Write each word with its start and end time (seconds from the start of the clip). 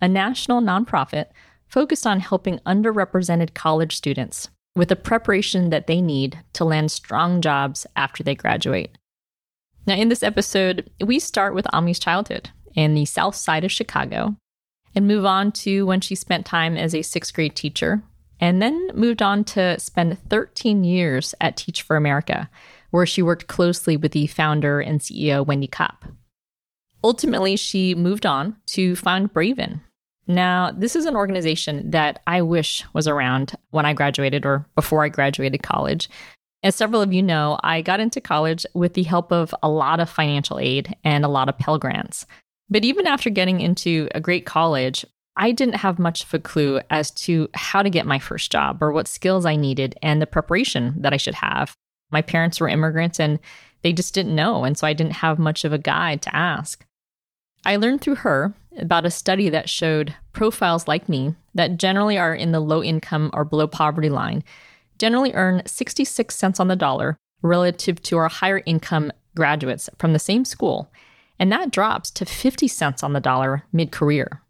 a 0.00 0.08
national 0.08 0.60
nonprofit 0.60 1.26
focused 1.66 2.06
on 2.06 2.20
helping 2.20 2.58
underrepresented 2.60 3.54
college 3.54 3.96
students 3.96 4.48
with 4.74 4.88
the 4.88 4.96
preparation 4.96 5.70
that 5.70 5.86
they 5.86 6.00
need 6.00 6.38
to 6.54 6.64
land 6.64 6.90
strong 6.90 7.40
jobs 7.40 7.86
after 7.96 8.22
they 8.22 8.34
graduate. 8.34 8.96
Now, 9.86 9.94
in 9.94 10.08
this 10.08 10.22
episode, 10.22 10.90
we 11.04 11.18
start 11.18 11.54
with 11.54 11.66
Aimée's 11.66 11.98
childhood 11.98 12.50
in 12.74 12.94
the 12.94 13.04
south 13.04 13.34
side 13.34 13.64
of 13.64 13.72
Chicago 13.72 14.36
and 14.94 15.06
move 15.06 15.24
on 15.24 15.52
to 15.52 15.86
when 15.86 16.00
she 16.00 16.14
spent 16.14 16.46
time 16.46 16.76
as 16.76 16.94
a 16.94 17.02
sixth 17.02 17.34
grade 17.34 17.54
teacher, 17.54 18.02
and 18.40 18.62
then 18.62 18.90
moved 18.94 19.22
on 19.22 19.44
to 19.44 19.78
spend 19.78 20.18
13 20.28 20.84
years 20.84 21.34
at 21.40 21.56
Teach 21.56 21.82
for 21.82 21.96
America, 21.96 22.48
where 22.90 23.06
she 23.06 23.22
worked 23.22 23.46
closely 23.46 23.96
with 23.96 24.12
the 24.12 24.26
founder 24.26 24.80
and 24.80 25.00
CEO, 25.00 25.44
Wendy 25.44 25.66
Kopp. 25.66 26.04
Ultimately, 27.02 27.56
she 27.56 27.94
moved 27.94 28.26
on 28.26 28.56
to 28.66 28.96
found 28.96 29.32
Braven. 29.32 29.80
Now, 30.28 30.70
this 30.70 30.94
is 30.94 31.06
an 31.06 31.16
organization 31.16 31.90
that 31.90 32.20
I 32.26 32.42
wish 32.42 32.84
was 32.92 33.08
around 33.08 33.54
when 33.70 33.86
I 33.86 33.94
graduated 33.94 34.44
or 34.44 34.66
before 34.74 35.02
I 35.02 35.08
graduated 35.08 35.62
college. 35.62 36.10
As 36.62 36.74
several 36.74 37.00
of 37.00 37.12
you 37.12 37.22
know, 37.22 37.58
I 37.64 37.80
got 37.80 38.00
into 38.00 38.20
college 38.20 38.66
with 38.74 38.92
the 38.92 39.04
help 39.04 39.32
of 39.32 39.54
a 39.62 39.70
lot 39.70 40.00
of 40.00 40.10
financial 40.10 40.58
aid 40.58 40.94
and 41.02 41.24
a 41.24 41.28
lot 41.28 41.48
of 41.48 41.56
Pell 41.58 41.78
Grants. 41.78 42.26
But 42.68 42.84
even 42.84 43.06
after 43.06 43.30
getting 43.30 43.60
into 43.60 44.08
a 44.14 44.20
great 44.20 44.44
college, 44.44 45.06
I 45.36 45.52
didn't 45.52 45.76
have 45.76 45.98
much 45.98 46.24
of 46.24 46.34
a 46.34 46.38
clue 46.40 46.80
as 46.90 47.10
to 47.12 47.48
how 47.54 47.82
to 47.82 47.88
get 47.88 48.06
my 48.06 48.18
first 48.18 48.52
job 48.52 48.82
or 48.82 48.92
what 48.92 49.08
skills 49.08 49.46
I 49.46 49.56
needed 49.56 49.96
and 50.02 50.20
the 50.20 50.26
preparation 50.26 50.94
that 50.98 51.14
I 51.14 51.16
should 51.16 51.36
have. 51.36 51.74
My 52.10 52.20
parents 52.20 52.60
were 52.60 52.68
immigrants 52.68 53.18
and 53.20 53.38
they 53.82 53.92
just 53.92 54.12
didn't 54.12 54.34
know. 54.34 54.64
And 54.64 54.76
so 54.76 54.86
I 54.86 54.92
didn't 54.92 55.12
have 55.12 55.38
much 55.38 55.64
of 55.64 55.72
a 55.72 55.78
guide 55.78 56.20
to 56.22 56.36
ask. 56.36 56.84
I 57.64 57.76
learned 57.76 58.00
through 58.00 58.16
her 58.16 58.52
about 58.80 59.06
a 59.06 59.10
study 59.10 59.48
that 59.48 59.68
showed 59.68 60.14
profiles 60.32 60.88
like 60.88 61.08
me 61.08 61.34
that 61.54 61.78
generally 61.78 62.18
are 62.18 62.34
in 62.34 62.52
the 62.52 62.60
low 62.60 62.82
income 62.82 63.30
or 63.32 63.44
below 63.44 63.66
poverty 63.66 64.08
line 64.08 64.42
generally 64.98 65.32
earn 65.34 65.62
66 65.64 66.34
cents 66.34 66.60
on 66.60 66.68
the 66.68 66.76
dollar 66.76 67.16
relative 67.42 68.02
to 68.02 68.16
our 68.18 68.28
higher 68.28 68.62
income 68.66 69.12
graduates 69.36 69.88
from 69.98 70.12
the 70.12 70.18
same 70.18 70.44
school, 70.44 70.90
and 71.38 71.52
that 71.52 71.70
drops 71.70 72.10
to 72.10 72.24
50 72.24 72.66
cents 72.68 73.02
on 73.02 73.12
the 73.12 73.20
dollar 73.20 73.64
mid 73.72 73.92
career. 73.92 74.42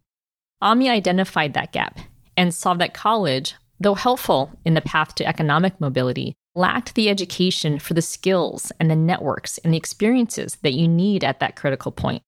Aimée 0.62 0.90
identified 0.90 1.54
that 1.54 1.72
gap 1.72 1.98
and 2.36 2.54
saw 2.54 2.74
that 2.74 2.94
college, 2.94 3.54
though 3.78 3.94
helpful 3.94 4.50
in 4.64 4.74
the 4.74 4.80
path 4.80 5.14
to 5.16 5.26
economic 5.26 5.80
mobility, 5.80 6.34
lacked 6.54 6.94
the 6.94 7.08
education 7.08 7.78
for 7.78 7.94
the 7.94 8.02
skills 8.02 8.72
and 8.80 8.90
the 8.90 8.96
networks 8.96 9.58
and 9.58 9.72
the 9.72 9.78
experiences 9.78 10.56
that 10.62 10.72
you 10.72 10.88
need 10.88 11.22
at 11.22 11.38
that 11.40 11.54
critical 11.54 11.92
point. 11.92 12.22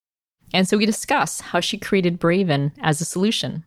And 0.53 0.69
so 0.69 0.77
we 0.77 0.87
discuss 0.87 1.41
how 1.41 1.61
she 1.61 1.79
created 1.79 2.21
Braven 2.21 2.73
as 2.81 3.01
a 3.01 3.05
solution. 3.05 3.65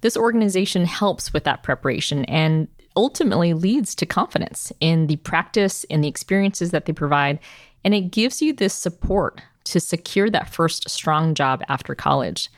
This 0.00 0.16
organization 0.16 0.86
helps 0.86 1.32
with 1.32 1.44
that 1.44 1.62
preparation 1.62 2.24
and 2.24 2.68
ultimately 2.96 3.54
leads 3.54 3.94
to 3.94 4.06
confidence 4.06 4.72
in 4.80 5.06
the 5.06 5.16
practice 5.16 5.84
and 5.90 6.02
the 6.02 6.08
experiences 6.08 6.70
that 6.72 6.86
they 6.86 6.92
provide. 6.92 7.38
And 7.84 7.94
it 7.94 8.10
gives 8.10 8.42
you 8.42 8.52
this 8.52 8.74
support 8.74 9.40
to 9.64 9.78
secure 9.78 10.28
that 10.30 10.52
first 10.52 10.90
strong 10.90 11.34
job 11.34 11.62
after 11.68 11.94
college. 11.94 12.50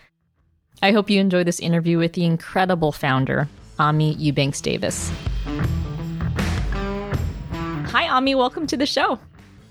I 0.82 0.92
hope 0.92 1.10
you 1.10 1.20
enjoy 1.20 1.44
this 1.44 1.60
interview 1.60 1.98
with 1.98 2.14
the 2.14 2.24
incredible 2.24 2.90
founder, 2.90 3.48
Aimée 3.78 4.18
Eubanks 4.18 4.60
Davis. 4.60 5.12
Hi, 7.92 8.08
Aimée. 8.08 8.36
Welcome 8.36 8.66
to 8.68 8.76
the 8.76 8.86
show. 8.86 9.18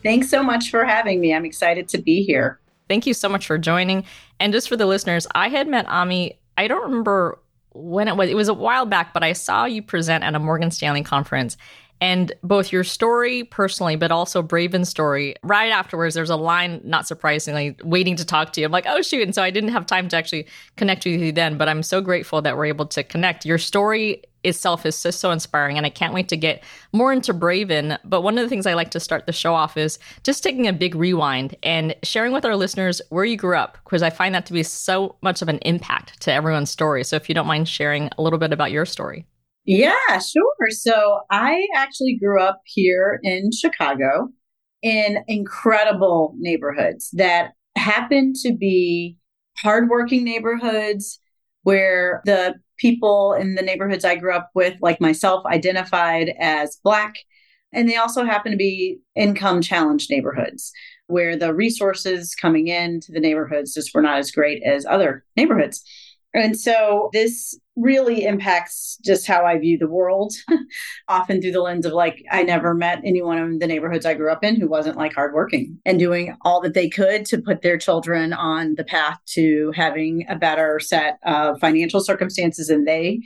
Thanks 0.03 0.29
so 0.29 0.41
much 0.41 0.69
for 0.69 0.85
having 0.85 1.19
me. 1.19 1.33
I'm 1.33 1.45
excited 1.45 1.89
to 1.89 1.97
be 1.97 2.23
here. 2.23 2.60
Thank 2.91 3.05
you 3.05 3.13
so 3.13 3.29
much 3.29 3.47
for 3.47 3.57
joining. 3.57 4.03
And 4.37 4.51
just 4.51 4.67
for 4.67 4.75
the 4.75 4.85
listeners, 4.85 5.25
I 5.33 5.47
had 5.47 5.65
met 5.65 5.87
Aimée, 5.87 6.35
I 6.57 6.67
don't 6.67 6.83
remember 6.83 7.39
when 7.71 8.09
it 8.09 8.17
was, 8.17 8.29
it 8.29 8.35
was 8.35 8.49
a 8.49 8.53
while 8.53 8.85
back, 8.85 9.13
but 9.13 9.23
I 9.23 9.31
saw 9.31 9.63
you 9.63 9.81
present 9.81 10.25
at 10.25 10.35
a 10.35 10.39
Morgan 10.39 10.71
Stanley 10.71 11.01
conference. 11.01 11.55
And 12.01 12.33
both 12.43 12.71
your 12.71 12.83
story 12.83 13.43
personally, 13.43 13.95
but 13.95 14.11
also 14.11 14.41
Braven's 14.41 14.89
story, 14.89 15.35
right 15.43 15.71
afterwards, 15.71 16.15
there's 16.15 16.31
a 16.31 16.35
line, 16.35 16.81
not 16.83 17.07
surprisingly, 17.07 17.77
waiting 17.83 18.15
to 18.15 18.25
talk 18.25 18.53
to 18.53 18.59
you. 18.59 18.65
I'm 18.65 18.71
like, 18.71 18.87
oh, 18.87 19.03
shoot. 19.03 19.21
And 19.21 19.35
so 19.35 19.43
I 19.43 19.51
didn't 19.51 19.69
have 19.69 19.85
time 19.85 20.09
to 20.09 20.17
actually 20.17 20.47
connect 20.77 21.05
with 21.05 21.21
you 21.21 21.31
then, 21.31 21.59
but 21.59 21.69
I'm 21.69 21.83
so 21.83 22.01
grateful 22.01 22.41
that 22.41 22.57
we're 22.57 22.65
able 22.65 22.87
to 22.87 23.03
connect. 23.03 23.45
Your 23.45 23.59
story 23.59 24.23
itself 24.43 24.85
is 24.87 25.01
just 25.01 25.19
so 25.19 25.29
inspiring 25.29 25.77
and 25.77 25.85
I 25.85 25.91
can't 25.91 26.15
wait 26.15 26.27
to 26.29 26.37
get 26.37 26.63
more 26.91 27.13
into 27.13 27.31
Braven. 27.33 27.99
But 28.03 28.21
one 28.21 28.37
of 28.39 28.43
the 28.43 28.49
things 28.49 28.65
I 28.65 28.73
like 28.73 28.89
to 28.91 28.99
start 28.99 29.27
the 29.27 29.31
show 29.31 29.53
off 29.53 29.77
is 29.77 29.99
just 30.23 30.41
taking 30.41 30.67
a 30.67 30.73
big 30.73 30.95
rewind 30.95 31.55
and 31.61 31.95
sharing 32.01 32.33
with 32.33 32.45
our 32.45 32.55
listeners 32.55 32.99
where 33.09 33.25
you 33.25 33.37
grew 33.37 33.55
up, 33.55 33.77
because 33.83 34.01
I 34.01 34.09
find 34.09 34.33
that 34.33 34.47
to 34.47 34.53
be 34.53 34.63
so 34.63 35.17
much 35.21 35.43
of 35.43 35.49
an 35.49 35.59
impact 35.59 36.19
to 36.21 36.33
everyone's 36.33 36.71
story. 36.71 37.03
So 37.03 37.15
if 37.15 37.29
you 37.29 37.35
don't 37.35 37.45
mind 37.45 37.69
sharing 37.69 38.09
a 38.17 38.23
little 38.23 38.39
bit 38.39 38.51
about 38.51 38.71
your 38.71 38.87
story. 38.87 39.27
Yeah, 39.65 40.19
sure. 40.19 40.69
So 40.71 41.21
I 41.29 41.67
actually 41.75 42.17
grew 42.17 42.41
up 42.41 42.61
here 42.65 43.19
in 43.23 43.51
Chicago 43.51 44.29
in 44.81 45.23
incredible 45.27 46.33
neighborhoods 46.37 47.11
that 47.13 47.51
happen 47.75 48.33
to 48.43 48.53
be 48.53 49.17
hardworking 49.57 50.23
neighborhoods 50.23 51.19
where 51.63 52.21
the 52.25 52.55
people 52.77 53.33
in 53.33 53.53
the 53.53 53.61
neighborhoods 53.61 54.03
I 54.03 54.15
grew 54.15 54.33
up 54.33 54.49
with, 54.55 54.75
like 54.81 54.99
myself, 54.99 55.45
identified 55.45 56.33
as 56.39 56.79
Black. 56.83 57.13
And 57.71 57.87
they 57.87 57.95
also 57.95 58.25
happen 58.25 58.51
to 58.51 58.57
be 58.57 58.97
income 59.15 59.61
challenged 59.61 60.09
neighborhoods 60.09 60.71
where 61.05 61.37
the 61.37 61.53
resources 61.53 62.33
coming 62.33 62.67
into 62.67 63.11
the 63.11 63.19
neighborhoods 63.19 63.73
just 63.73 63.93
were 63.93 64.01
not 64.01 64.17
as 64.17 64.31
great 64.31 64.63
as 64.63 64.85
other 64.85 65.23
neighborhoods. 65.37 65.83
And 66.33 66.57
so 66.59 67.09
this 67.13 67.57
really 67.81 68.25
impacts 68.25 68.97
just 69.03 69.27
how 69.27 69.45
I 69.45 69.57
view 69.57 69.77
the 69.77 69.89
world, 69.89 70.33
often 71.07 71.41
through 71.41 71.51
the 71.51 71.61
lens 71.61 71.85
of 71.85 71.93
like, 71.93 72.23
I 72.31 72.43
never 72.43 72.73
met 72.73 73.01
anyone 73.03 73.37
in 73.37 73.59
the 73.59 73.67
neighborhoods 73.67 74.05
I 74.05 74.13
grew 74.13 74.31
up 74.31 74.43
in 74.43 74.59
who 74.59 74.67
wasn't 74.67 74.97
like 74.97 75.13
hardworking 75.13 75.79
and 75.85 75.99
doing 75.99 76.35
all 76.43 76.61
that 76.61 76.73
they 76.73 76.89
could 76.89 77.25
to 77.27 77.41
put 77.41 77.61
their 77.61 77.77
children 77.77 78.33
on 78.33 78.75
the 78.75 78.83
path 78.83 79.19
to 79.33 79.71
having 79.75 80.25
a 80.29 80.35
better 80.35 80.79
set 80.79 81.17
of 81.23 81.59
financial 81.59 82.01
circumstances 82.01 82.67
than 82.67 82.85
they 82.85 83.21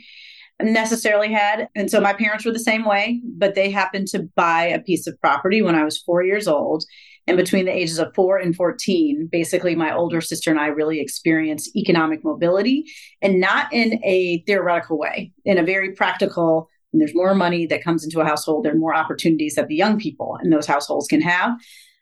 necessarily 0.60 1.32
had. 1.32 1.68
And 1.76 1.90
so 1.90 2.00
my 2.00 2.14
parents 2.14 2.44
were 2.44 2.52
the 2.52 2.58
same 2.58 2.84
way, 2.84 3.20
but 3.24 3.54
they 3.54 3.70
happened 3.70 4.08
to 4.08 4.28
buy 4.34 4.64
a 4.64 4.80
piece 4.80 5.06
of 5.06 5.20
property 5.20 5.60
when 5.60 5.74
I 5.74 5.84
was 5.84 5.98
four 5.98 6.22
years 6.22 6.48
old 6.48 6.84
and 7.26 7.36
between 7.36 7.64
the 7.64 7.72
ages 7.72 7.98
of 7.98 8.14
four 8.14 8.38
and 8.38 8.54
14, 8.54 9.28
basically, 9.30 9.74
my 9.74 9.94
older 9.94 10.20
sister 10.20 10.50
and 10.50 10.60
I 10.60 10.66
really 10.66 11.00
experienced 11.00 11.74
economic 11.76 12.22
mobility 12.22 12.84
and 13.20 13.40
not 13.40 13.72
in 13.72 14.00
a 14.04 14.44
theoretical 14.46 14.98
way, 14.98 15.32
in 15.44 15.58
a 15.58 15.64
very 15.64 15.92
practical. 15.92 16.68
There's 16.92 17.14
more 17.14 17.34
money 17.34 17.66
that 17.66 17.84
comes 17.84 18.04
into 18.04 18.20
a 18.20 18.24
household, 18.24 18.64
there 18.64 18.72
are 18.72 18.78
more 18.78 18.94
opportunities 18.94 19.54
that 19.56 19.68
the 19.68 19.74
young 19.74 19.98
people 19.98 20.38
in 20.42 20.50
those 20.50 20.66
households 20.66 21.08
can 21.08 21.20
have. 21.20 21.52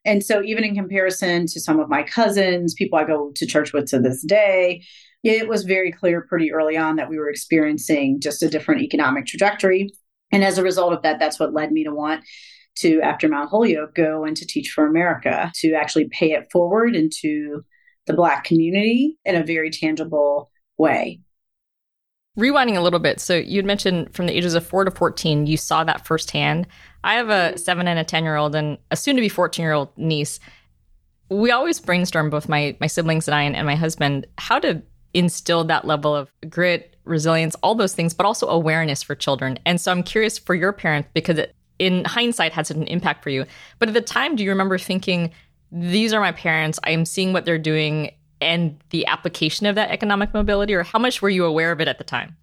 And 0.04 0.22
so, 0.22 0.42
even 0.42 0.62
in 0.62 0.74
comparison 0.74 1.46
to 1.46 1.60
some 1.60 1.80
of 1.80 1.88
my 1.88 2.02
cousins, 2.02 2.74
people 2.74 2.98
I 2.98 3.04
go 3.04 3.32
to 3.34 3.46
church 3.46 3.72
with 3.72 3.86
to 3.86 3.98
this 3.98 4.22
day, 4.22 4.82
it 5.24 5.48
was 5.48 5.64
very 5.64 5.90
clear 5.90 6.20
pretty 6.20 6.52
early 6.52 6.76
on 6.76 6.96
that 6.96 7.08
we 7.08 7.18
were 7.18 7.30
experiencing 7.30 8.20
just 8.20 8.42
a 8.42 8.48
different 8.50 8.82
economic 8.82 9.26
trajectory. 9.26 9.90
And 10.30 10.44
as 10.44 10.58
a 10.58 10.62
result 10.62 10.92
of 10.92 11.02
that, 11.02 11.18
that's 11.18 11.40
what 11.40 11.54
led 11.54 11.72
me 11.72 11.84
to 11.84 11.94
want 11.94 12.24
to, 12.76 13.00
after 13.00 13.28
Mount 13.28 13.50
Holyoke, 13.50 13.94
go 13.94 14.24
and 14.24 14.36
to 14.36 14.46
Teach 14.46 14.70
for 14.70 14.86
America 14.86 15.52
to 15.56 15.74
actually 15.74 16.08
pay 16.08 16.32
it 16.32 16.50
forward 16.50 16.96
into 16.96 17.62
the 18.06 18.14
Black 18.14 18.44
community 18.44 19.18
in 19.24 19.36
a 19.36 19.44
very 19.44 19.70
tangible 19.70 20.50
way. 20.76 21.20
Rewinding 22.38 22.76
a 22.76 22.80
little 22.80 22.98
bit, 22.98 23.20
so 23.20 23.36
you'd 23.36 23.64
mentioned 23.64 24.12
from 24.12 24.26
the 24.26 24.36
ages 24.36 24.54
of 24.54 24.66
four 24.66 24.84
to 24.84 24.90
14, 24.90 25.46
you 25.46 25.56
saw 25.56 25.84
that 25.84 26.04
firsthand. 26.04 26.66
I 27.04 27.14
have 27.14 27.28
a 27.28 27.32
mm-hmm. 27.32 27.56
seven 27.56 27.86
and 27.86 27.98
a 27.98 28.04
10 28.04 28.24
year 28.24 28.36
old 28.36 28.56
and 28.56 28.78
a 28.90 28.96
soon 28.96 29.14
to 29.16 29.22
be 29.22 29.28
14 29.28 29.62
year 29.62 29.72
old 29.72 29.90
niece. 29.96 30.40
We 31.30 31.52
always 31.52 31.78
brainstorm, 31.78 32.30
both 32.30 32.48
my, 32.48 32.76
my 32.80 32.88
siblings 32.88 33.28
and 33.28 33.34
I 33.34 33.42
and, 33.42 33.54
and 33.54 33.66
my 33.66 33.76
husband, 33.76 34.26
how 34.36 34.58
to 34.58 34.82
instill 35.14 35.64
that 35.64 35.86
level 35.86 36.14
of 36.14 36.28
grit, 36.50 36.96
resilience, 37.04 37.54
all 37.62 37.76
those 37.76 37.94
things, 37.94 38.12
but 38.12 38.26
also 38.26 38.48
awareness 38.48 39.02
for 39.02 39.14
children. 39.14 39.58
And 39.64 39.80
so 39.80 39.92
I'm 39.92 40.02
curious 40.02 40.36
for 40.36 40.54
your 40.54 40.72
parents 40.72 41.08
because 41.14 41.38
it, 41.38 41.54
in 41.84 42.04
hindsight 42.04 42.52
had 42.52 42.66
such 42.66 42.76
an 42.76 42.86
impact 42.86 43.22
for 43.22 43.30
you. 43.30 43.44
But 43.78 43.88
at 43.88 43.94
the 43.94 44.00
time, 44.00 44.36
do 44.36 44.44
you 44.44 44.50
remember 44.50 44.78
thinking, 44.78 45.30
these 45.70 46.12
are 46.12 46.20
my 46.20 46.32
parents, 46.32 46.78
I'm 46.84 47.04
seeing 47.04 47.32
what 47.32 47.44
they're 47.44 47.58
doing 47.58 48.12
and 48.40 48.78
the 48.90 49.06
application 49.06 49.66
of 49.66 49.74
that 49.74 49.90
economic 49.90 50.34
mobility, 50.34 50.74
or 50.74 50.82
how 50.82 50.98
much 50.98 51.22
were 51.22 51.30
you 51.30 51.44
aware 51.44 51.72
of 51.72 51.80
it 51.80 51.88
at 51.88 51.98
the 51.98 52.04
time? 52.04 52.36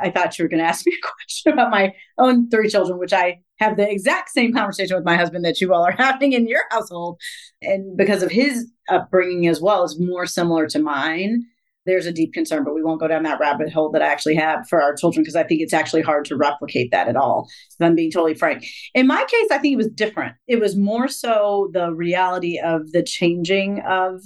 I 0.00 0.10
thought 0.10 0.38
you 0.38 0.44
were 0.44 0.48
going 0.48 0.62
to 0.62 0.68
ask 0.68 0.86
me 0.86 0.96
a 0.96 1.06
question 1.26 1.52
about 1.52 1.70
my 1.70 1.92
own 2.18 2.48
three 2.48 2.68
children, 2.68 2.98
which 2.98 3.12
I 3.12 3.40
have 3.58 3.76
the 3.76 3.88
exact 3.88 4.30
same 4.30 4.52
conversation 4.52 4.96
with 4.96 5.04
my 5.04 5.16
husband 5.16 5.44
that 5.44 5.60
you 5.60 5.72
all 5.72 5.84
are 5.84 5.92
having 5.98 6.32
in 6.32 6.46
your 6.46 6.62
household. 6.70 7.20
And 7.62 7.96
because 7.96 8.22
of 8.22 8.30
his 8.30 8.70
upbringing 8.88 9.46
as 9.46 9.60
well, 9.60 9.84
is 9.84 10.00
more 10.00 10.26
similar 10.26 10.66
to 10.68 10.78
mine. 10.78 11.44
There's 11.86 12.06
a 12.06 12.12
deep 12.12 12.34
concern, 12.34 12.64
but 12.64 12.74
we 12.74 12.82
won't 12.82 13.00
go 13.00 13.08
down 13.08 13.22
that 13.22 13.40
rabbit 13.40 13.72
hole 13.72 13.90
that 13.92 14.02
I 14.02 14.06
actually 14.06 14.34
have 14.36 14.68
for 14.68 14.82
our 14.82 14.94
children 14.94 15.22
because 15.22 15.36
I 15.36 15.44
think 15.44 15.62
it's 15.62 15.72
actually 15.72 16.02
hard 16.02 16.26
to 16.26 16.36
replicate 16.36 16.90
that 16.90 17.08
at 17.08 17.16
all. 17.16 17.48
If 17.70 17.84
I'm 17.84 17.94
being 17.94 18.10
totally 18.10 18.34
frank. 18.34 18.66
In 18.94 19.06
my 19.06 19.24
case, 19.24 19.48
I 19.50 19.58
think 19.58 19.72
it 19.72 19.78
was 19.78 19.88
different. 19.88 20.34
It 20.46 20.60
was 20.60 20.76
more 20.76 21.08
so 21.08 21.70
the 21.72 21.92
reality 21.92 22.58
of 22.58 22.92
the 22.92 23.02
changing 23.02 23.80
of 23.80 24.22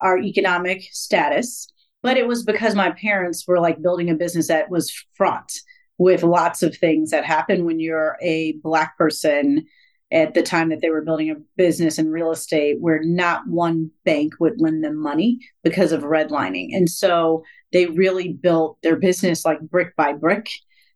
our 0.00 0.18
economic 0.18 0.82
status. 0.90 1.72
But 2.02 2.16
it 2.16 2.26
was 2.26 2.44
because 2.44 2.74
my 2.74 2.90
parents 2.90 3.46
were 3.46 3.60
like 3.60 3.82
building 3.82 4.10
a 4.10 4.14
business 4.14 4.48
that 4.48 4.70
was 4.70 4.92
fraught 5.14 5.50
with 5.98 6.22
lots 6.22 6.62
of 6.62 6.76
things 6.76 7.10
that 7.10 7.24
happen 7.24 7.64
when 7.64 7.80
you're 7.80 8.16
a 8.20 8.52
Black 8.62 8.98
person 8.98 9.64
at 10.12 10.34
the 10.34 10.42
time 10.42 10.68
that 10.68 10.80
they 10.80 10.90
were 10.90 11.02
building 11.02 11.30
a 11.30 11.36
business 11.56 11.98
in 11.98 12.10
real 12.10 12.30
estate 12.30 12.76
where 12.80 13.02
not 13.02 13.46
one 13.48 13.90
bank 14.04 14.34
would 14.38 14.60
lend 14.60 14.84
them 14.84 14.96
money 14.96 15.40
because 15.64 15.90
of 15.90 16.02
redlining. 16.02 16.68
And 16.72 16.88
so 16.88 17.42
they 17.72 17.86
really 17.86 18.32
built 18.32 18.78
their 18.82 18.96
business 18.96 19.44
like 19.44 19.60
brick 19.60 19.96
by 19.96 20.12
brick. 20.12 20.48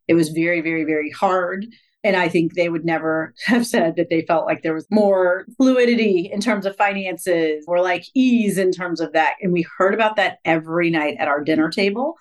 It 0.07 0.15
was 0.15 0.29
very, 0.29 0.61
very, 0.61 0.85
very 0.85 1.11
hard. 1.11 1.67
And 2.03 2.17
I 2.17 2.29
think 2.29 2.55
they 2.55 2.69
would 2.69 2.85
never 2.85 3.35
have 3.47 3.67
said 3.67 3.97
that 3.97 4.11
they 4.11 4.23
felt 4.23 4.47
like 4.47 4.63
there 4.63 4.75
was 4.75 4.87
more 4.91 5.45
fluidity 5.57 6.31
in 6.33 6.41
terms 6.41 6.65
of 6.65 6.77
finances 6.77 7.65
or 7.67 7.81
like 7.81 8.05
ease 8.15 8.59
in 8.59 8.71
terms 8.71 9.01
of 9.01 9.13
that. 9.13 9.35
And 9.43 9.53
we 9.53 9.67
heard 9.77 9.93
about 9.93 10.17
that 10.17 10.39
every 10.45 10.91
night 10.91 11.17
at 11.19 11.29
our 11.29 11.43
dinner 11.43 11.69
table. 11.69 12.15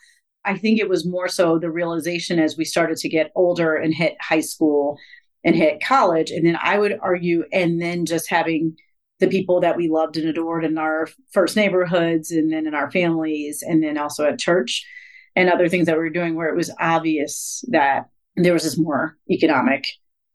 I 0.45 0.57
think 0.57 0.80
it 0.80 0.89
was 0.89 1.06
more 1.06 1.27
so 1.27 1.59
the 1.59 1.69
realization 1.69 2.39
as 2.39 2.57
we 2.57 2.65
started 2.65 2.97
to 2.97 3.09
get 3.09 3.31
older 3.36 3.75
and 3.75 3.94
hit 3.94 4.15
high 4.21 4.39
school 4.39 4.97
and 5.44 5.56
hit 5.56 5.83
college. 5.83 6.31
And 6.31 6.45
then 6.45 6.57
I 6.62 6.77
would 6.77 6.97
argue, 7.01 7.45
and 7.51 7.81
then 7.81 8.06
just 8.06 8.30
having 8.30 8.75
the 9.19 9.27
people 9.27 9.59
that 9.62 9.77
we 9.77 9.89
loved 9.89 10.18
and 10.18 10.27
adored 10.27 10.63
in 10.63 10.77
our 10.77 11.07
first 11.31 11.56
neighborhoods 11.56 12.31
and 12.31 12.51
then 12.51 12.65
in 12.65 12.74
our 12.74 12.89
families 12.89 13.63
and 13.68 13.83
then 13.83 13.97
also 13.97 14.25
at 14.25 14.39
church 14.39 14.86
and 15.36 15.50
other 15.50 15.68
things 15.68 15.86
that 15.86 15.97
we 15.97 16.03
were 16.03 16.09
doing 16.09 16.36
where 16.36 16.50
it 16.50 16.56
was 16.56 16.71
obvious 16.80 17.63
that 17.69 18.09
there 18.36 18.53
was 18.53 18.63
this 18.63 18.77
more 18.77 19.18
economic 19.30 19.86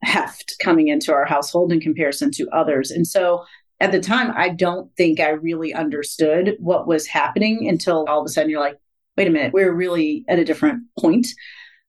heft 0.03 0.55
coming 0.61 0.87
into 0.87 1.11
our 1.11 1.25
household 1.25 1.71
in 1.71 1.79
comparison 1.79 2.29
to 2.31 2.47
others. 2.49 2.91
And 2.91 3.07
so 3.07 3.43
at 3.79 3.91
the 3.91 3.99
time, 3.99 4.31
I 4.35 4.49
don't 4.49 4.89
think 4.95 5.19
I 5.19 5.29
really 5.29 5.73
understood 5.73 6.55
what 6.59 6.87
was 6.87 7.07
happening 7.07 7.67
until 7.67 8.05
all 8.07 8.21
of 8.21 8.25
a 8.25 8.29
sudden 8.29 8.49
you're 8.49 8.59
like, 8.59 8.77
wait 9.17 9.27
a 9.27 9.31
minute, 9.31 9.53
we're 9.53 9.73
really 9.73 10.23
at 10.27 10.39
a 10.39 10.45
different 10.45 10.83
point. 10.99 11.27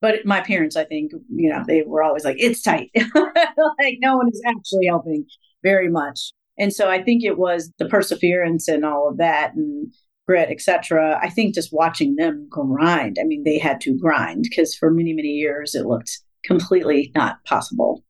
But 0.01 0.27
my 0.27 0.41
parents, 0.41 0.77
I 0.77 0.85
think, 0.85 1.13
you 1.31 1.49
know, 1.49 1.65
they 1.67 1.83
were 1.87 2.03
always 2.03 2.25
like, 2.25 2.37
it's 2.39 2.63
tight. 2.63 2.91
like 3.15 3.99
no 4.01 4.17
one 4.17 4.29
is 4.29 4.43
actually 4.47 4.87
helping 4.87 5.25
very 5.63 5.89
much. 5.89 6.33
And 6.59 6.73
so 6.73 6.91
I 6.91 7.03
think 7.03 7.23
it 7.23 7.39
was 7.39 7.73
the 7.79 7.89
perseverance 7.89 8.69
and 8.69 8.85
all 8.85 9.09
of 9.09 9.19
that 9.19 9.55
and 9.55 9.93
grit, 10.27 10.51
etc. 10.51 11.19
I 11.23 11.31
think 11.31 11.55
just 11.55 11.73
watching 11.73 12.17
them 12.17 12.47
grind. 12.51 13.17
I 13.21 13.25
mean, 13.25 13.45
they 13.45 13.59
had 13.59 13.81
to 13.83 13.97
grind 13.97 14.47
because 14.49 14.75
for 14.75 14.91
many, 14.91 15.13
many 15.13 15.29
years 15.29 15.75
it 15.75 15.87
looked 15.87 16.19
completely 16.45 17.13
not 17.15 17.43
possible. 17.45 18.05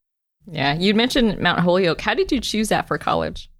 Yeah. 0.50 0.74
You 0.74 0.94
mentioned 0.94 1.38
Mount 1.38 1.60
Holyoke. 1.60 2.00
How 2.00 2.14
did 2.14 2.30
you 2.30 2.40
choose 2.40 2.68
that 2.68 2.86
for 2.86 2.98
college? 2.98 3.50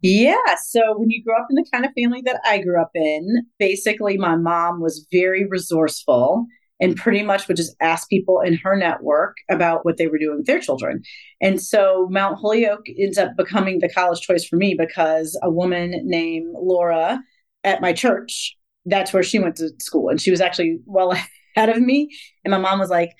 Yeah. 0.00 0.36
So 0.64 0.80
when 0.96 1.10
you 1.10 1.22
grew 1.22 1.36
up 1.36 1.48
in 1.50 1.56
the 1.56 1.66
kind 1.72 1.84
of 1.84 1.92
family 1.92 2.22
that 2.24 2.40
I 2.44 2.58
grew 2.58 2.80
up 2.80 2.90
in, 2.94 3.46
basically 3.58 4.16
my 4.16 4.36
mom 4.36 4.80
was 4.80 5.06
very 5.12 5.46
resourceful 5.46 6.46
and 6.80 6.96
pretty 6.96 7.22
much 7.22 7.48
would 7.48 7.56
just 7.56 7.74
ask 7.80 8.08
people 8.08 8.40
in 8.40 8.54
her 8.54 8.76
network 8.76 9.36
about 9.50 9.84
what 9.84 9.96
they 9.96 10.06
were 10.06 10.18
doing 10.18 10.38
with 10.38 10.46
their 10.46 10.60
children. 10.60 11.02
And 11.40 11.60
so 11.60 12.06
Mount 12.10 12.38
Holyoke 12.38 12.86
ends 12.98 13.18
up 13.18 13.36
becoming 13.36 13.80
the 13.80 13.88
college 13.88 14.20
choice 14.20 14.44
for 14.44 14.56
me 14.56 14.74
because 14.74 15.38
a 15.42 15.50
woman 15.50 16.00
named 16.04 16.54
Laura 16.54 17.20
at 17.64 17.80
my 17.80 17.92
church. 17.92 18.56
That's 18.86 19.12
where 19.12 19.22
she 19.22 19.38
went 19.38 19.56
to 19.56 19.70
school. 19.80 20.08
And 20.08 20.20
she 20.20 20.30
was 20.30 20.40
actually 20.40 20.78
well 20.86 21.12
ahead 21.56 21.68
of 21.68 21.82
me. 21.82 22.10
And 22.44 22.52
my 22.52 22.58
mom 22.58 22.78
was 22.78 22.90
like, 22.90 23.12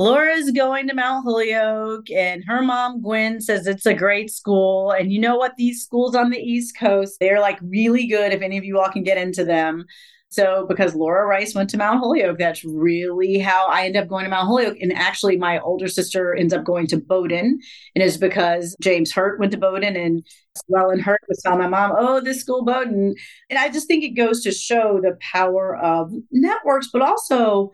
Laura's 0.00 0.50
going 0.52 0.88
to 0.88 0.94
Mount 0.94 1.26
Holyoke, 1.26 2.10
and 2.10 2.42
her 2.46 2.62
mom, 2.62 3.02
Gwen, 3.02 3.38
says 3.38 3.66
it's 3.66 3.84
a 3.84 3.92
great 3.92 4.30
school. 4.30 4.92
And 4.92 5.12
you 5.12 5.20
know 5.20 5.36
what? 5.36 5.56
These 5.58 5.82
schools 5.82 6.14
on 6.14 6.30
the 6.30 6.38
East 6.38 6.74
Coast, 6.78 7.18
they're 7.20 7.38
like 7.38 7.58
really 7.60 8.06
good 8.06 8.32
if 8.32 8.40
any 8.40 8.56
of 8.56 8.64
you 8.64 8.80
all 8.80 8.88
can 8.88 9.02
get 9.02 9.18
into 9.18 9.44
them. 9.44 9.84
So, 10.32 10.64
because 10.68 10.94
Laura 10.94 11.26
Rice 11.26 11.56
went 11.56 11.70
to 11.70 11.76
Mount 11.76 11.98
Holyoke, 11.98 12.38
that's 12.38 12.64
really 12.64 13.38
how 13.38 13.66
I 13.66 13.86
end 13.86 13.96
up 13.96 14.06
going 14.06 14.24
to 14.24 14.30
Mount 14.30 14.46
Holyoke. 14.46 14.76
And 14.80 14.92
actually, 14.92 15.36
my 15.36 15.58
older 15.58 15.88
sister 15.88 16.34
ends 16.34 16.54
up 16.54 16.64
going 16.64 16.86
to 16.88 16.98
Bowdoin. 16.98 17.58
And 17.96 18.04
it's 18.04 18.16
because 18.16 18.76
James 18.80 19.10
Hurt 19.12 19.40
went 19.40 19.50
to 19.52 19.58
Bowdoin 19.58 19.96
and 19.96 20.24
Swellen 20.56 21.00
Hurt 21.00 21.20
was 21.28 21.42
telling 21.42 21.58
my 21.58 21.66
mom, 21.66 21.92
oh, 21.98 22.20
this 22.20 22.40
school 22.40 22.64
Bowdoin. 22.64 23.16
And 23.50 23.58
I 23.58 23.70
just 23.70 23.88
think 23.88 24.04
it 24.04 24.10
goes 24.10 24.42
to 24.44 24.52
show 24.52 25.00
the 25.02 25.18
power 25.20 25.76
of 25.76 26.12
networks, 26.30 26.90
but 26.92 27.02
also 27.02 27.72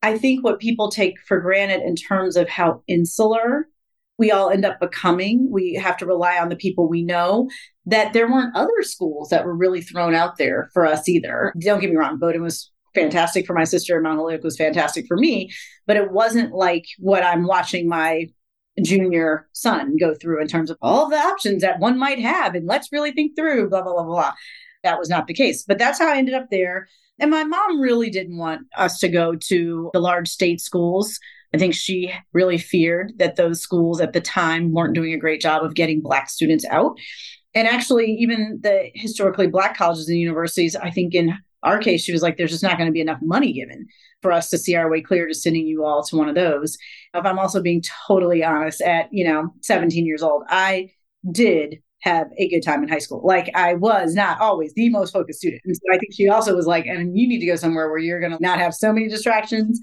I 0.00 0.18
think 0.18 0.44
what 0.44 0.60
people 0.60 0.90
take 0.90 1.18
for 1.26 1.40
granted 1.40 1.82
in 1.82 1.96
terms 1.96 2.36
of 2.36 2.48
how 2.48 2.82
insular 2.86 3.68
we 4.18 4.30
all 4.30 4.50
end 4.50 4.64
up 4.64 4.80
becoming. 4.80 5.48
We 5.50 5.74
have 5.74 5.96
to 5.98 6.06
rely 6.06 6.38
on 6.38 6.48
the 6.48 6.56
people 6.56 6.88
we 6.88 7.02
know. 7.02 7.48
That 7.86 8.12
there 8.12 8.30
weren't 8.30 8.56
other 8.56 8.82
schools 8.82 9.30
that 9.30 9.46
were 9.46 9.56
really 9.56 9.80
thrown 9.80 10.14
out 10.14 10.36
there 10.36 10.68
for 10.74 10.84
us 10.84 11.08
either. 11.08 11.54
Don't 11.58 11.80
get 11.80 11.90
me 11.90 11.96
wrong, 11.96 12.18
Bowdoin 12.18 12.42
was 12.42 12.70
fantastic 12.94 13.46
for 13.46 13.54
my 13.54 13.64
sister, 13.64 14.00
Mount 14.00 14.18
Holyoke 14.18 14.42
was 14.42 14.56
fantastic 14.56 15.06
for 15.06 15.16
me, 15.16 15.50
but 15.86 15.96
it 15.96 16.10
wasn't 16.10 16.52
like 16.52 16.84
what 16.98 17.22
I'm 17.22 17.46
watching 17.46 17.88
my 17.88 18.26
junior 18.82 19.48
son 19.52 19.96
go 19.98 20.14
through 20.14 20.40
in 20.40 20.48
terms 20.48 20.70
of 20.70 20.76
all 20.82 21.08
the 21.08 21.16
options 21.16 21.62
that 21.62 21.80
one 21.80 21.98
might 21.98 22.18
have, 22.18 22.54
and 22.54 22.66
let's 22.66 22.92
really 22.92 23.12
think 23.12 23.36
through, 23.36 23.70
blah, 23.70 23.82
blah, 23.82 23.94
blah, 23.94 24.04
blah. 24.04 24.32
That 24.84 24.98
was 24.98 25.08
not 25.08 25.26
the 25.26 25.34
case. 25.34 25.64
But 25.66 25.78
that's 25.78 25.98
how 25.98 26.12
I 26.12 26.18
ended 26.18 26.34
up 26.34 26.46
there. 26.50 26.88
And 27.18 27.30
my 27.30 27.42
mom 27.42 27.80
really 27.80 28.10
didn't 28.10 28.38
want 28.38 28.62
us 28.76 28.98
to 29.00 29.08
go 29.08 29.34
to 29.34 29.90
the 29.92 30.00
large 30.00 30.28
state 30.28 30.60
schools 30.60 31.18
I 31.54 31.58
think 31.58 31.74
she 31.74 32.12
really 32.32 32.58
feared 32.58 33.12
that 33.18 33.36
those 33.36 33.60
schools 33.60 34.00
at 34.00 34.12
the 34.12 34.20
time 34.20 34.72
weren't 34.72 34.94
doing 34.94 35.12
a 35.12 35.18
great 35.18 35.40
job 35.40 35.64
of 35.64 35.74
getting 35.74 36.00
Black 36.00 36.28
students 36.28 36.64
out. 36.66 36.98
And 37.54 37.66
actually, 37.66 38.12
even 38.20 38.60
the 38.62 38.90
historically 38.94 39.46
Black 39.46 39.76
colleges 39.76 40.08
and 40.08 40.18
universities, 40.18 40.76
I 40.76 40.90
think 40.90 41.14
in 41.14 41.34
our 41.62 41.78
case, 41.78 42.02
she 42.02 42.12
was 42.12 42.22
like, 42.22 42.36
there's 42.36 42.50
just 42.50 42.62
not 42.62 42.76
going 42.76 42.86
to 42.86 42.92
be 42.92 43.00
enough 43.00 43.18
money 43.22 43.52
given 43.52 43.86
for 44.20 44.32
us 44.32 44.50
to 44.50 44.58
see 44.58 44.74
our 44.74 44.90
way 44.90 45.00
clear 45.00 45.26
to 45.26 45.34
sending 45.34 45.66
you 45.66 45.84
all 45.84 46.04
to 46.04 46.16
one 46.16 46.28
of 46.28 46.34
those. 46.34 46.76
If 47.14 47.24
I'm 47.24 47.38
also 47.38 47.62
being 47.62 47.82
totally 48.06 48.44
honest, 48.44 48.80
at, 48.82 49.08
you 49.10 49.24
know, 49.26 49.52
17 49.62 50.06
years 50.06 50.22
old, 50.22 50.44
I 50.48 50.90
did 51.32 51.78
have 52.02 52.28
a 52.38 52.48
good 52.48 52.62
time 52.62 52.82
in 52.82 52.88
high 52.88 52.98
school. 52.98 53.22
Like 53.24 53.50
I 53.54 53.74
was 53.74 54.14
not 54.14 54.40
always 54.40 54.72
the 54.74 54.88
most 54.88 55.12
focused 55.12 55.40
student. 55.40 55.62
And 55.64 55.74
so 55.74 55.82
I 55.92 55.98
think 55.98 56.14
she 56.14 56.28
also 56.28 56.54
was 56.54 56.66
like, 56.66 56.86
and 56.86 57.18
you 57.18 57.26
need 57.26 57.40
to 57.40 57.46
go 57.46 57.56
somewhere 57.56 57.88
where 57.88 57.98
you're 57.98 58.20
going 58.20 58.32
to 58.32 58.38
not 58.40 58.60
have 58.60 58.74
so 58.74 58.92
many 58.92 59.08
distractions 59.08 59.80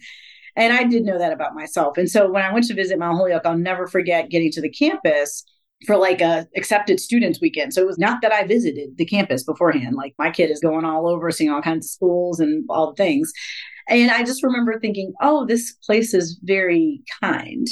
and 0.56 0.74
I 0.74 0.84
did 0.84 1.04
know 1.04 1.18
that 1.18 1.34
about 1.34 1.56
myself. 1.56 1.98
And 1.98 2.10
so 2.10 2.32
when 2.32 2.44
I 2.44 2.54
went 2.54 2.66
to 2.68 2.74
visit 2.74 3.00
Mount 3.00 3.18
Holyoke, 3.18 3.46
I'll 3.46 3.58
never 3.58 3.88
forget 3.88 4.30
getting 4.30 4.52
to 4.52 4.62
the 4.62 4.70
campus 4.70 5.44
for 5.86 5.98
like 5.98 6.22
a 6.22 6.48
accepted 6.56 7.00
students 7.00 7.42
weekend. 7.42 7.74
So 7.74 7.82
it 7.82 7.88
was 7.88 7.98
not 7.98 8.22
that 8.22 8.32
I 8.32 8.48
visited 8.48 8.98
the 8.98 9.06
campus 9.06 9.44
beforehand. 9.44 9.96
Like 9.96 10.16
my 10.18 10.32
kid 10.32 10.50
is 10.50 10.62
going 10.62 10.86
all 10.86 11.08
over, 11.08 11.30
seeing 11.32 11.52
all 11.52 11.62
kinds 11.62 11.86
of 11.86 11.92
schools 11.92 12.40
and 12.40 12.64
all 12.70 12.92
the 12.92 12.96
things. 12.96 13.32
And 13.88 14.10
I 14.10 14.24
just 14.24 14.44
remember 14.44 14.80
thinking, 14.80 15.14
oh, 15.22 15.46
this 15.46 15.74
place 15.86 16.14
is 16.14 16.40
very 16.44 17.04
kind. 17.22 17.68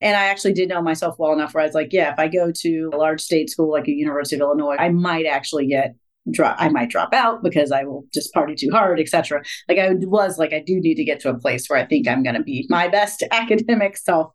And 0.00 0.16
I 0.16 0.24
actually 0.24 0.52
did 0.52 0.68
know 0.68 0.82
myself 0.82 1.14
well 1.18 1.32
enough 1.32 1.54
where 1.54 1.62
I 1.62 1.66
was 1.66 1.74
like, 1.74 1.92
yeah, 1.92 2.12
if 2.12 2.18
I 2.18 2.28
go 2.28 2.52
to 2.54 2.90
a 2.92 2.96
large 2.96 3.22
state 3.22 3.48
school 3.48 3.70
like 3.70 3.88
a 3.88 3.92
University 3.92 4.36
of 4.36 4.42
Illinois, 4.42 4.76
I 4.78 4.90
might 4.90 5.24
actually 5.24 5.66
get 5.66 5.94
drop 6.30 6.56
I 6.58 6.68
might 6.68 6.90
drop 6.90 7.12
out 7.12 7.42
because 7.42 7.70
I 7.70 7.84
will 7.84 8.06
just 8.12 8.32
party 8.32 8.54
too 8.54 8.70
hard, 8.70 9.00
etc. 9.00 9.42
Like 9.68 9.78
I 9.78 9.92
was 9.92 10.38
like 10.38 10.52
I 10.52 10.62
do 10.64 10.80
need 10.80 10.96
to 10.96 11.04
get 11.04 11.20
to 11.20 11.30
a 11.30 11.38
place 11.38 11.66
where 11.68 11.78
I 11.78 11.86
think 11.86 12.08
I'm 12.08 12.22
going 12.22 12.36
to 12.36 12.42
be 12.42 12.66
my 12.68 12.88
best 12.88 13.22
academic 13.30 13.96
self 13.96 14.32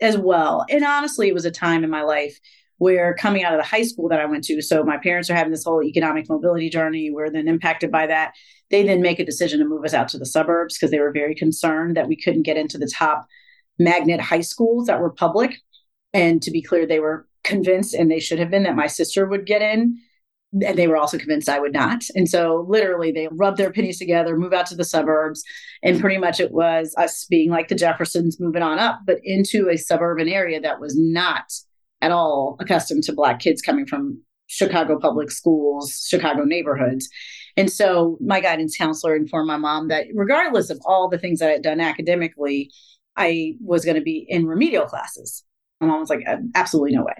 as 0.00 0.16
well. 0.16 0.64
And 0.68 0.84
honestly, 0.84 1.28
it 1.28 1.34
was 1.34 1.44
a 1.44 1.50
time 1.50 1.84
in 1.84 1.90
my 1.90 2.02
life 2.02 2.38
where 2.78 3.14
coming 3.14 3.44
out 3.44 3.52
of 3.52 3.60
the 3.60 3.66
high 3.66 3.82
school 3.82 4.08
that 4.08 4.20
I 4.20 4.24
went 4.24 4.44
to, 4.44 4.62
so 4.62 4.82
my 4.82 4.96
parents 4.96 5.28
are 5.28 5.34
having 5.34 5.52
this 5.52 5.64
whole 5.64 5.82
economic 5.82 6.28
mobility 6.30 6.70
journey. 6.70 7.10
We're 7.10 7.30
then 7.30 7.46
impacted 7.46 7.90
by 7.90 8.06
that. 8.06 8.32
They 8.70 8.84
then 8.84 9.02
make 9.02 9.18
a 9.18 9.24
decision 9.24 9.58
to 9.58 9.66
move 9.66 9.84
us 9.84 9.92
out 9.92 10.08
to 10.08 10.18
the 10.18 10.24
suburbs 10.24 10.78
because 10.78 10.90
they 10.90 11.00
were 11.00 11.12
very 11.12 11.34
concerned 11.34 11.96
that 11.96 12.08
we 12.08 12.16
couldn't 12.16 12.44
get 12.44 12.56
into 12.56 12.78
the 12.78 12.90
top 12.92 13.26
magnet 13.78 14.20
high 14.20 14.40
schools 14.40 14.86
that 14.86 15.00
were 15.00 15.10
public. 15.10 15.58
And 16.14 16.42
to 16.42 16.50
be 16.50 16.62
clear, 16.62 16.86
they 16.86 17.00
were 17.00 17.28
convinced, 17.44 17.94
and 17.94 18.10
they 18.10 18.20
should 18.20 18.38
have 18.38 18.50
been, 18.50 18.62
that 18.62 18.76
my 18.76 18.86
sister 18.86 19.26
would 19.26 19.44
get 19.44 19.62
in. 19.62 19.98
And 20.52 20.76
they 20.76 20.88
were 20.88 20.96
also 20.96 21.16
convinced 21.16 21.48
I 21.48 21.60
would 21.60 21.72
not. 21.72 22.02
And 22.14 22.28
so, 22.28 22.66
literally, 22.68 23.12
they 23.12 23.28
rubbed 23.30 23.56
their 23.56 23.72
pennies 23.72 23.98
together, 23.98 24.36
move 24.36 24.52
out 24.52 24.66
to 24.66 24.74
the 24.74 24.84
suburbs. 24.84 25.44
And 25.82 26.00
pretty 26.00 26.18
much 26.18 26.40
it 26.40 26.52
was 26.52 26.94
us 26.98 27.24
being 27.24 27.50
like 27.50 27.68
the 27.68 27.74
Jeffersons 27.76 28.40
moving 28.40 28.62
on 28.62 28.78
up, 28.78 29.00
but 29.06 29.18
into 29.22 29.68
a 29.68 29.76
suburban 29.76 30.28
area 30.28 30.60
that 30.60 30.80
was 30.80 30.98
not 30.98 31.52
at 32.02 32.10
all 32.10 32.56
accustomed 32.60 33.04
to 33.04 33.12
Black 33.12 33.40
kids 33.40 33.62
coming 33.62 33.86
from 33.86 34.22
Chicago 34.46 34.98
public 34.98 35.30
schools, 35.30 36.06
Chicago 36.08 36.42
neighborhoods. 36.44 37.08
And 37.56 37.70
so 37.70 38.18
my 38.20 38.40
guidance 38.40 38.76
counselor 38.76 39.14
informed 39.14 39.46
my 39.46 39.56
mom 39.56 39.88
that 39.88 40.06
regardless 40.14 40.70
of 40.70 40.80
all 40.84 41.08
the 41.08 41.18
things 41.18 41.38
that 41.38 41.48
I 41.48 41.52
had 41.52 41.62
done 41.62 41.80
academically, 41.80 42.70
I 43.16 43.54
was 43.60 43.84
going 43.84 43.96
to 43.96 44.02
be 44.02 44.26
in 44.28 44.46
remedial 44.46 44.86
classes. 44.86 45.44
My 45.80 45.86
mom 45.86 46.00
was 46.00 46.10
like, 46.10 46.24
uh, 46.28 46.36
absolutely 46.54 46.94
no 46.94 47.04
way. 47.04 47.14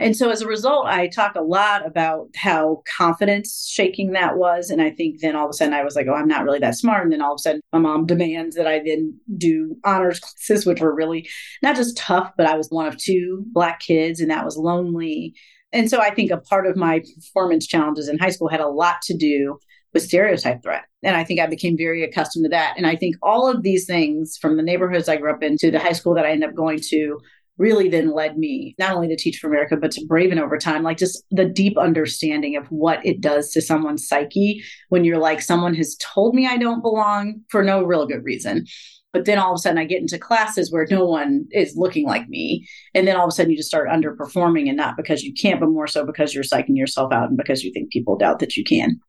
And 0.00 0.16
so 0.16 0.30
as 0.30 0.40
a 0.40 0.46
result, 0.46 0.86
I 0.86 1.08
talk 1.08 1.34
a 1.34 1.42
lot 1.42 1.86
about 1.86 2.28
how 2.34 2.82
confidence 2.96 3.68
shaking 3.70 4.12
that 4.12 4.38
was. 4.38 4.70
And 4.70 4.80
I 4.80 4.90
think 4.90 5.20
then 5.20 5.36
all 5.36 5.44
of 5.44 5.50
a 5.50 5.52
sudden 5.52 5.74
I 5.74 5.84
was 5.84 5.96
like, 5.96 6.06
oh, 6.08 6.14
I'm 6.14 6.28
not 6.28 6.44
really 6.44 6.58
that 6.60 6.76
smart. 6.76 7.02
And 7.02 7.12
then 7.12 7.20
all 7.20 7.34
of 7.34 7.38
a 7.38 7.42
sudden 7.42 7.60
my 7.72 7.78
mom 7.78 8.06
demands 8.06 8.56
that 8.56 8.66
I 8.66 8.80
then 8.84 9.18
do 9.36 9.76
honors 9.84 10.20
classes, 10.48 10.64
which 10.64 10.80
were 10.80 10.94
really 10.94 11.28
not 11.62 11.76
just 11.76 11.96
tough, 11.96 12.32
but 12.38 12.46
I 12.46 12.56
was 12.56 12.68
one 12.70 12.86
of 12.86 12.96
two 12.96 13.44
Black 13.52 13.80
kids 13.80 14.20
and 14.20 14.30
that 14.30 14.44
was 14.44 14.56
lonely. 14.56 15.34
And 15.72 15.90
so 15.90 16.00
I 16.00 16.14
think 16.14 16.30
a 16.30 16.38
part 16.38 16.66
of 16.66 16.76
my 16.76 17.02
performance 17.16 17.66
challenges 17.66 18.08
in 18.08 18.18
high 18.18 18.30
school 18.30 18.48
had 18.48 18.60
a 18.60 18.68
lot 18.68 19.02
to 19.02 19.16
do 19.16 19.58
with 19.92 20.04
stereotype 20.04 20.62
threat. 20.62 20.84
And 21.02 21.16
I 21.16 21.24
think 21.24 21.40
I 21.40 21.46
became 21.46 21.76
very 21.76 22.02
accustomed 22.02 22.44
to 22.44 22.48
that. 22.50 22.74
And 22.76 22.86
I 22.86 22.96
think 22.96 23.16
all 23.22 23.50
of 23.50 23.62
these 23.62 23.86
things 23.86 24.36
from 24.40 24.56
the 24.56 24.62
neighborhoods 24.62 25.08
I 25.08 25.16
grew 25.16 25.32
up 25.32 25.42
in 25.42 25.56
to 25.58 25.70
the 25.70 25.78
high 25.78 25.92
school 25.92 26.14
that 26.14 26.26
I 26.26 26.30
ended 26.30 26.50
up 26.50 26.54
going 26.54 26.80
to 26.88 27.18
really 27.58 27.88
then 27.88 28.12
led 28.12 28.36
me 28.36 28.74
not 28.78 28.92
only 28.92 29.08
to 29.08 29.16
Teach 29.16 29.38
for 29.38 29.48
America, 29.48 29.76
but 29.76 29.90
to 29.92 30.06
Braven 30.06 30.40
over 30.40 30.58
time, 30.58 30.82
like 30.82 30.98
just 30.98 31.24
the 31.30 31.44
deep 31.44 31.78
understanding 31.78 32.56
of 32.56 32.66
what 32.68 33.04
it 33.04 33.20
does 33.20 33.50
to 33.52 33.62
someone's 33.62 34.06
psyche 34.06 34.62
when 34.88 35.04
you're 35.04 35.18
like, 35.18 35.40
someone 35.40 35.74
has 35.74 35.96
told 35.96 36.34
me 36.34 36.46
I 36.46 36.56
don't 36.56 36.82
belong 36.82 37.40
for 37.48 37.62
no 37.62 37.82
real 37.82 38.06
good 38.06 38.24
reason. 38.24 38.66
But 39.12 39.24
then 39.24 39.38
all 39.38 39.52
of 39.52 39.56
a 39.56 39.58
sudden 39.58 39.78
I 39.78 39.84
get 39.84 40.02
into 40.02 40.18
classes 40.18 40.70
where 40.70 40.86
no 40.90 41.06
one 41.06 41.46
is 41.50 41.74
looking 41.74 42.06
like 42.06 42.28
me. 42.28 42.66
And 42.94 43.08
then 43.08 43.16
all 43.16 43.24
of 43.24 43.28
a 43.28 43.32
sudden 43.32 43.50
you 43.50 43.56
just 43.56 43.68
start 43.68 43.88
underperforming 43.88 44.68
and 44.68 44.76
not 44.76 44.96
because 44.98 45.22
you 45.22 45.32
can't, 45.32 45.58
but 45.58 45.70
more 45.70 45.86
so 45.86 46.04
because 46.04 46.34
you're 46.34 46.44
psyching 46.44 46.76
yourself 46.76 47.12
out 47.12 47.28
and 47.28 47.38
because 47.38 47.64
you 47.64 47.72
think 47.72 47.90
people 47.90 48.18
doubt 48.18 48.40
that 48.40 48.56
you 48.56 48.64
can. 48.64 49.00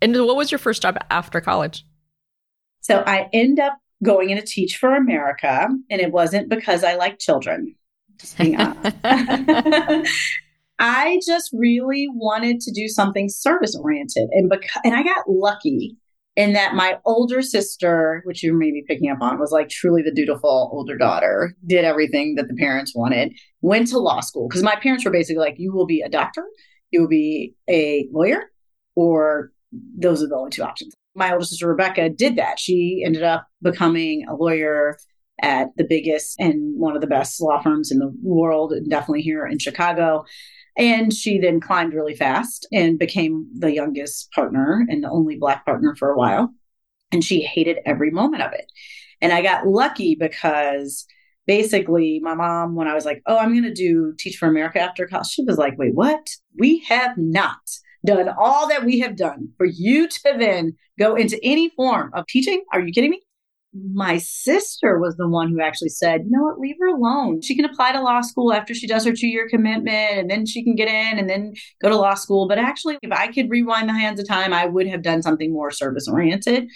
And 0.00 0.14
what 0.24 0.36
was 0.36 0.52
your 0.52 0.60
first 0.60 0.82
job 0.82 0.96
after 1.10 1.40
college? 1.40 1.84
So 2.80 3.02
I 3.04 3.28
end 3.32 3.58
up 3.58 3.76
going 4.04 4.30
in 4.30 4.38
to 4.38 4.44
teach 4.44 4.76
for 4.76 4.94
America, 4.94 5.68
and 5.90 6.00
it 6.00 6.12
wasn't 6.12 6.48
because 6.48 6.84
I 6.84 6.94
like 6.94 7.18
children. 7.18 7.74
I 10.80 11.20
just 11.26 11.50
really 11.52 12.08
wanted 12.12 12.60
to 12.60 12.72
do 12.72 12.88
something 12.88 13.28
service 13.28 13.76
oriented, 13.76 14.28
and 14.32 14.48
because 14.48 14.80
and 14.84 14.94
I 14.94 15.02
got 15.02 15.28
lucky 15.28 15.96
in 16.36 16.52
that 16.52 16.74
my 16.74 16.98
older 17.04 17.42
sister, 17.42 18.22
which 18.24 18.44
you 18.44 18.52
may 18.52 18.70
be 18.70 18.84
picking 18.86 19.10
up 19.10 19.18
on, 19.20 19.40
was 19.40 19.50
like 19.50 19.68
truly 19.68 20.02
the 20.02 20.14
dutiful 20.14 20.70
older 20.72 20.96
daughter, 20.96 21.54
did 21.66 21.84
everything 21.84 22.36
that 22.36 22.46
the 22.46 22.54
parents 22.54 22.94
wanted, 22.94 23.32
went 23.60 23.88
to 23.88 23.98
law 23.98 24.20
school 24.20 24.48
because 24.48 24.62
my 24.62 24.76
parents 24.76 25.04
were 25.04 25.10
basically 25.10 25.40
like, 25.40 25.56
"You 25.58 25.72
will 25.72 25.86
be 25.86 26.00
a 26.00 26.08
doctor, 26.08 26.44
you 26.90 27.00
will 27.00 27.08
be 27.08 27.54
a 27.68 28.08
lawyer, 28.12 28.44
or 28.94 29.50
those 29.72 30.22
are 30.22 30.28
the 30.28 30.36
only 30.36 30.50
two 30.50 30.62
options." 30.62 30.94
My 31.16 31.32
older 31.32 31.44
sister 31.44 31.66
Rebecca 31.66 32.08
did 32.08 32.36
that. 32.36 32.60
She 32.60 33.02
ended 33.04 33.24
up 33.24 33.48
becoming 33.60 34.24
a 34.28 34.36
lawyer 34.36 34.96
at 35.40 35.68
the 35.76 35.86
biggest 35.88 36.38
and 36.38 36.78
one 36.78 36.94
of 36.94 37.00
the 37.00 37.06
best 37.06 37.40
law 37.40 37.60
firms 37.62 37.90
in 37.90 37.98
the 37.98 38.12
world, 38.22 38.72
and 38.72 38.88
definitely 38.88 39.22
here 39.22 39.46
in 39.46 39.58
Chicago. 39.58 40.24
And 40.76 41.12
she 41.12 41.38
then 41.38 41.60
climbed 41.60 41.92
really 41.92 42.14
fast 42.14 42.66
and 42.72 42.98
became 42.98 43.48
the 43.58 43.72
youngest 43.72 44.30
partner 44.30 44.86
and 44.88 45.02
the 45.02 45.10
only 45.10 45.36
Black 45.36 45.64
partner 45.64 45.96
for 45.96 46.10
a 46.10 46.16
while. 46.16 46.50
And 47.10 47.24
she 47.24 47.40
hated 47.40 47.78
every 47.84 48.10
moment 48.10 48.42
of 48.42 48.52
it. 48.52 48.70
And 49.20 49.32
I 49.32 49.42
got 49.42 49.66
lucky 49.66 50.14
because 50.14 51.04
basically 51.46 52.20
my 52.22 52.34
mom, 52.34 52.76
when 52.76 52.86
I 52.86 52.94
was 52.94 53.04
like, 53.04 53.22
oh, 53.26 53.38
I'm 53.38 53.52
going 53.52 53.64
to 53.64 53.72
do 53.72 54.14
Teach 54.18 54.36
for 54.36 54.46
America 54.46 54.78
after 54.78 55.06
college, 55.06 55.26
she 55.26 55.42
was 55.42 55.58
like, 55.58 55.76
wait, 55.78 55.94
what? 55.94 56.28
We 56.56 56.84
have 56.88 57.16
not 57.16 57.58
done 58.06 58.28
all 58.38 58.68
that 58.68 58.84
we 58.84 59.00
have 59.00 59.16
done 59.16 59.48
for 59.56 59.66
you 59.66 60.06
to 60.08 60.36
then 60.38 60.76
go 60.98 61.16
into 61.16 61.40
any 61.42 61.70
form 61.70 62.10
of 62.14 62.26
teaching. 62.28 62.62
Are 62.72 62.80
you 62.80 62.92
kidding 62.92 63.10
me? 63.10 63.22
My 63.92 64.18
sister 64.18 64.98
was 64.98 65.16
the 65.16 65.28
one 65.28 65.48
who 65.48 65.60
actually 65.60 65.88
said, 65.88 66.22
you 66.24 66.30
know 66.30 66.44
what, 66.44 66.58
leave 66.58 66.76
her 66.80 66.88
alone. 66.88 67.42
She 67.42 67.56
can 67.56 67.64
apply 67.64 67.92
to 67.92 68.00
law 68.00 68.20
school 68.20 68.52
after 68.52 68.74
she 68.74 68.86
does 68.86 69.04
her 69.04 69.12
two 69.12 69.28
year 69.28 69.48
commitment 69.48 70.18
and 70.18 70.30
then 70.30 70.46
she 70.46 70.64
can 70.64 70.74
get 70.74 70.88
in 70.88 71.18
and 71.18 71.28
then 71.28 71.54
go 71.82 71.88
to 71.88 71.96
law 71.96 72.14
school. 72.14 72.48
But 72.48 72.58
actually, 72.58 72.98
if 73.02 73.12
I 73.12 73.28
could 73.28 73.50
rewind 73.50 73.88
the 73.88 73.94
hands 73.94 74.20
of 74.20 74.28
time, 74.28 74.52
I 74.52 74.66
would 74.66 74.86
have 74.86 75.02
done 75.02 75.22
something 75.22 75.52
more 75.52 75.70
service 75.70 76.08
oriented. 76.08 76.68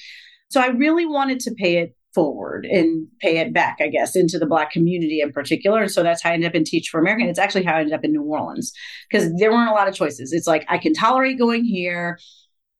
So 0.50 0.61
I 0.61 0.66
really 0.68 1.06
wanted 1.06 1.40
to 1.40 1.54
pay 1.54 1.78
it 1.78 1.97
forward 2.14 2.66
and 2.66 3.06
pay 3.21 3.38
it 3.38 3.54
back, 3.54 3.78
I 3.80 3.88
guess, 3.88 4.14
into 4.14 4.38
the 4.38 4.47
Black 4.47 4.71
community 4.71 5.21
in 5.21 5.32
particular. 5.32 5.82
And 5.82 5.90
so 5.90 6.02
that's 6.02 6.23
how 6.23 6.30
I 6.30 6.35
ended 6.35 6.50
up 6.50 6.54
in 6.54 6.64
Teach 6.64 6.88
for 6.90 7.00
America. 7.00 7.23
And 7.23 7.30
it's 7.30 7.38
actually 7.38 7.64
how 7.64 7.76
I 7.76 7.80
ended 7.80 7.94
up 7.94 8.04
in 8.04 8.12
New 8.12 8.23
Orleans 8.23 8.73
because 9.11 9.32
there 9.38 9.50
weren't 9.50 9.71
a 9.71 9.75
lot 9.75 9.88
of 9.88 9.94
choices. 9.94 10.32
It's 10.32 10.47
like, 10.47 10.64
I 10.68 10.78
can 10.78 10.92
tolerate 10.92 11.38
going 11.38 11.64
here. 11.64 12.18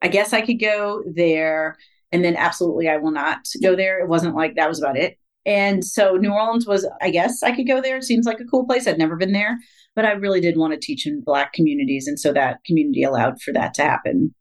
I 0.02 0.09
guess 0.09 0.33
I 0.33 0.43
could 0.43 0.61
go 0.61 1.02
there. 1.14 1.76
And 2.12 2.25
then 2.25 2.37
absolutely, 2.37 2.88
I 2.88 2.99
will 2.99 3.11
not 3.11 3.38
go 3.62 3.75
there. 3.75 3.99
It 4.00 4.09
wasn't 4.09 4.37
like 4.37 4.54
that 4.57 4.69
was 4.69 4.81
about 4.81 4.99
it. 4.99 5.19
And 5.45 5.85
so 5.85 6.16
New 6.16 6.33
Orleans 6.33 6.66
was, 6.66 6.88
I 7.00 7.11
guess 7.11 7.42
I 7.42 7.54
could 7.54 7.66
go 7.66 7.81
there. 7.81 7.97
It 7.97 8.04
seems 8.04 8.26
like 8.26 8.38
a 8.38 8.45
cool 8.45 8.66
place. 8.66 8.87
I'd 8.87 8.99
never 8.99 9.16
been 9.16 9.33
there, 9.33 9.59
but 9.97 10.04
I 10.04 10.12
really 10.12 10.40
did 10.40 10.57
want 10.57 10.73
to 10.73 10.78
teach 10.78 11.07
in 11.07 11.23
Black 11.25 11.52
communities. 11.52 12.07
And 12.07 12.21
so 12.21 12.33
that 12.33 12.62
community 12.64 13.02
allowed 13.02 13.40
for 13.42 13.52
that 13.54 13.75
to 13.75 13.83
happen. 13.83 14.35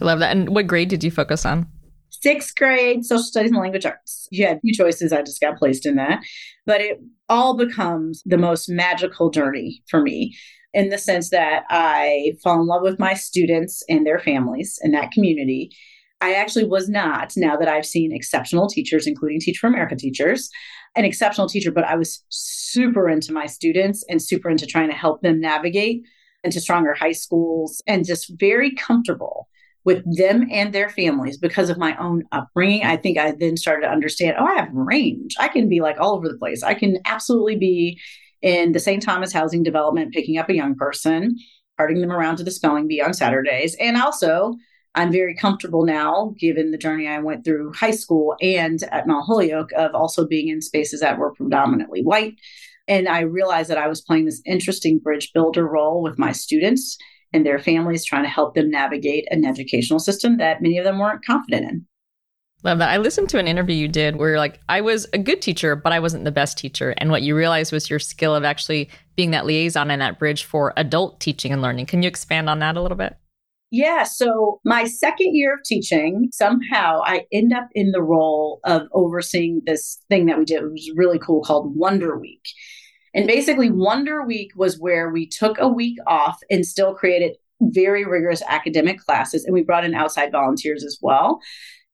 I 0.00 0.04
love 0.04 0.18
that. 0.18 0.36
And 0.36 0.54
what 0.54 0.66
grade 0.66 0.88
did 0.88 1.04
you 1.04 1.10
focus 1.10 1.46
on? 1.46 1.68
Sixth 2.08 2.56
grade, 2.56 3.04
social 3.04 3.22
studies 3.22 3.52
and 3.52 3.60
language 3.60 3.86
arts. 3.86 4.26
You 4.30 4.46
had 4.46 4.60
few 4.60 4.74
choices. 4.74 5.12
I 5.12 5.22
just 5.22 5.40
got 5.40 5.56
placed 5.56 5.86
in 5.86 5.96
that. 5.96 6.20
But 6.66 6.80
it 6.80 6.98
all 7.28 7.56
becomes 7.56 8.22
the 8.26 8.36
most 8.36 8.68
magical 8.68 9.30
journey 9.30 9.82
for 9.88 10.02
me 10.02 10.36
in 10.72 10.88
the 10.88 10.98
sense 10.98 11.30
that 11.30 11.62
I 11.70 12.32
fall 12.42 12.60
in 12.60 12.66
love 12.66 12.82
with 12.82 12.98
my 12.98 13.14
students 13.14 13.82
and 13.88 14.06
their 14.06 14.18
families 14.18 14.78
in 14.82 14.92
that 14.92 15.12
community. 15.12 15.70
I 16.20 16.34
actually 16.34 16.64
was 16.64 16.88
not, 16.88 17.32
now 17.36 17.56
that 17.56 17.68
I've 17.68 17.86
seen 17.86 18.12
exceptional 18.12 18.68
teachers, 18.68 19.06
including 19.06 19.40
Teach 19.40 19.58
for 19.58 19.68
America 19.68 19.96
teachers, 19.96 20.50
an 20.96 21.04
exceptional 21.04 21.48
teacher, 21.48 21.70
but 21.70 21.84
I 21.84 21.96
was 21.96 22.24
super 22.28 23.08
into 23.08 23.32
my 23.32 23.46
students 23.46 24.04
and 24.08 24.20
super 24.20 24.50
into 24.50 24.66
trying 24.66 24.90
to 24.90 24.96
help 24.96 25.22
them 25.22 25.40
navigate 25.40 26.02
into 26.44 26.60
stronger 26.60 26.94
high 26.94 27.12
schools 27.12 27.82
and 27.86 28.04
just 28.04 28.32
very 28.38 28.74
comfortable 28.74 29.48
with 29.84 30.02
them 30.16 30.46
and 30.50 30.72
their 30.72 30.90
families 30.90 31.38
because 31.38 31.70
of 31.70 31.78
my 31.78 31.96
own 31.96 32.24
upbringing. 32.32 32.84
I 32.84 32.96
think 32.96 33.16
I 33.18 33.32
then 33.32 33.56
started 33.56 33.82
to 33.86 33.92
understand 33.92 34.36
oh, 34.38 34.44
I 34.44 34.56
have 34.56 34.68
range. 34.72 35.34
I 35.40 35.48
can 35.48 35.68
be 35.68 35.80
like 35.80 35.98
all 35.98 36.14
over 36.14 36.28
the 36.28 36.38
place. 36.38 36.62
I 36.62 36.74
can 36.74 36.98
absolutely 37.06 37.56
be 37.56 37.98
in 38.42 38.72
the 38.72 38.80
St. 38.80 39.02
Thomas 39.02 39.32
Housing 39.32 39.62
Development 39.62 40.12
picking 40.12 40.38
up 40.38 40.48
a 40.48 40.54
young 40.54 40.74
person, 40.74 41.36
carting 41.78 42.00
them 42.00 42.12
around 42.12 42.36
to 42.36 42.44
the 42.44 42.50
spelling 42.50 42.88
bee 42.88 43.00
on 43.00 43.14
Saturdays, 43.14 43.74
and 43.80 43.96
also 43.96 44.54
I'm 44.94 45.12
very 45.12 45.34
comfortable 45.34 45.84
now, 45.84 46.34
given 46.38 46.72
the 46.72 46.78
journey 46.78 47.06
I 47.06 47.20
went 47.20 47.44
through 47.44 47.72
high 47.74 47.92
school 47.92 48.34
and 48.40 48.82
at 48.90 49.06
Mount 49.06 49.24
Holyoke, 49.24 49.70
of 49.72 49.94
also 49.94 50.26
being 50.26 50.48
in 50.48 50.60
spaces 50.60 51.00
that 51.00 51.18
were 51.18 51.32
predominantly 51.32 52.02
white. 52.02 52.34
And 52.88 53.08
I 53.08 53.20
realized 53.20 53.70
that 53.70 53.78
I 53.78 53.86
was 53.86 54.00
playing 54.00 54.24
this 54.24 54.42
interesting 54.44 54.98
bridge 54.98 55.30
builder 55.32 55.66
role 55.66 56.02
with 56.02 56.18
my 56.18 56.32
students 56.32 56.98
and 57.32 57.46
their 57.46 57.60
families, 57.60 58.04
trying 58.04 58.24
to 58.24 58.28
help 58.28 58.54
them 58.54 58.68
navigate 58.68 59.28
an 59.30 59.44
educational 59.44 60.00
system 60.00 60.38
that 60.38 60.60
many 60.60 60.76
of 60.78 60.84
them 60.84 60.98
weren't 60.98 61.24
confident 61.24 61.70
in. 61.70 61.86
Love 62.64 62.78
that. 62.78 62.90
I 62.90 62.98
listened 62.98 63.30
to 63.30 63.38
an 63.38 63.46
interview 63.46 63.74
you 63.74 63.88
did 63.88 64.16
where 64.16 64.30
you're 64.30 64.38
like, 64.38 64.60
I 64.68 64.80
was 64.80 65.06
a 65.12 65.18
good 65.18 65.40
teacher, 65.40 65.76
but 65.76 65.92
I 65.92 66.00
wasn't 66.00 66.24
the 66.24 66.32
best 66.32 66.58
teacher. 66.58 66.92
And 66.98 67.10
what 67.10 67.22
you 67.22 67.34
realized 67.36 67.72
was 67.72 67.88
your 67.88 68.00
skill 68.00 68.34
of 68.34 68.44
actually 68.44 68.90
being 69.16 69.30
that 69.30 69.46
liaison 69.46 69.90
and 69.90 70.02
that 70.02 70.18
bridge 70.18 70.44
for 70.44 70.74
adult 70.76 71.20
teaching 71.20 71.52
and 71.52 71.62
learning. 71.62 71.86
Can 71.86 72.02
you 72.02 72.08
expand 72.08 72.50
on 72.50 72.58
that 72.58 72.76
a 72.76 72.82
little 72.82 72.98
bit? 72.98 73.16
Yeah. 73.70 74.02
So 74.02 74.60
my 74.64 74.84
second 74.84 75.36
year 75.36 75.54
of 75.54 75.60
teaching, 75.64 76.28
somehow 76.32 77.02
I 77.04 77.26
end 77.32 77.52
up 77.52 77.68
in 77.72 77.92
the 77.92 78.02
role 78.02 78.60
of 78.64 78.88
overseeing 78.92 79.62
this 79.64 80.02
thing 80.08 80.26
that 80.26 80.38
we 80.38 80.44
did. 80.44 80.62
It 80.62 80.72
was 80.72 80.90
really 80.96 81.20
cool 81.20 81.42
called 81.42 81.76
Wonder 81.76 82.18
Week. 82.18 82.42
And 83.14 83.26
basically, 83.26 83.70
Wonder 83.70 84.24
Week 84.24 84.50
was 84.56 84.78
where 84.78 85.10
we 85.10 85.26
took 85.26 85.58
a 85.58 85.68
week 85.68 85.98
off 86.06 86.38
and 86.50 86.64
still 86.66 86.94
created 86.94 87.36
very 87.60 88.04
rigorous 88.04 88.42
academic 88.48 88.98
classes. 89.00 89.44
And 89.44 89.54
we 89.54 89.62
brought 89.62 89.84
in 89.84 89.94
outside 89.94 90.32
volunteers 90.32 90.84
as 90.84 90.98
well 91.02 91.40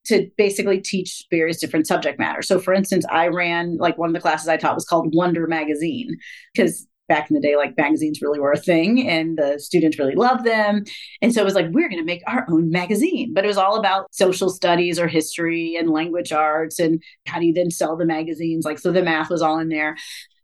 to 0.07 0.31
basically 0.37 0.81
teach 0.81 1.25
various 1.31 1.59
different 1.59 1.87
subject 1.87 2.19
matter. 2.19 2.41
So, 2.43 2.59
for 2.59 2.73
instance, 2.73 3.05
I 3.11 3.29
ran 3.29 3.77
like 3.79 3.99
one 3.99 4.09
of 4.09 4.15
the 4.15 4.21
classes 4.21 4.49
I 4.49 4.57
taught 4.57 4.77
was 4.77 4.85
called 4.85 5.15
Wonder 5.15 5.47
Magazine 5.47 6.17
because 6.55 6.87
back 7.09 7.31
in 7.31 7.35
the 7.35 7.41
day, 7.41 7.57
like 7.57 7.77
magazines 7.77 8.21
really 8.21 8.41
were 8.41 8.53
a 8.53 8.59
thing 8.59 9.09
and 9.09 9.39
the 9.39 9.59
students 9.59 9.99
really 9.99 10.15
loved 10.15 10.45
them. 10.45 10.85
And 11.23 11.33
so 11.33 11.41
it 11.41 11.45
was 11.45 11.55
like, 11.55 11.67
we're 11.71 11.89
going 11.89 12.01
to 12.01 12.05
make 12.05 12.23
our 12.27 12.47
own 12.51 12.71
magazine. 12.71 13.33
But 13.35 13.45
it 13.45 13.49
was 13.49 13.59
all 13.59 13.79
about 13.79 14.15
social 14.15 14.51
studies 14.51 14.99
or 14.99 15.09
history 15.09 15.77
and 15.77 15.91
language 15.91 16.33
arts. 16.33 16.79
And 16.79 17.03
how 17.27 17.39
do 17.39 17.47
you 17.47 17.55
then 17.55 17.71
sell 17.71 17.97
the 17.97 18.07
magazines? 18.07 18.65
Like, 18.65 18.79
so 18.79 18.93
the 18.93 19.03
math 19.03 19.31
was 19.31 19.43
all 19.43 19.59
in 19.59 19.69
there. 19.69 19.97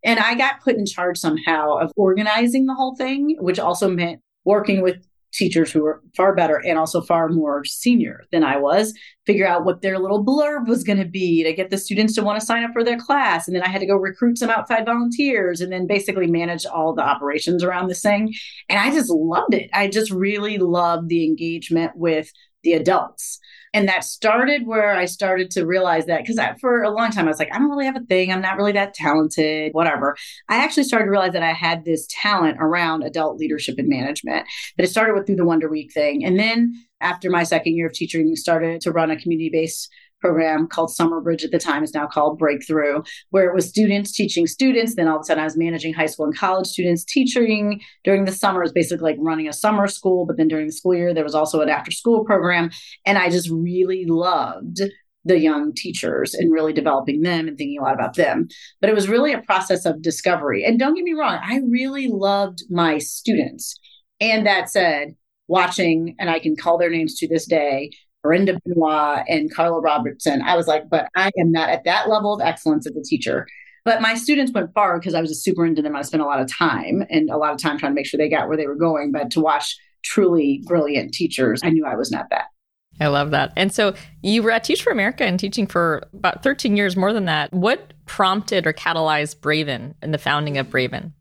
And 0.04 0.18
I 0.18 0.34
got 0.34 0.60
put 0.60 0.76
in 0.76 0.86
charge 0.86 1.18
somehow 1.18 1.76
of 1.76 1.92
organizing 1.96 2.66
the 2.66 2.74
whole 2.74 2.96
thing, 2.96 3.36
which 3.40 3.58
also 3.58 3.88
meant 3.88 4.20
working 4.44 4.82
with 4.82 4.96
teachers 5.32 5.72
who 5.72 5.82
were 5.82 6.02
far 6.16 6.34
better 6.34 6.56
and 6.56 6.78
also 6.78 7.00
far 7.00 7.28
more 7.28 7.64
senior 7.64 8.24
than 8.32 8.44
I 8.44 8.56
was, 8.56 8.94
figure 9.26 9.46
out 9.46 9.64
what 9.64 9.82
their 9.82 9.98
little 9.98 10.24
blurb 10.24 10.66
was 10.66 10.84
going 10.84 10.98
to 10.98 11.06
be 11.06 11.42
to 11.44 11.52
get 11.52 11.70
the 11.70 11.78
students 11.78 12.14
to 12.14 12.22
want 12.22 12.38
to 12.38 12.46
sign 12.46 12.64
up 12.64 12.72
for 12.72 12.84
their 12.84 12.98
class. 12.98 13.46
And 13.46 13.56
then 13.56 13.62
I 13.62 13.68
had 13.68 13.80
to 13.80 13.86
go 13.86 13.96
recruit 13.96 14.38
some 14.38 14.50
outside 14.50 14.84
volunteers 14.84 15.60
and 15.60 15.72
then 15.72 15.86
basically 15.86 16.26
manage 16.26 16.66
all 16.66 16.94
the 16.94 17.02
operations 17.02 17.64
around 17.64 17.88
this 17.88 18.02
thing. 18.02 18.32
And 18.68 18.78
I 18.78 18.90
just 18.90 19.10
loved 19.10 19.54
it. 19.54 19.70
I 19.72 19.88
just 19.88 20.10
really 20.10 20.58
loved 20.58 21.08
the 21.08 21.24
engagement 21.24 21.92
with 21.94 22.30
the 22.62 22.74
adults. 22.74 23.38
And 23.74 23.88
that 23.88 24.04
started 24.04 24.66
where 24.66 24.94
I 24.94 25.06
started 25.06 25.50
to 25.52 25.64
realize 25.64 26.06
that 26.06 26.24
because 26.24 26.38
for 26.60 26.82
a 26.82 26.90
long 26.90 27.10
time 27.10 27.24
I 27.24 27.28
was 27.28 27.38
like, 27.38 27.52
I 27.52 27.58
don't 27.58 27.70
really 27.70 27.86
have 27.86 27.96
a 27.96 28.00
thing. 28.00 28.30
I'm 28.30 28.42
not 28.42 28.56
really 28.56 28.72
that 28.72 28.92
talented, 28.92 29.72
whatever. 29.72 30.16
I 30.48 30.56
actually 30.56 30.84
started 30.84 31.06
to 31.06 31.10
realize 31.10 31.32
that 31.32 31.42
I 31.42 31.52
had 31.52 31.84
this 31.84 32.06
talent 32.10 32.58
around 32.60 33.02
adult 33.02 33.38
leadership 33.38 33.76
and 33.78 33.88
management. 33.88 34.46
But 34.76 34.84
it 34.84 34.88
started 34.88 35.14
with 35.14 35.26
through 35.26 35.36
the 35.36 35.46
Wonder 35.46 35.70
Week 35.70 35.92
thing. 35.92 36.24
And 36.24 36.38
then 36.38 36.74
after 37.00 37.30
my 37.30 37.44
second 37.44 37.74
year 37.74 37.86
of 37.86 37.94
teaching, 37.94 38.36
started 38.36 38.80
to 38.82 38.92
run 38.92 39.10
a 39.10 39.20
community 39.20 39.50
based 39.50 39.88
program 40.22 40.66
called 40.66 40.94
Summer 40.94 41.20
Bridge 41.20 41.44
at 41.44 41.50
the 41.50 41.58
time 41.58 41.84
is 41.84 41.92
now 41.92 42.06
called 42.06 42.38
Breakthrough, 42.38 43.02
where 43.30 43.44
it 43.50 43.54
was 43.54 43.68
students 43.68 44.12
teaching 44.12 44.46
students. 44.46 44.94
Then 44.94 45.08
all 45.08 45.16
of 45.16 45.22
a 45.22 45.24
sudden 45.24 45.42
I 45.42 45.44
was 45.44 45.58
managing 45.58 45.92
high 45.92 46.06
school 46.06 46.24
and 46.24 46.36
college 46.36 46.68
students 46.68 47.04
teaching 47.04 47.82
during 48.04 48.24
the 48.24 48.32
summer. 48.32 48.60
It 48.60 48.66
was 48.66 48.72
basically 48.72 49.12
like 49.12 49.18
running 49.20 49.48
a 49.48 49.52
summer 49.52 49.86
school, 49.88 50.24
but 50.24 50.38
then 50.38 50.48
during 50.48 50.66
the 50.66 50.72
school 50.72 50.94
year, 50.94 51.12
there 51.12 51.24
was 51.24 51.34
also 51.34 51.60
an 51.60 51.68
after 51.68 51.90
school 51.90 52.24
program. 52.24 52.70
And 53.04 53.18
I 53.18 53.28
just 53.28 53.50
really 53.50 54.04
loved 54.06 54.80
the 55.24 55.38
young 55.38 55.72
teachers 55.74 56.34
and 56.34 56.52
really 56.52 56.72
developing 56.72 57.22
them 57.22 57.46
and 57.46 57.56
thinking 57.56 57.78
a 57.78 57.82
lot 57.82 57.94
about 57.94 58.16
them. 58.16 58.48
But 58.80 58.90
it 58.90 58.94
was 58.94 59.08
really 59.08 59.32
a 59.32 59.42
process 59.42 59.84
of 59.84 60.02
discovery. 60.02 60.64
And 60.64 60.78
don't 60.78 60.94
get 60.94 61.04
me 61.04 61.12
wrong, 61.12 61.38
I 61.42 61.60
really 61.68 62.08
loved 62.08 62.64
my 62.70 62.98
students. 62.98 63.78
And 64.20 64.46
that 64.46 64.70
said, 64.70 65.14
watching, 65.48 66.16
and 66.18 66.30
I 66.30 66.38
can 66.38 66.56
call 66.56 66.78
their 66.78 66.90
names 66.90 67.16
to 67.16 67.28
this 67.28 67.46
day, 67.46 67.90
Brenda 68.22 68.58
Benoit 68.64 69.24
and 69.28 69.52
Carla 69.52 69.80
Robertson. 69.80 70.42
I 70.42 70.56
was 70.56 70.66
like, 70.66 70.88
but 70.88 71.08
I 71.16 71.30
am 71.38 71.52
not 71.52 71.68
at 71.68 71.84
that 71.84 72.08
level 72.08 72.34
of 72.34 72.40
excellence 72.40 72.86
as 72.86 72.96
a 72.96 73.02
teacher. 73.02 73.46
But 73.84 74.00
my 74.00 74.14
students 74.14 74.52
went 74.52 74.72
far 74.74 74.98
because 74.98 75.14
I 75.14 75.20
was 75.20 75.30
just 75.30 75.42
super 75.42 75.66
into 75.66 75.82
them. 75.82 75.96
I 75.96 76.02
spent 76.02 76.22
a 76.22 76.26
lot 76.26 76.40
of 76.40 76.50
time 76.50 77.04
and 77.10 77.28
a 77.30 77.36
lot 77.36 77.52
of 77.52 77.58
time 77.58 77.78
trying 77.78 77.92
to 77.92 77.94
make 77.94 78.06
sure 78.06 78.18
they 78.18 78.28
got 78.28 78.46
where 78.46 78.56
they 78.56 78.68
were 78.68 78.76
going. 78.76 79.10
But 79.10 79.30
to 79.32 79.40
watch 79.40 79.76
truly 80.04 80.62
brilliant 80.66 81.12
teachers, 81.12 81.60
I 81.64 81.70
knew 81.70 81.84
I 81.84 81.96
was 81.96 82.10
not 82.10 82.30
that. 82.30 82.46
I 83.00 83.08
love 83.08 83.30
that. 83.32 83.52
And 83.56 83.72
so 83.72 83.94
you 84.22 84.42
were 84.42 84.50
at 84.50 84.64
Teach 84.64 84.82
for 84.82 84.92
America 84.92 85.24
and 85.24 85.40
teaching 85.40 85.66
for 85.66 86.04
about 86.12 86.42
13 86.42 86.76
years, 86.76 86.96
more 86.96 87.12
than 87.12 87.24
that. 87.24 87.52
What 87.52 87.92
prompted 88.06 88.66
or 88.66 88.72
catalyzed 88.72 89.40
Braven 89.40 89.94
and 90.02 90.12
the 90.12 90.18
founding 90.18 90.58
of 90.58 90.68
Braven? 90.68 91.12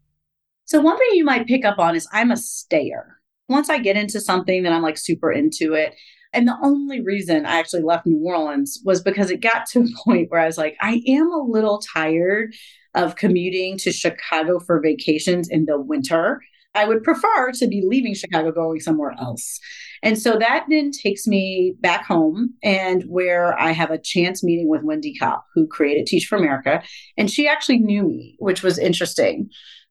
So, 0.65 0.79
one 0.79 0.97
thing 0.97 1.09
you 1.13 1.25
might 1.25 1.47
pick 1.47 1.65
up 1.65 1.79
on 1.79 1.95
is 1.95 2.07
I'm 2.13 2.31
a 2.31 2.37
stayer. 2.37 3.17
Once 3.49 3.69
I 3.69 3.79
get 3.79 3.97
into 3.97 4.21
something, 4.21 4.63
then 4.63 4.73
I'm 4.73 4.81
like 4.81 4.97
super 4.97 5.31
into 5.31 5.73
it. 5.73 5.95
And 6.33 6.47
the 6.47 6.57
only 6.61 7.01
reason 7.01 7.45
I 7.45 7.59
actually 7.59 7.83
left 7.83 8.05
New 8.05 8.19
Orleans 8.23 8.79
was 8.85 9.01
because 9.01 9.31
it 9.31 9.41
got 9.41 9.65
to 9.67 9.81
a 9.81 9.87
point 10.03 10.29
where 10.29 10.41
I 10.41 10.45
was 10.45 10.57
like, 10.57 10.77
I 10.81 11.01
am 11.07 11.31
a 11.31 11.43
little 11.43 11.81
tired 11.93 12.53
of 12.93 13.15
commuting 13.15 13.77
to 13.79 13.91
Chicago 13.91 14.59
for 14.59 14.81
vacations 14.81 15.49
in 15.49 15.65
the 15.65 15.79
winter. 15.79 16.41
I 16.73 16.85
would 16.85 17.03
prefer 17.03 17.51
to 17.51 17.67
be 17.67 17.83
leaving 17.85 18.13
Chicago, 18.13 18.51
going 18.51 18.79
somewhere 18.79 19.13
else. 19.19 19.59
And 20.03 20.17
so 20.17 20.37
that 20.37 20.65
then 20.69 20.91
takes 20.91 21.27
me 21.27 21.75
back 21.81 22.05
home 22.05 22.53
and 22.63 23.03
where 23.03 23.59
I 23.59 23.71
have 23.71 23.91
a 23.91 23.97
chance 23.97 24.41
meeting 24.41 24.69
with 24.69 24.83
Wendy 24.83 25.13
Kopp, 25.17 25.45
who 25.53 25.67
created 25.67 26.05
Teach 26.05 26.27
for 26.27 26.37
America. 26.37 26.81
And 27.17 27.29
she 27.29 27.47
actually 27.47 27.79
knew 27.79 28.03
me, 28.03 28.35
which 28.39 28.63
was 28.63 28.79
interesting 28.79 29.49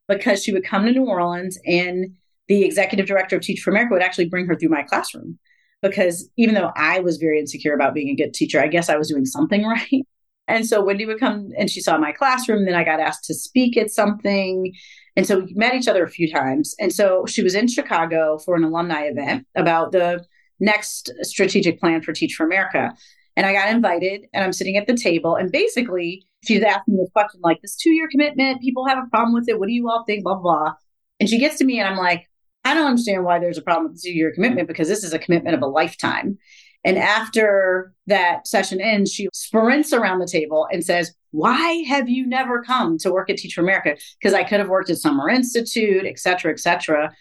because 0.09 0.43
she 0.43 0.53
would 0.53 0.65
come 0.65 0.87
to 0.87 0.93
New 0.93 1.05
Orleans 1.05 1.59
and 1.67 2.15
the 2.49 2.65
executive 2.65 3.07
director 3.07 3.37
of 3.37 3.43
Teach 3.43 3.61
for 3.61 3.71
America 3.71 3.95
would 3.95 4.03
actually 4.03 4.29
bring 4.29 4.47
her 4.47 4.57
through 4.57 4.71
my 4.71 4.83
classroom 4.83 5.39
because 5.83 6.29
even 6.37 6.55
though 6.55 6.71
I 6.77 7.01
was 7.01 7.17
very 7.17 7.39
insecure 7.39 7.75
about 7.75 7.95
being 7.95 8.09
a 8.09 8.17
good 8.17 8.35
teacher, 8.35 8.61
I 8.61 8.69
guess 8.69 8.89
I 8.89 8.97
was 8.97 9.09
doing 9.09 9.27
something 9.27 9.65
right. 9.67 10.07
And 10.49 10.67
so 10.67 10.85
Wendy 10.85 11.07
would 11.07 11.21
come 11.21 11.51
and 11.57 11.71
she 11.71 11.81
saw 11.81 11.97
my 11.97 12.13
classroom. 12.13 12.65
Then 12.65 12.75
I 12.75 12.85
got 12.85 13.01
asked 13.01 13.25
to 13.27 13.35
speak 13.35 13.77
at 13.77 13.91
something. 13.91 14.73
And 15.17 15.27
so 15.27 15.41
we 15.41 15.55
met 15.55 15.75
each 15.75 15.87
other 15.87 16.05
a 16.05 16.11
few 16.11 16.31
times. 16.31 16.75
And 16.81 16.93
so 16.93 17.25
she 17.27 17.43
was 17.43 17.55
in 17.55 17.69
Chicago 17.69 18.39
for 18.39 18.57
an 18.57 18.65
alumni 18.65 19.03
event 19.03 19.47
about 19.55 19.93
the 19.93 20.25
next 20.59 21.13
strategic 21.23 21.79
plan 21.79 22.03
for 22.03 22.13
Teach 22.13 22.35
for 22.35 22.45
America. 22.45 22.93
And 23.37 23.47
I 23.47 23.53
got 23.53 23.71
invited 23.71 24.27
and 24.35 24.45
I'm 24.45 24.53
sitting 24.53 24.77
at 24.77 24.87
the 24.87 24.97
table. 24.97 25.37
And 25.37 25.53
basically, 25.53 26.27
she's 26.45 26.63
asking 26.63 26.97
this 26.97 27.11
question 27.13 27.41
like, 27.43 27.61
this 27.63 27.77
two 27.77 27.91
year 27.91 28.09
commitment, 28.11 28.61
people 28.61 28.87
have 28.87 28.99
a 28.99 29.09
problem 29.09 29.35
with 29.35 29.49
it. 29.49 29.59
What 29.59 29.69
do 29.69 29.73
you 29.73 29.89
all 29.89 30.05
think? 30.05 30.25
Blah, 30.25 30.37
blah. 30.37 30.75
And 31.21 31.29
she 31.29 31.39
gets 31.39 31.59
to 31.59 31.65
me 31.65 31.79
and 31.79 31.89
I'm 31.89 31.97
like, 31.97 32.27
I 32.65 32.75
don't 32.75 32.87
understand 32.87 33.25
why 33.25 33.39
there's 33.39 33.59
a 33.59 33.63
problem 33.63 33.93
with 33.93 34.03
the 34.03 34.09
two 34.09 34.15
year 34.15 34.33
commitment 34.33 34.69
because 34.69 34.89
this 34.89 35.05
is 35.05 35.13
a 35.13 35.19
commitment 35.19 35.55
of 35.55 35.63
a 35.63 35.67
lifetime. 35.67 36.39
And 36.85 36.97
after 36.97 37.93
that 38.07 38.47
session 38.47 38.81
ends, 38.81 39.13
she 39.13 39.29
sprints 39.33 39.93
around 39.93 40.19
the 40.19 40.27
table 40.27 40.67
and 40.73 40.85
says, 40.85 41.15
Why 41.31 41.85
have 41.89 42.09
you 42.09 42.27
never 42.27 42.63
come 42.63 42.97
to 42.99 43.13
work 43.13 43.29
at 43.29 43.37
Teach 43.37 43.55
for 43.55 43.61
America? 43.61 43.97
Because 44.19 44.35
I 44.35 44.45
could 44.45 44.61
have 44.61 44.69
worked 44.69 44.91
at 44.91 44.99
Summer 44.99 45.29
Institute, 45.29 46.07
et 46.07 46.19
cetera, 46.19 46.53
et 46.53 46.61
cetera. 46.61 47.13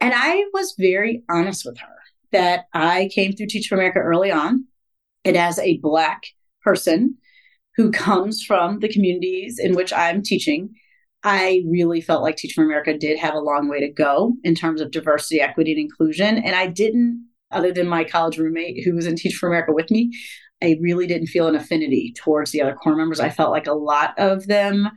And 0.00 0.12
I 0.14 0.44
was 0.52 0.74
very 0.78 1.22
honest 1.30 1.64
with 1.64 1.78
her 1.78 1.86
that 2.32 2.66
I 2.72 3.10
came 3.14 3.32
through 3.32 3.46
Teach 3.46 3.68
for 3.68 3.74
America 3.74 3.98
early 3.98 4.30
on. 4.30 4.66
And 5.24 5.36
as 5.36 5.58
a 5.58 5.78
Black 5.78 6.22
person 6.62 7.16
who 7.76 7.90
comes 7.90 8.42
from 8.42 8.80
the 8.80 8.88
communities 8.88 9.58
in 9.58 9.74
which 9.74 9.92
I'm 9.92 10.22
teaching, 10.22 10.74
I 11.22 11.62
really 11.68 12.00
felt 12.00 12.22
like 12.22 12.36
Teach 12.36 12.54
for 12.54 12.64
America 12.64 12.96
did 12.96 13.18
have 13.18 13.34
a 13.34 13.40
long 13.40 13.68
way 13.68 13.80
to 13.80 13.92
go 13.92 14.34
in 14.42 14.54
terms 14.54 14.80
of 14.80 14.90
diversity, 14.90 15.40
equity, 15.40 15.72
and 15.72 15.80
inclusion. 15.80 16.38
And 16.38 16.56
I 16.56 16.66
didn't, 16.66 17.28
other 17.50 17.72
than 17.72 17.88
my 17.88 18.04
college 18.04 18.38
roommate 18.38 18.84
who 18.84 18.94
was 18.94 19.06
in 19.06 19.16
Teach 19.16 19.36
for 19.36 19.48
America 19.48 19.72
with 19.72 19.90
me, 19.90 20.12
I 20.62 20.78
really 20.80 21.06
didn't 21.06 21.28
feel 21.28 21.48
an 21.48 21.54
affinity 21.54 22.14
towards 22.16 22.52
the 22.52 22.62
other 22.62 22.74
corps 22.74 22.96
members. 22.96 23.20
I 23.20 23.30
felt 23.30 23.50
like 23.50 23.66
a 23.66 23.72
lot 23.72 24.18
of 24.18 24.46
them 24.46 24.90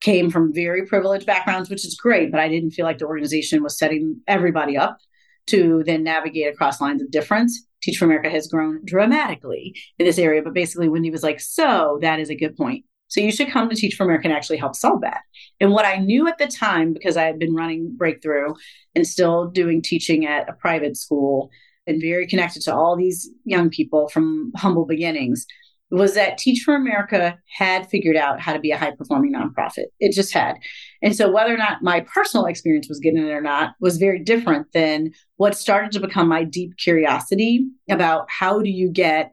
came 0.00 0.30
from 0.30 0.52
very 0.52 0.86
privileged 0.86 1.26
backgrounds, 1.26 1.70
which 1.70 1.84
is 1.84 1.96
great, 1.96 2.30
but 2.30 2.40
I 2.40 2.48
didn't 2.48 2.72
feel 2.72 2.84
like 2.84 2.98
the 2.98 3.06
organization 3.06 3.62
was 3.62 3.78
setting 3.78 4.20
everybody 4.26 4.76
up 4.76 4.98
to 5.46 5.82
then 5.84 6.02
navigate 6.02 6.52
across 6.52 6.80
lines 6.80 7.02
of 7.02 7.10
difference. 7.10 7.66
Teach 7.82 7.98
for 7.98 8.06
America 8.06 8.30
has 8.30 8.48
grown 8.48 8.80
dramatically 8.84 9.74
in 9.98 10.06
this 10.06 10.18
area, 10.18 10.42
but 10.42 10.54
basically, 10.54 10.88
Wendy 10.88 11.10
was 11.10 11.22
like, 11.22 11.40
So 11.40 11.98
that 12.00 12.18
is 12.18 12.30
a 12.30 12.34
good 12.34 12.56
point. 12.56 12.84
So 13.14 13.20
you 13.20 13.30
should 13.30 13.52
come 13.52 13.68
to 13.68 13.76
Teach 13.76 13.94
for 13.94 14.02
America 14.02 14.26
and 14.26 14.36
actually 14.36 14.56
help 14.56 14.74
solve 14.74 15.02
that. 15.02 15.20
And 15.60 15.70
what 15.70 15.84
I 15.84 15.98
knew 15.98 16.26
at 16.26 16.38
the 16.38 16.48
time, 16.48 16.92
because 16.92 17.16
I 17.16 17.22
had 17.22 17.38
been 17.38 17.54
running 17.54 17.94
Breakthrough 17.96 18.54
and 18.96 19.06
still 19.06 19.46
doing 19.46 19.82
teaching 19.82 20.26
at 20.26 20.48
a 20.48 20.52
private 20.52 20.96
school 20.96 21.48
and 21.86 22.00
very 22.00 22.26
connected 22.26 22.62
to 22.62 22.74
all 22.74 22.96
these 22.96 23.30
young 23.44 23.70
people 23.70 24.08
from 24.08 24.50
humble 24.56 24.84
beginnings, 24.84 25.46
was 25.92 26.14
that 26.14 26.38
Teach 26.38 26.62
for 26.64 26.74
America 26.74 27.38
had 27.56 27.88
figured 27.88 28.16
out 28.16 28.40
how 28.40 28.52
to 28.52 28.58
be 28.58 28.72
a 28.72 28.76
high 28.76 28.90
performing 28.90 29.32
nonprofit. 29.32 29.84
It 30.00 30.12
just 30.12 30.34
had. 30.34 30.56
And 31.00 31.14
so 31.14 31.30
whether 31.30 31.54
or 31.54 31.58
not 31.58 31.84
my 31.84 32.00
personal 32.00 32.46
experience 32.46 32.88
was 32.88 32.98
getting 32.98 33.24
it 33.24 33.30
or 33.30 33.40
not 33.40 33.76
was 33.78 33.96
very 33.96 34.18
different 34.18 34.72
than 34.72 35.12
what 35.36 35.56
started 35.56 35.92
to 35.92 36.00
become 36.00 36.26
my 36.26 36.42
deep 36.42 36.78
curiosity 36.78 37.64
about 37.88 38.26
how 38.28 38.60
do 38.60 38.70
you 38.70 38.90
get 38.90 39.32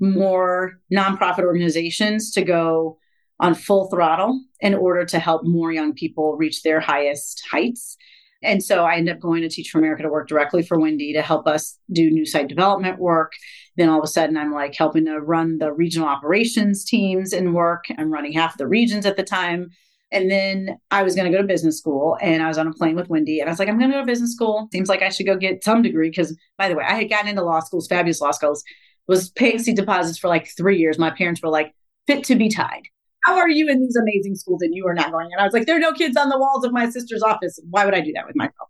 more 0.00 0.80
nonprofit 0.92 1.44
organizations 1.44 2.32
to 2.32 2.42
go 2.42 2.98
on 3.40 3.54
full 3.54 3.88
throttle 3.88 4.40
in 4.60 4.74
order 4.74 5.04
to 5.06 5.18
help 5.18 5.42
more 5.44 5.72
young 5.72 5.94
people 5.94 6.36
reach 6.36 6.62
their 6.62 6.78
highest 6.78 7.42
heights. 7.50 7.96
And 8.42 8.62
so 8.62 8.84
I 8.84 8.96
ended 8.96 9.16
up 9.16 9.20
going 9.20 9.42
to 9.42 9.48
Teach 9.48 9.70
for 9.70 9.78
America 9.78 10.02
to 10.02 10.08
work 10.08 10.28
directly 10.28 10.62
for 10.62 10.78
Wendy 10.78 11.12
to 11.12 11.22
help 11.22 11.46
us 11.46 11.76
do 11.92 12.10
new 12.10 12.24
site 12.24 12.48
development 12.48 12.98
work. 12.98 13.32
Then 13.76 13.88
all 13.88 13.98
of 13.98 14.04
a 14.04 14.08
sudden, 14.08 14.36
I'm 14.36 14.52
like 14.52 14.74
helping 14.74 15.06
to 15.06 15.20
run 15.20 15.58
the 15.58 15.72
regional 15.72 16.08
operations 16.08 16.84
teams 16.84 17.32
and 17.32 17.54
work. 17.54 17.84
I'm 17.98 18.12
running 18.12 18.32
half 18.32 18.54
of 18.54 18.58
the 18.58 18.66
regions 18.66 19.04
at 19.04 19.16
the 19.16 19.22
time. 19.22 19.70
And 20.12 20.30
then 20.30 20.78
I 20.90 21.02
was 21.02 21.14
going 21.14 21.30
to 21.30 21.36
go 21.36 21.42
to 21.42 21.46
business 21.46 21.78
school 21.78 22.18
and 22.20 22.42
I 22.42 22.48
was 22.48 22.58
on 22.58 22.66
a 22.66 22.72
plane 22.72 22.96
with 22.96 23.08
Wendy 23.08 23.40
and 23.40 23.48
I 23.48 23.52
was 23.52 23.58
like, 23.58 23.68
I'm 23.68 23.78
going 23.78 23.90
to 23.90 23.96
go 23.96 24.00
to 24.00 24.06
business 24.06 24.32
school. 24.32 24.68
Seems 24.72 24.88
like 24.88 25.02
I 25.02 25.08
should 25.08 25.26
go 25.26 25.36
get 25.36 25.62
some 25.62 25.82
degree 25.82 26.10
because, 26.10 26.36
by 26.58 26.68
the 26.68 26.74
way, 26.74 26.84
I 26.86 26.94
had 26.94 27.10
gotten 27.10 27.28
into 27.28 27.44
law 27.44 27.60
schools, 27.60 27.86
fabulous 27.86 28.20
law 28.20 28.32
schools, 28.32 28.64
was 29.06 29.30
paying 29.30 29.58
seat 29.58 29.76
deposits 29.76 30.18
for 30.18 30.28
like 30.28 30.48
three 30.56 30.78
years. 30.78 30.98
My 30.98 31.10
parents 31.10 31.42
were 31.42 31.48
like, 31.48 31.74
fit 32.06 32.24
to 32.24 32.34
be 32.34 32.48
tied 32.48 32.88
how 33.24 33.36
are 33.36 33.48
you 33.48 33.68
in 33.68 33.80
these 33.80 33.96
amazing 33.96 34.34
schools 34.34 34.62
and 34.62 34.74
you 34.74 34.86
are 34.86 34.94
not 34.94 35.10
going? 35.10 35.28
And 35.32 35.40
I 35.40 35.44
was 35.44 35.52
like, 35.52 35.66
there 35.66 35.76
are 35.76 35.80
no 35.80 35.92
kids 35.92 36.16
on 36.16 36.28
the 36.28 36.38
walls 36.38 36.64
of 36.64 36.72
my 36.72 36.88
sister's 36.88 37.22
office. 37.22 37.58
Why 37.68 37.84
would 37.84 37.94
I 37.94 38.00
do 38.00 38.12
that 38.14 38.26
with 38.26 38.36
myself? 38.36 38.68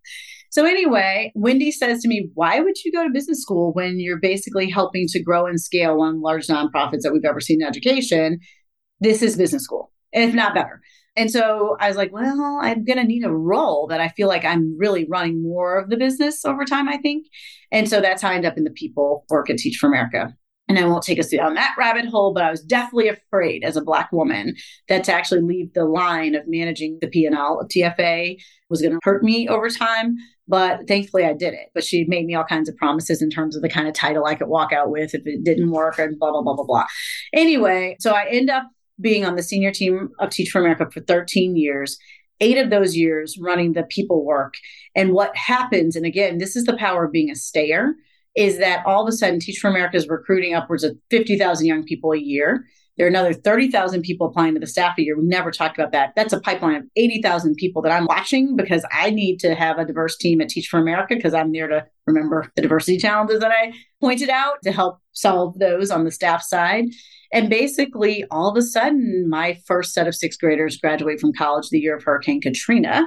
So 0.51 0.67
anyway, 0.67 1.31
Wendy 1.37 1.71
says 1.71 2.03
to 2.03 2.09
me, 2.09 2.29
why 2.35 2.59
would 2.59 2.83
you 2.85 2.91
go 2.91 3.05
to 3.05 3.11
business 3.11 3.41
school 3.41 3.73
when 3.73 4.01
you're 4.01 4.19
basically 4.19 4.69
helping 4.69 5.07
to 5.09 5.23
grow 5.23 5.47
and 5.47 5.61
scale 5.61 5.99
one 5.99 6.21
large 6.21 6.49
nonprofits 6.49 7.03
that 7.03 7.13
we've 7.13 7.25
ever 7.25 7.41
seen 7.41 7.63
in 7.63 7.69
education? 7.69 8.41
This 8.99 9.23
is 9.23 9.37
business 9.37 9.63
school, 9.63 9.93
if 10.13 10.35
not 10.35 10.55
better. 10.55 10.81
And 11.17 11.31
so 11.31 11.77
I 11.81 11.89
was 11.89 11.97
like, 11.97 12.13
well, 12.13 12.59
I'm 12.63 12.85
going 12.85 12.99
to 12.99 13.05
need 13.05 13.25
a 13.25 13.33
role 13.33 13.87
that 13.89 14.01
I 14.01 14.09
feel 14.09 14.29
like 14.29 14.45
I'm 14.45 14.77
really 14.79 15.07
running 15.09 15.43
more 15.43 15.79
of 15.79 15.91
the 15.91 15.97
business 15.97 16.45
over 16.45 16.65
time, 16.65 16.89
I 16.89 16.99
think. 16.99 17.27
And 17.71 17.89
so 17.89 18.01
that's 18.01 18.23
how 18.23 18.31
I 18.31 18.35
ended 18.35 18.51
up 18.51 18.59
in 18.59 18.65
the 18.65 18.71
people 18.71 19.25
work 19.29 19.51
at 19.51 19.59
Teach 19.59 19.77
for 19.77 19.89
America. 19.89 20.35
And 20.71 20.79
I 20.79 20.87
won't 20.87 21.03
take 21.03 21.19
us 21.19 21.31
down 21.31 21.55
that 21.55 21.75
rabbit 21.77 22.07
hole, 22.07 22.33
but 22.33 22.45
I 22.45 22.51
was 22.53 22.63
definitely 22.63 23.09
afraid 23.09 23.65
as 23.65 23.77
a 23.77 23.83
Black 23.83 24.13
woman 24.13 24.55
that 24.89 25.03
to 25.03 25.13
actually 25.13 25.41
leave 25.41 25.75
the 25.75 25.85
line 25.85 26.37
of 26.37 26.47
managing 26.47 26.97
the 27.01 27.09
P&L 27.09 27.61
of 27.61 27.67
TFA 27.67 28.41
was 28.69 28.81
going 28.81 28.93
to 28.93 29.01
hurt 29.03 29.25
me 29.25 29.49
over 29.49 29.69
time. 29.69 30.15
But 30.47 30.87
thankfully, 30.87 31.25
I 31.25 31.33
did 31.33 31.55
it. 31.55 31.71
But 31.75 31.83
she 31.83 32.05
made 32.05 32.25
me 32.25 32.37
all 32.37 32.45
kinds 32.45 32.69
of 32.69 32.77
promises 32.77 33.21
in 33.21 33.31
terms 33.31 33.57
of 33.57 33.63
the 33.63 33.69
kind 33.69 33.89
of 33.89 33.95
title 33.95 34.27
I 34.27 34.37
could 34.37 34.47
walk 34.47 34.73
out 34.73 34.93
with 34.93 35.13
if 35.13 35.27
it 35.27 35.43
didn't 35.43 35.73
work 35.73 35.99
and 35.99 36.17
blah, 36.17 36.31
blah, 36.31 36.43
blah, 36.43 36.55
blah, 36.55 36.65
blah. 36.65 36.87
Anyway, 37.33 37.97
so 37.99 38.13
I 38.13 38.27
end 38.31 38.49
up 38.49 38.63
being 39.01 39.25
on 39.25 39.35
the 39.35 39.43
senior 39.43 39.73
team 39.73 40.11
of 40.21 40.31
Teach 40.31 40.51
for 40.51 40.61
America 40.61 40.89
for 40.93 41.01
13 41.01 41.57
years 41.57 41.99
eight 42.41 42.57
of 42.57 42.71
those 42.71 42.97
years 42.97 43.37
running 43.39 43.73
the 43.73 43.83
people 43.83 44.25
work. 44.25 44.55
And 44.95 45.13
what 45.13 45.37
happens, 45.37 45.95
and 45.95 46.07
again, 46.07 46.39
this 46.39 46.57
is 46.57 46.65
the 46.65 46.77
power 46.77 47.05
of 47.05 47.13
being 47.13 47.31
a 47.31 47.35
stayer, 47.35 47.95
is 48.37 48.59
that 48.59 48.85
all 48.87 49.03
of 49.03 49.09
a 49.09 49.13
sudden 49.13 49.41
Teach 49.41 49.59
for 49.59 49.69
America 49.69 49.97
is 49.97 50.09
recruiting 50.09 50.55
upwards 50.55 50.85
of 50.85 50.97
50,000 51.11 51.67
young 51.67 51.85
people 51.85 52.13
a 52.13 52.19
year. 52.19 52.65
There 52.97 53.07
are 53.07 53.09
another 53.09 53.33
30,000 53.33 54.03
people 54.03 54.27
applying 54.27 54.53
to 54.55 54.61
the 54.61 54.67
staff 54.67 54.99
a 54.99 55.03
year. 55.03 55.17
We 55.17 55.25
never 55.25 55.51
talked 55.51 55.79
about 55.79 55.93
that. 55.93 56.13
That's 56.17 56.35
a 56.35 56.41
pipeline 56.41 56.77
of 56.77 56.83
80,000 56.97 57.55
people 57.55 57.81
that 57.83 57.93
I'm 57.93 58.05
watching 58.05 58.57
because 58.57 58.85
I 58.93 59.09
need 59.09 59.39
to 59.41 59.55
have 59.55 59.79
a 59.79 59.87
diverse 59.87 60.19
team 60.19 60.41
at 60.43 60.51
Teach 60.51 60.69
for 60.69 60.79
America 60.79 61.17
because 61.17 61.33
I'm 61.33 61.51
there 61.51 61.67
to 61.67 61.87
remember 62.07 62.53
the 62.57 62.63
diversity 62.63 62.99
challenges 62.99 63.41
that 63.41 63.53
I 63.53 63.73
pointed 64.03 64.29
out 64.29 64.57
to 64.65 64.73
help 64.73 64.99
solve 65.13 65.59
those 65.59 65.91
on 65.91 66.05
the 66.05 66.11
staff 66.11 66.43
side. 66.43 66.87
And 67.33 67.49
basically, 67.49 68.25
all 68.31 68.51
of 68.51 68.57
a 68.57 68.63
sudden, 68.63 69.31
my 69.31 69.59
first 69.67 69.95
set 69.95 70.07
of 70.09 70.15
sixth 70.15 70.39
graders 70.39 70.77
graduate 70.77 71.21
from 71.21 71.33
college 71.33 71.69
the 71.71 71.79
year 71.79 71.97
of 71.97 72.03
Hurricane 72.03 72.41
Katrina. 72.41 73.07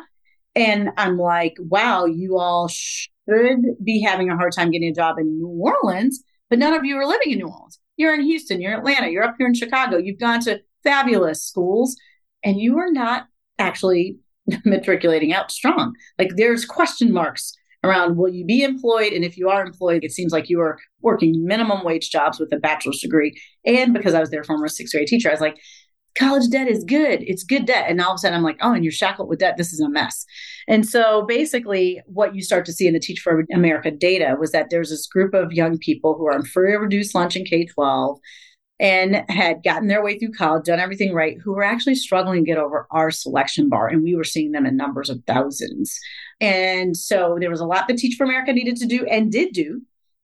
And 0.56 0.90
I'm 0.98 1.18
like, 1.18 1.56
wow, 1.60 2.06
you 2.06 2.38
all 2.38 2.68
should 3.30 3.62
be 3.84 4.02
having 4.02 4.30
a 4.30 4.36
hard 4.36 4.54
time 4.54 4.72
getting 4.72 4.90
a 4.90 4.94
job 4.94 5.18
in 5.18 5.38
New 5.38 5.48
Orleans, 5.48 6.24
but 6.50 6.60
none 6.60 6.74
of 6.74 6.86
you 6.86 6.98
are 6.98 7.06
living 7.06 7.32
in 7.32 7.40
New 7.40 7.48
Orleans. 7.48 7.80
You're 7.98 8.14
in 8.14 8.24
Houston, 8.24 8.62
you're 8.62 8.74
in 8.74 8.80
Atlanta, 8.80 9.10
you're 9.10 9.24
up 9.24 9.36
here 9.38 9.48
in 9.48 9.54
Chicago, 9.54 9.98
you've 9.98 10.20
gone 10.20 10.42
to 10.42 10.62
fabulous 10.84 11.44
schools, 11.44 11.96
and 12.44 12.60
you 12.60 12.78
are 12.78 12.92
not 12.92 13.28
actually 13.60 14.18
matriculating 14.66 15.34
out 15.34 15.52
strong. 15.52 15.94
Like 16.18 16.32
there's 16.36 16.66
question 16.66 17.14
marks 17.14 17.54
around 17.84 18.18
will 18.18 18.30
you 18.30 18.46
be 18.46 18.64
employed? 18.64 19.14
And 19.14 19.26
if 19.26 19.38
you 19.38 19.50
are 19.50 19.66
employed, 19.66 20.04
it 20.04 20.12
seems 20.12 20.32
like 20.32 20.50
you 20.50 20.62
are 20.62 20.78
working 21.02 21.46
minimum 21.46 21.84
wage 21.84 22.10
jobs 22.10 22.40
with 22.40 22.52
a 22.54 22.58
bachelor's 22.58 23.02
degree. 23.02 23.40
And 23.66 23.94
because 23.94 24.14
I 24.14 24.20
was 24.20 24.30
their 24.30 24.44
former 24.44 24.68
sixth 24.68 24.94
grade 24.94 25.08
teacher, 25.08 25.30
I 25.30 25.34
was 25.34 25.42
like, 25.42 25.58
college 26.18 26.50
debt 26.50 26.68
is 26.68 26.84
good. 26.84 27.24
It's 27.24 27.44
good 27.44 27.66
debt. 27.66 27.86
And 27.90 28.00
all 28.02 28.12
of 28.12 28.16
a 28.16 28.18
sudden 28.20 28.38
I'm 28.38 28.44
like, 28.44 28.58
oh, 28.62 28.74
and 28.74 28.84
you're 28.84 28.92
shackled 28.92 29.30
with 29.30 29.40
debt. 29.40 29.58
This 29.58 29.74
is 29.74 29.80
a 29.80 29.90
mess. 29.90 30.26
And 30.68 30.88
so 30.88 31.26
basically, 31.26 32.02
what 32.06 32.36
you 32.36 32.42
start 32.42 32.66
to 32.66 32.74
see 32.74 32.88
in 32.88 32.94
the 32.94 33.00
Teach 33.00 33.20
for 33.20 33.46
America 33.54 33.92
data 33.92 34.36
was 34.40 34.52
that 34.52 34.70
there's 34.70 34.90
this 34.90 35.08
group 35.08 35.34
of 35.34 35.52
young 35.52 35.78
people 35.78 36.16
who 36.16 36.28
are 36.28 36.34
on 36.34 36.46
free 36.46 36.74
or 36.74 36.82
reduced 36.82 37.16
lunch 37.16 37.36
in 37.36 37.46
K 37.46 37.66
12 37.66 38.20
and 38.80 39.24
had 39.30 39.64
gotten 39.64 39.88
their 39.88 40.04
way 40.04 40.18
through 40.18 40.32
college, 40.32 40.66
done 40.66 40.80
everything 40.80 41.14
right, 41.14 41.38
who 41.44 41.54
were 41.54 41.64
actually 41.64 41.96
struggling 41.96 42.44
to 42.44 42.52
get 42.52 42.58
over 42.58 42.88
our 42.92 43.12
selection 43.12 43.70
bar. 43.70 43.88
And 43.88 44.04
we 44.04 44.16
were 44.16 44.24
seeing 44.24 44.52
them 44.52 44.66
in 44.66 44.76
numbers 44.76 45.10
of 45.10 45.24
thousands. 45.26 45.98
And 46.42 46.98
so 46.98 47.38
there 47.40 47.50
was 47.50 47.60
a 47.62 47.66
lot 47.66 47.88
that 47.88 47.98
Teach 47.98 48.16
for 48.18 48.26
America 48.26 48.52
needed 48.52 48.76
to 48.78 48.86
do 48.86 49.06
and 49.06 49.32
did 49.32 49.54
do 49.54 49.82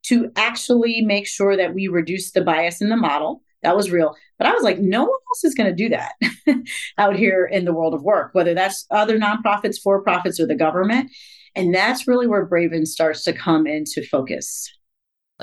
to 0.07 0.31
actually 0.35 1.01
make 1.01 1.27
sure 1.27 1.55
that 1.55 1.73
we 1.73 1.87
reduced 1.87 2.33
the 2.33 2.43
bias 2.43 2.81
in 2.81 2.89
the 2.89 2.97
model. 2.97 3.43
That 3.63 3.75
was 3.75 3.91
real. 3.91 4.15
But 4.37 4.47
I 4.47 4.53
was 4.53 4.63
like, 4.63 4.79
no 4.79 5.01
one 5.01 5.19
else 5.29 5.43
is 5.43 5.53
going 5.53 5.69
to 5.69 5.75
do 5.75 5.89
that 5.89 6.13
out 6.97 7.15
here 7.15 7.45
in 7.45 7.65
the 7.65 7.73
world 7.73 7.93
of 7.93 8.03
work, 8.03 8.33
whether 8.33 8.53
that's 8.53 8.85
other 8.89 9.19
nonprofits, 9.19 9.77
for 9.81 10.01
profits, 10.01 10.39
or 10.39 10.47
the 10.47 10.55
government. 10.55 11.11
And 11.55 11.73
that's 11.73 12.07
really 12.07 12.27
where 12.27 12.47
Braven 12.47 12.87
starts 12.87 13.23
to 13.23 13.33
come 13.33 13.67
into 13.67 14.05
focus. 14.05 14.71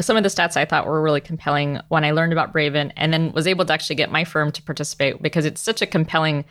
Some 0.00 0.16
of 0.16 0.22
the 0.22 0.28
stats 0.28 0.56
I 0.56 0.64
thought 0.64 0.86
were 0.86 1.02
really 1.02 1.20
compelling 1.20 1.80
when 1.88 2.04
I 2.04 2.10
learned 2.10 2.32
about 2.32 2.52
Braven 2.52 2.92
and 2.96 3.12
then 3.12 3.32
was 3.32 3.46
able 3.46 3.64
to 3.64 3.72
actually 3.72 3.96
get 3.96 4.10
my 4.10 4.24
firm 4.24 4.52
to 4.52 4.62
participate 4.62 5.22
because 5.22 5.44
it's 5.44 5.60
such 5.60 5.80
a 5.80 5.86
compelling 5.86 6.44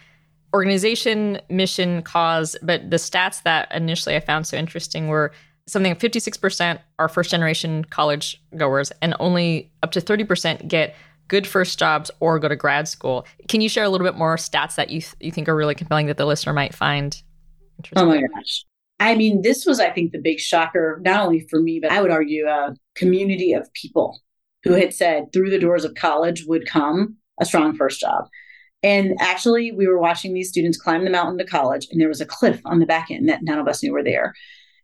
organization, 0.53 1.39
mission, 1.49 2.01
cause. 2.01 2.55
But 2.61 2.89
the 2.89 2.97
stats 2.97 3.43
that 3.43 3.71
initially 3.73 4.15
I 4.15 4.19
found 4.19 4.47
so 4.47 4.57
interesting 4.57 5.09
were 5.09 5.31
something 5.67 5.95
56% 5.95 6.79
are 6.99 7.09
first 7.09 7.31
generation 7.31 7.83
college 7.85 8.41
goers 8.55 8.91
and 9.01 9.15
only 9.19 9.71
up 9.83 9.91
to 9.91 10.01
30% 10.01 10.67
get 10.67 10.95
good 11.27 11.47
first 11.47 11.79
jobs 11.79 12.11
or 12.19 12.39
go 12.39 12.47
to 12.47 12.55
grad 12.55 12.87
school. 12.87 13.25
Can 13.47 13.61
you 13.61 13.69
share 13.69 13.83
a 13.83 13.89
little 13.89 14.05
bit 14.05 14.15
more 14.15 14.35
stats 14.35 14.75
that 14.75 14.89
you 14.89 15.01
th- 15.01 15.15
you 15.19 15.31
think 15.31 15.49
are 15.49 15.55
really 15.55 15.75
compelling 15.75 16.07
that 16.07 16.17
the 16.17 16.25
listener 16.25 16.53
might 16.53 16.73
find 16.73 17.21
interesting? 17.77 18.07
Oh 18.07 18.07
my 18.07 18.21
gosh. 18.21 18.65
I 18.99 19.15
mean, 19.15 19.41
this 19.41 19.65
was, 19.65 19.79
I 19.79 19.89
think, 19.89 20.11
the 20.11 20.21
big 20.21 20.39
shocker, 20.39 21.01
not 21.03 21.25
only 21.25 21.45
for 21.49 21.61
me, 21.61 21.79
but 21.81 21.91
I 21.91 22.01
would 22.01 22.11
argue 22.11 22.47
a 22.47 22.75
community 22.95 23.51
of 23.51 23.71
people 23.73 24.21
who 24.63 24.73
had 24.73 24.93
said 24.93 25.25
through 25.33 25.49
the 25.49 25.59
doors 25.59 25.83
of 25.83 25.95
college 25.95 26.45
would 26.47 26.67
come 26.67 27.17
a 27.39 27.45
strong 27.45 27.75
first 27.75 27.99
job. 27.99 28.25
And 28.81 29.15
actually, 29.19 29.71
we 29.71 29.87
were 29.87 29.99
watching 29.99 30.33
these 30.33 30.49
students 30.49 30.77
climb 30.77 31.03
the 31.03 31.11
mountain 31.11 31.37
to 31.39 31.45
college, 31.45 31.87
and 31.91 31.99
there 31.99 32.07
was 32.07 32.21
a 32.21 32.25
cliff 32.25 32.61
on 32.65 32.79
the 32.79 32.85
back 32.85 33.11
end 33.11 33.27
that 33.27 33.43
none 33.43 33.59
of 33.59 33.67
us 33.67 33.83
knew 33.83 33.91
were 33.91 34.03
there. 34.03 34.33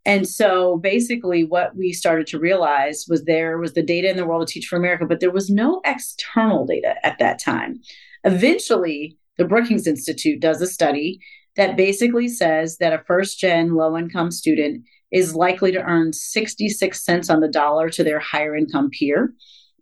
And 0.04 0.28
so 0.28 0.78
basically, 0.78 1.44
what 1.44 1.76
we 1.76 1.92
started 1.92 2.26
to 2.28 2.38
realize 2.38 3.06
was 3.08 3.24
there 3.24 3.58
was 3.58 3.74
the 3.74 3.82
data 3.82 4.10
in 4.10 4.16
the 4.16 4.26
world 4.26 4.42
of 4.42 4.48
Teach 4.48 4.66
for 4.66 4.76
America, 4.76 5.06
but 5.06 5.20
there 5.20 5.30
was 5.30 5.48
no 5.48 5.80
external 5.84 6.66
data 6.66 6.94
at 7.04 7.18
that 7.18 7.38
time. 7.38 7.80
Eventually, 8.24 9.16
the 9.38 9.44
Brookings 9.44 9.86
Institute 9.86 10.40
does 10.40 10.60
a 10.60 10.66
study 10.66 11.20
that 11.56 11.76
basically 11.76 12.28
says 12.28 12.78
that 12.78 12.92
a 12.92 13.04
first 13.06 13.38
gen 13.38 13.74
low 13.74 13.96
income 13.96 14.30
student 14.30 14.84
is 15.12 15.34
likely 15.34 15.70
to 15.70 15.82
earn 15.82 16.12
66 16.12 17.04
cents 17.04 17.30
on 17.30 17.40
the 17.40 17.48
dollar 17.48 17.88
to 17.90 18.02
their 18.02 18.18
higher 18.18 18.56
income 18.56 18.90
peer. 18.90 19.32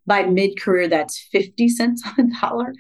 By 0.07 0.25
mid 0.25 0.61
career, 0.61 0.89
that's 0.89 1.29
50 1.33 1.69
cents 1.69 2.03
on 2.07 2.15
the 2.17 2.37
dollar. 2.41 2.75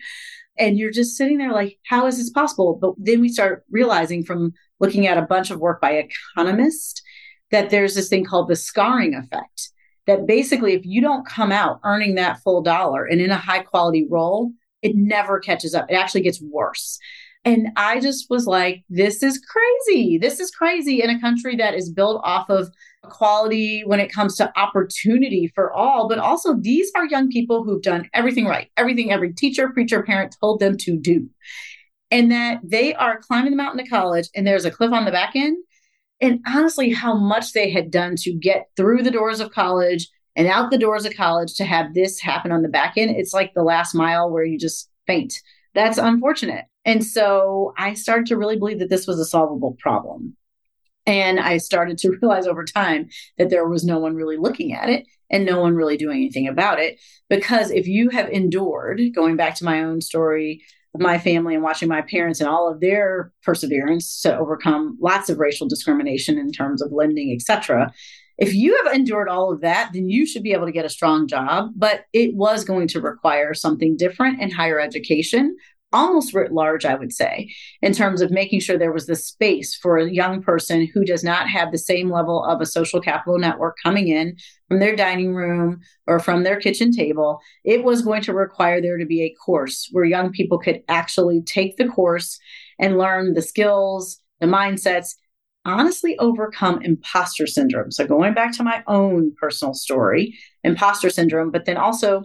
And 0.59 0.76
you're 0.76 0.90
just 0.90 1.16
sitting 1.16 1.38
there 1.38 1.53
like, 1.53 1.79
how 1.87 2.07
is 2.07 2.18
this 2.18 2.31
possible? 2.31 2.79
But 2.81 2.94
then 2.98 3.20
we 3.20 3.29
start 3.29 3.64
realizing 3.70 4.24
from 4.24 4.53
looking 4.79 5.07
at 5.07 5.16
a 5.16 5.22
bunch 5.22 5.50
of 5.50 5.61
work 5.61 5.81
by 5.81 5.92
economists 5.92 7.00
that 7.51 7.71
there's 7.71 7.95
this 7.95 8.09
thing 8.09 8.25
called 8.25 8.49
the 8.49 8.57
scarring 8.57 9.15
effect. 9.15 9.71
That 10.07 10.27
basically, 10.27 10.73
if 10.73 10.85
you 10.85 11.01
don't 11.01 11.27
come 11.27 11.53
out 11.53 11.81
earning 11.85 12.15
that 12.17 12.41
full 12.43 12.63
dollar 12.63 13.05
and 13.05 13.21
in 13.21 13.31
a 13.31 13.37
high 13.37 13.63
quality 13.63 14.07
role, 14.09 14.53
it 14.83 14.97
never 14.97 15.39
catches 15.39 15.75
up. 15.75 15.87
It 15.91 15.95
actually 15.95 16.23
gets 16.23 16.41
worse. 16.41 16.99
And 17.45 17.69
I 17.77 18.01
just 18.01 18.29
was 18.29 18.47
like, 18.47 18.85
this 18.91 19.23
is 19.23 19.39
crazy. 19.39 20.19
This 20.19 20.41
is 20.41 20.51
crazy 20.51 21.03
in 21.03 21.09
a 21.09 21.21
country 21.21 21.57
that 21.57 21.75
is 21.75 21.91
built 21.91 22.21
off 22.23 22.51
of 22.51 22.69
equality 23.05 23.83
when 23.87 23.99
it 23.99 24.13
comes 24.13 24.37
to 24.37 24.53
opportunity 24.59 25.51
for 25.55 25.73
all. 25.73 26.07
But 26.07 26.19
also, 26.19 26.55
these 26.55 26.91
are 26.95 27.07
young 27.07 27.31
people 27.31 27.65
who've 27.65 27.83
done 27.83 28.11
everything 28.13 28.45
right, 28.45 28.71
everything 28.77 29.11
every 29.11 29.33
teacher, 29.33 29.71
preacher, 29.71 30.03
parent 30.03 30.37
told 30.39 30.61
them 30.61 30.77
to 30.79 30.99
do. 30.99 31.31
And 32.11 32.31
that 32.31 32.61
they 32.63 32.95
are 32.95 33.21
climbing 33.21 33.53
the 33.53 33.57
mountain 33.57 33.83
to 33.85 33.91
college 33.91 34.29
and 34.35 34.47
there's 34.47 34.65
a 34.65 34.71
cliff 34.71 34.93
on 34.93 35.05
the 35.05 35.13
back 35.13 35.35
end. 35.35 35.57
And 36.21 36.41
honestly, 36.47 36.91
how 36.91 37.15
much 37.15 37.53
they 37.53 37.71
had 37.71 37.91
done 37.91 38.15
to 38.17 38.33
get 38.33 38.69
through 38.77 39.03
the 39.03 39.11
doors 39.11 39.41
of 39.41 39.53
college 39.53 40.09
and 40.37 40.47
out 40.47 40.71
the 40.71 40.79
doors 40.79 41.05
of 41.05 41.17
college 41.17 41.55
to 41.55 41.65
have 41.65 41.95
this 41.95 42.21
happen 42.21 42.53
on 42.53 42.63
the 42.63 42.69
back 42.69 42.95
end. 42.97 43.17
It's 43.17 43.33
like 43.33 43.53
the 43.55 43.63
last 43.63 43.95
mile 43.95 44.31
where 44.31 44.45
you 44.45 44.59
just 44.59 44.89
faint. 45.07 45.35
That's 45.75 45.99
unfortunate. 45.99 46.65
And 46.85 47.05
so 47.05 47.75
I 47.77 47.95
started 47.95 48.27
to 48.27 48.37
really 48.37 48.57
believe 48.57 48.79
that 48.79 48.91
this 48.91 49.07
was 49.07 49.19
a 49.19 49.25
solvable 49.25 49.77
problem. 49.81 50.37
And 51.07 51.41
I 51.41 51.59
started 51.59 51.99
to 51.99 52.11
realize 52.23 52.47
over 52.47 52.65
time 52.65 53.09
that 53.39 53.51
there 53.51 53.69
was 53.69 53.85
no 53.85 53.99
one 53.99 54.15
really 54.15 54.37
looking 54.37 54.73
at 54.73 54.89
it 54.89 55.07
and 55.31 55.47
no 55.47 55.61
one 55.61 55.75
really 55.75 55.97
doing 55.97 56.19
anything 56.19 56.49
about 56.49 56.81
it. 56.81 56.99
Because 57.29 57.71
if 57.71 57.87
you 57.87 58.11
have 58.11 58.29
endured, 58.29 59.01
going 59.15 59.37
back 59.37 59.55
to 59.57 59.65
my 59.65 59.83
own 59.83 60.01
story 60.01 60.63
my 60.98 61.18
family 61.18 61.55
and 61.55 61.62
watching 61.62 61.88
my 61.88 62.03
parents 62.03 62.40
and 62.40 62.48
all 62.48 62.68
of 62.70 62.81
their 62.81 63.33
perseverance 63.42 64.20
to 64.22 64.37
overcome 64.37 64.98
lots 65.00 65.29
of 65.29 65.38
racial 65.38 65.68
discrimination 65.68 66.38
in 66.38 66.50
terms 66.50 66.83
of 66.83 66.92
lending, 66.92 67.33
etc. 67.33 67.92
If 68.38 68.55
you 68.55 68.83
have 68.83 68.94
endured 68.94 69.29
all 69.29 69.53
of 69.53 69.61
that, 69.61 69.90
then 69.92 70.09
you 70.09 70.26
should 70.26 70.42
be 70.42 70.53
able 70.53 70.66
to 70.66 70.72
get 70.72 70.85
a 70.85 70.90
strong 70.90 71.29
job. 71.29 71.70
But 71.76 72.07
it 72.12 72.35
was 72.35 72.64
going 72.64 72.88
to 72.88 73.00
require 73.00 73.55
something 73.55 73.96
different 73.96 74.40
in 74.40 74.50
higher 74.50 74.81
education 74.81 75.57
almost 75.92 76.35
writ 76.35 76.53
large, 76.53 76.85
I 76.85 76.94
would 76.94 77.12
say, 77.12 77.53
in 77.83 77.92
terms 77.92 78.20
of 78.20 78.31
making 78.31 78.61
sure 78.61 78.79
there 78.79 78.92
was 78.92 79.07
the 79.07 79.16
space 79.16 79.74
for 79.74 79.98
a 79.98 80.11
young 80.11 80.42
person 80.42 80.88
who 80.92 81.05
does 81.05 81.24
not 81.24 81.48
have 81.48 81.72
the 81.72 81.79
same 81.79 82.11
level 82.11 82.44
of 82.44 82.61
a 82.61 82.66
social 82.66 83.00
capital 83.00 83.38
network 83.38 83.76
coming 83.83 84.09
in 84.09 84.37
from 84.68 84.79
their 84.79 84.94
dining 84.94 85.35
room 85.35 85.81
or 86.07 86.20
from 86.20 86.42
their 86.42 86.61
kitchen 86.61 86.92
table. 86.92 87.40
It 87.64 87.85
was 87.85 88.03
going 88.03 88.22
to 88.22 88.35
require 88.35 88.81
there 88.81 88.98
to 88.98 89.07
be 89.07 89.22
a 89.22 89.35
course 89.44 89.88
where 89.92 90.05
young 90.05 90.31
people 90.31 90.59
could 90.59 90.83
actually 90.88 91.42
take 91.42 91.76
the 91.76 91.88
course 91.88 92.38
and 92.79 92.98
learn 92.98 93.35
the 93.35 93.42
skills, 93.42 94.20
the 94.40 94.46
mindsets, 94.46 95.16
honestly 95.64 96.18
overcome 96.18 96.81
imposter 96.83 97.46
syndrome. 97.46 97.90
So, 97.90 98.07
going 98.07 98.33
back 98.33 98.57
to 98.57 98.62
my 98.62 98.83
own 98.87 99.35
personal 99.38 99.74
story, 99.74 100.38
imposter 100.64 101.11
syndrome, 101.11 101.50
but 101.50 101.64
then 101.64 101.76
also 101.76 102.22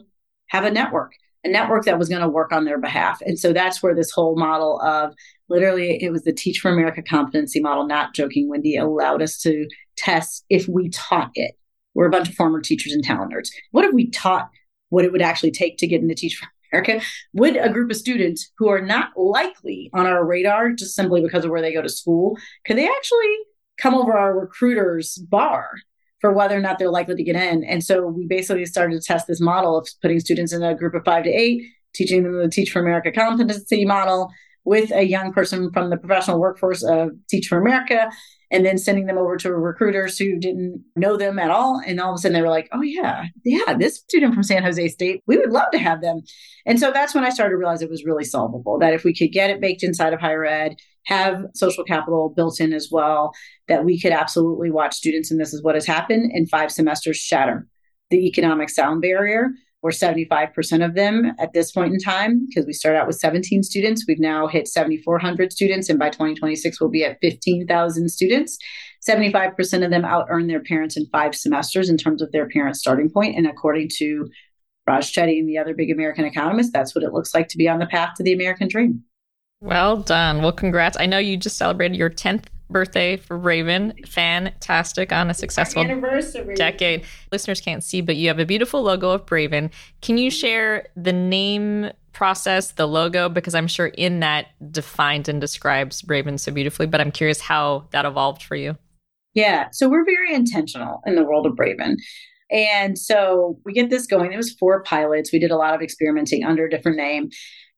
have 0.47 0.63
a 0.63 0.71
network 0.71 1.13
a 1.45 1.49
network 1.49 1.85
that 1.85 1.99
was 1.99 2.09
going 2.09 2.21
to 2.21 2.27
work 2.27 2.51
on 2.51 2.65
their 2.65 2.79
behalf. 2.79 3.21
And 3.21 3.39
so 3.39 3.53
that's 3.53 3.81
where 3.81 3.95
this 3.95 4.11
whole 4.11 4.37
model 4.37 4.81
of 4.81 5.13
literally 5.47 6.03
it 6.03 6.11
was 6.11 6.23
the 6.23 6.33
Teach 6.33 6.59
for 6.59 6.71
America 6.71 7.01
competency 7.01 7.61
model, 7.61 7.85
not 7.85 8.15
joking, 8.15 8.49
Wendy, 8.49 8.75
allowed 8.75 9.21
us 9.21 9.37
to 9.41 9.67
test 9.95 10.43
if 10.49 10.67
we 10.67 10.89
taught 10.89 11.29
it. 11.35 11.53
We're 11.93 12.07
a 12.07 12.11
bunch 12.11 12.27
of 12.27 12.35
former 12.35 12.59
teachers 12.61 12.93
and 12.93 13.03
talent 13.03 13.31
nerds. 13.31 13.49
What 13.71 13.85
if 13.85 13.93
we 13.93 14.09
taught 14.09 14.49
what 14.89 15.05
it 15.05 15.11
would 15.11 15.21
actually 15.21 15.51
take 15.51 15.77
to 15.77 15.87
get 15.87 16.01
into 16.01 16.15
Teach 16.15 16.35
for 16.35 16.47
America? 16.73 17.05
Would 17.33 17.55
a 17.57 17.71
group 17.71 17.91
of 17.91 17.97
students 17.97 18.51
who 18.57 18.67
are 18.67 18.81
not 18.81 19.11
likely 19.15 19.91
on 19.93 20.07
our 20.07 20.25
radar 20.25 20.71
just 20.71 20.95
simply 20.95 21.21
because 21.21 21.45
of 21.45 21.51
where 21.51 21.61
they 21.61 21.73
go 21.73 21.81
to 21.81 21.89
school, 21.89 22.37
could 22.65 22.77
they 22.77 22.87
actually 22.87 23.37
come 23.79 23.93
over 23.93 24.17
our 24.17 24.37
recruiters 24.37 25.15
bar 25.15 25.69
for 26.25 26.33
whether 26.33 26.57
or 26.57 26.59
not 26.59 26.79
they're 26.79 26.89
likely 26.89 27.13
to 27.13 27.23
get 27.23 27.35
in. 27.35 27.63
And 27.63 27.83
so 27.83 28.07
we 28.07 28.25
basically 28.25 28.65
started 28.65 28.99
to 28.99 29.05
test 29.05 29.27
this 29.27 29.39
model 29.39 29.77
of 29.77 29.87
putting 30.01 30.19
students 30.19 30.51
in 30.51 30.63
a 30.63 30.73
group 30.73 30.95
of 30.95 31.03
five 31.05 31.23
to 31.25 31.29
eight, 31.29 31.61
teaching 31.93 32.23
them 32.23 32.41
the 32.41 32.49
Teach 32.49 32.71
for 32.71 32.79
America 32.79 33.11
competency 33.11 33.85
model 33.85 34.31
with 34.63 34.91
a 34.91 35.03
young 35.03 35.31
person 35.31 35.71
from 35.71 35.91
the 35.91 35.97
professional 35.97 36.39
workforce 36.39 36.81
of 36.81 37.11
Teach 37.29 37.45
for 37.47 37.59
America 37.59 38.09
and 38.49 38.65
then 38.65 38.79
sending 38.79 39.05
them 39.05 39.19
over 39.19 39.37
to 39.37 39.53
recruiters 39.53 40.17
who 40.17 40.39
didn't 40.39 40.83
know 40.95 41.15
them 41.15 41.37
at 41.37 41.51
all. 41.51 41.79
And 41.85 41.99
all 41.99 42.13
of 42.13 42.15
a 42.15 42.17
sudden 42.17 42.33
they 42.33 42.41
were 42.41 42.49
like, 42.49 42.69
oh, 42.73 42.81
yeah, 42.81 43.25
yeah, 43.43 43.75
this 43.77 43.97
student 43.99 44.33
from 44.33 44.41
San 44.41 44.63
Jose 44.63 44.87
State, 44.87 45.21
we 45.27 45.37
would 45.37 45.51
love 45.51 45.69
to 45.73 45.77
have 45.77 46.01
them. 46.01 46.21
And 46.65 46.79
so 46.79 46.91
that's 46.91 47.13
when 47.13 47.23
I 47.23 47.29
started 47.29 47.51
to 47.51 47.57
realize 47.57 47.83
it 47.83 47.89
was 47.91 48.03
really 48.03 48.23
solvable, 48.23 48.79
that 48.79 48.95
if 48.95 49.03
we 49.03 49.13
could 49.13 49.31
get 49.31 49.51
it 49.51 49.61
baked 49.61 49.83
inside 49.83 50.13
of 50.13 50.19
higher 50.19 50.43
ed, 50.43 50.77
have 51.05 51.45
social 51.53 51.83
capital 51.83 52.33
built 52.35 52.59
in 52.59 52.73
as 52.73 52.89
well, 52.91 53.31
that 53.67 53.85
we 53.85 53.99
could 53.99 54.11
absolutely 54.11 54.71
watch 54.71 54.95
students, 54.95 55.31
and 55.31 55.39
this 55.39 55.53
is 55.53 55.63
what 55.63 55.75
has 55.75 55.85
happened 55.85 56.31
in 56.33 56.47
five 56.47 56.71
semesters 56.71 57.17
shatter 57.17 57.67
the 58.11 58.27
economic 58.27 58.69
sound 58.69 59.01
barrier 59.01 59.49
we're 59.85 59.91
75% 59.91 60.83
of 60.83 60.95
them 60.95 61.33
at 61.37 61.53
this 61.53 61.71
point 61.71 61.93
in 61.93 61.99
time 61.99 62.47
because 62.47 62.65
we 62.65 62.73
start 62.73 62.95
out 62.95 63.05
with 63.05 63.17
17 63.17 63.61
students. 63.61 64.03
We've 64.07 64.19
now 64.19 64.47
hit 64.47 64.67
7,400 64.67 65.53
students, 65.53 65.89
and 65.89 65.99
by 65.99 66.09
2026, 66.09 66.81
we'll 66.81 66.89
be 66.89 67.03
at 67.03 67.19
15,000 67.21 68.09
students. 68.09 68.57
75% 69.07 69.85
of 69.85 69.91
them 69.91 70.03
out 70.03 70.25
earn 70.29 70.47
their 70.47 70.63
parents 70.63 70.97
in 70.97 71.05
five 71.11 71.35
semesters 71.35 71.87
in 71.87 71.97
terms 71.97 72.23
of 72.23 72.31
their 72.31 72.49
parents 72.49 72.79
starting 72.79 73.11
point. 73.11 73.37
And 73.37 73.45
according 73.45 73.89
to 73.97 74.27
Raj 74.87 75.13
Chetty 75.13 75.37
and 75.37 75.47
the 75.47 75.59
other 75.59 75.75
big 75.75 75.91
American 75.91 76.25
economists, 76.25 76.71
that's 76.73 76.95
what 76.95 77.03
it 77.03 77.13
looks 77.13 77.35
like 77.35 77.47
to 77.49 77.57
be 77.57 77.69
on 77.69 77.77
the 77.77 77.85
path 77.85 78.15
to 78.17 78.23
the 78.23 78.33
American 78.33 78.67
dream. 78.67 79.03
Well 79.61 79.97
done. 79.97 80.41
Well, 80.41 80.51
congrats. 80.51 80.97
I 80.99 81.05
know 81.05 81.17
you 81.17 81.37
just 81.37 81.57
celebrated 81.57 81.97
your 81.97 82.09
10th 82.09 82.45
birthday 82.69 83.17
for 83.17 83.39
Braven. 83.39 84.07
Fantastic 84.07 85.11
on 85.11 85.29
a 85.29 85.33
successful 85.33 85.83
anniversary. 85.83 86.55
decade. 86.55 87.05
Listeners 87.31 87.61
can't 87.61 87.83
see, 87.83 88.01
but 88.01 88.15
you 88.15 88.27
have 88.27 88.39
a 88.39 88.45
beautiful 88.45 88.81
logo 88.81 89.11
of 89.11 89.25
Braven. 89.25 89.71
Can 90.01 90.17
you 90.17 90.29
share 90.29 90.87
the 90.95 91.13
name 91.13 91.91
process, 92.11 92.71
the 92.71 92.87
logo? 92.87 93.29
Because 93.29 93.55
I'm 93.55 93.67
sure 93.67 93.87
in 93.87 94.19
that 94.21 94.47
defined 94.71 95.27
and 95.27 95.39
describes 95.39 96.01
Braven 96.01 96.39
so 96.39 96.51
beautifully, 96.51 96.87
but 96.87 97.01
I'm 97.01 97.11
curious 97.11 97.39
how 97.39 97.87
that 97.91 98.05
evolved 98.05 98.43
for 98.43 98.55
you. 98.55 98.77
Yeah. 99.33 99.67
So 99.71 99.89
we're 99.89 100.05
very 100.05 100.33
intentional 100.33 101.01
in 101.05 101.15
the 101.15 101.23
world 101.23 101.45
of 101.45 101.53
Braven. 101.53 101.95
And 102.51 102.97
so 102.97 103.59
we 103.65 103.73
get 103.73 103.89
this 103.89 104.05
going. 104.05 104.31
It 104.31 104.37
was 104.37 104.53
four 104.53 104.83
pilots. 104.83 105.31
We 105.33 105.39
did 105.39 105.51
a 105.51 105.57
lot 105.57 105.73
of 105.75 105.81
experimenting 105.81 106.43
under 106.45 106.65
a 106.65 106.69
different 106.69 106.97
name. 106.97 107.29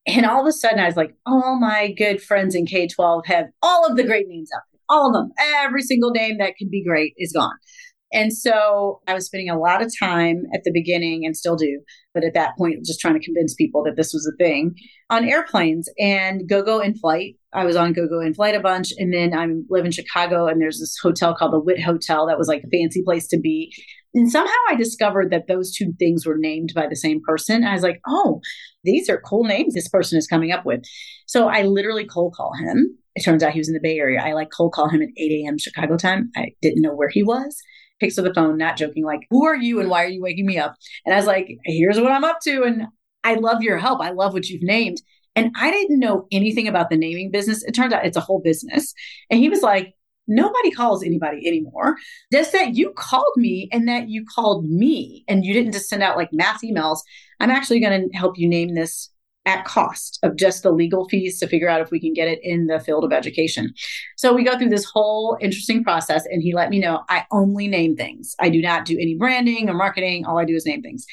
And 0.08 0.26
all 0.26 0.42
of 0.42 0.48
a 0.48 0.54
sudden, 0.54 0.80
I 0.80 0.86
was 0.86 0.96
like, 0.96 1.14
all 1.26 1.60
my 1.60 1.94
good 1.98 2.22
friends 2.22 2.56
in 2.56 2.66
K 2.66 2.88
12 2.88 3.26
have 3.26 3.46
all 3.62 3.86
of 3.86 3.98
the 3.98 4.06
great 4.06 4.28
names 4.28 4.50
out 4.56 4.64
there, 4.72 4.80
all 4.90 5.08
of 5.08 5.14
them. 5.14 5.32
Every 5.38 5.82
single 5.82 6.12
name 6.12 6.38
that 6.38 6.54
could 6.58 6.72
be 6.72 6.84
great 6.84 7.14
is 7.18 7.34
gone. 7.34 7.56
And 8.14 8.32
so 8.32 9.02
I 9.06 9.14
was 9.14 9.26
spending 9.26 9.50
a 9.50 9.60
lot 9.60 9.82
of 9.82 9.92
time 10.00 10.44
at 10.54 10.64
the 10.64 10.72
beginning 10.72 11.26
and 11.26 11.36
still 11.36 11.58
do, 11.58 11.82
but 12.14 12.24
at 12.24 12.34
that 12.36 12.58
point, 12.58 12.86
just 12.86 13.02
trying 13.02 13.20
to 13.20 13.26
convince 13.26 13.54
people 13.54 13.84
that 13.84 13.98
this 13.98 14.14
was 14.14 14.26
a 14.26 14.36
thing 14.42 14.76
on 15.10 15.28
airplanes 15.28 15.90
and 16.00 16.48
GoGo 16.48 16.80
in 16.80 16.96
flight. 16.96 17.36
I 17.54 17.66
was 17.66 17.76
on 17.76 17.92
GoGo 17.92 18.22
in 18.22 18.34
flight 18.34 18.56
a 18.56 18.62
bunch. 18.62 18.94
And 18.98 19.14
then 19.14 19.38
I 19.38 19.48
live 19.70 19.86
in 19.86 19.92
Chicago 19.92 20.48
and 20.48 20.62
there's 20.62 20.80
this 20.80 20.98
hotel 21.02 21.36
called 21.36 21.54
the 21.54 21.60
Wit 21.60 21.82
Hotel 21.82 22.28
that 22.28 22.38
was 22.38 22.48
like 22.48 22.64
a 22.64 22.70
fancy 22.70 23.04
place 23.04 23.28
to 23.28 23.40
be. 23.40 23.74
And 24.18 24.32
somehow 24.32 24.52
I 24.68 24.76
discovered 24.76 25.32
that 25.32 25.48
those 25.48 25.72
two 25.72 25.94
things 26.00 26.26
were 26.26 26.40
named 26.40 26.74
by 26.74 26.88
the 26.88 26.96
same 26.96 27.22
person. 27.24 27.64
I 27.64 27.74
was 27.74 27.84
like, 27.84 28.02
oh, 28.08 28.42
these 28.84 29.10
are 29.10 29.22
cool 29.22 29.44
names 29.44 29.76
this 29.76 29.88
person 29.88 30.18
is 30.18 30.26
coming 30.26 30.52
up 30.52 30.66
with. 30.66 30.84
So 31.28 31.50
I 31.50 31.62
literally 31.62 32.04
cold 32.04 32.34
call 32.34 32.52
him. 32.56 32.98
It 33.16 33.24
turns 33.24 33.44
out 33.44 33.54
he 33.54 33.60
was 33.60 33.68
in 33.68 33.76
the 33.76 33.80
Bay 33.80 34.00
Area. 34.00 34.20
I 34.20 34.34
like 34.34 34.50
cold 34.50 34.74
call 34.74 34.90
him 34.90 35.04
at 35.04 35.10
8 35.16 35.44
a.m. 35.44 35.60
Chicago 35.60 35.98
time. 35.98 36.32
I 36.36 36.48
didn't 36.64 36.82
know 36.82 36.96
where 36.96 37.10
he 37.10 37.22
was. 37.22 37.56
Picks 38.00 38.18
up 38.18 38.26
the 38.26 38.34
phone, 38.34 38.58
not 38.58 38.76
joking, 38.78 39.06
like, 39.06 39.22
who 39.30 39.46
are 39.46 39.56
you 39.56 39.80
and 39.80 39.90
why 39.90 40.04
are 40.04 40.10
you 40.10 40.22
waking 40.22 40.48
me 40.48 40.58
up? 40.58 40.76
And 41.06 41.14
I 41.14 41.18
was 41.18 41.28
like, 41.28 41.48
here's 41.66 42.00
what 42.00 42.12
I'm 42.12 42.24
up 42.24 42.40
to. 42.46 42.64
And 42.64 42.88
I 43.24 43.36
love 43.36 43.62
your 43.62 43.78
help. 43.78 44.02
I 44.02 44.10
love 44.10 44.34
what 44.34 44.50
you've 44.50 44.64
named. 44.64 45.00
And 45.36 45.52
I 45.56 45.70
didn't 45.70 46.00
know 46.00 46.26
anything 46.32 46.68
about 46.68 46.90
the 46.90 46.98
naming 46.98 47.30
business. 47.30 47.64
It 47.64 47.74
turns 47.74 47.94
out 47.94 48.06
it's 48.06 48.18
a 48.18 48.22
whole 48.22 48.42
business. 48.42 48.96
And 49.30 49.40
he 49.40 49.50
was 49.50 49.62
like, 49.62 49.94
nobody 50.28 50.72
calls 50.72 51.04
anybody 51.04 51.48
anymore. 51.48 51.98
Just 52.32 52.52
that 52.52 52.76
you 52.76 52.92
called 52.92 53.34
me 53.36 53.70
and 53.72 53.88
that 53.88 54.10
you 54.10 54.26
called 54.26 54.66
me 54.66 55.24
and 55.28 55.46
you 55.46 55.54
didn't 55.54 55.72
just 55.72 55.90
send 55.90 56.04
out 56.04 56.18
like 56.18 56.34
mass 56.34 56.62
emails. 56.64 57.00
I'm 57.40 57.52
actually 57.52 57.80
going 57.80 58.10
to 58.10 58.18
help 58.18 58.38
you 58.38 58.48
name 58.48 58.76
this 58.76 59.10
at 59.46 59.64
cost 59.64 60.20
of 60.24 60.36
just 60.36 60.62
the 60.62 60.72
legal 60.72 61.08
fees 61.08 61.40
to 61.40 61.48
figure 61.48 61.70
out 61.70 61.80
if 61.80 61.90
we 61.90 62.02
can 62.02 62.14
get 62.14 62.28
it 62.28 62.40
in 62.44 62.68
the 62.68 62.82
field 62.82 63.06
of 63.06 63.14
education. 63.14 63.74
So 64.18 64.34
we 64.34 64.44
go 64.44 64.58
through 64.58 64.70
this 64.70 64.84
whole 64.84 65.38
interesting 65.40 65.86
process 65.86 66.26
and 66.26 66.44
he 66.44 66.54
let 66.54 66.70
me 66.70 66.80
know 66.80 67.04
I 67.08 67.26
only 67.32 67.70
name 67.70 67.96
things. 67.96 68.36
I 68.42 68.50
do 68.50 68.62
not 68.62 68.84
do 68.84 68.98
any 69.00 69.16
branding 69.16 69.70
or 69.70 69.74
marketing. 69.74 70.26
All 70.26 70.38
I 70.38 70.44
do 70.44 70.56
is 70.56 70.66
name 70.66 70.82
things. 70.82 71.06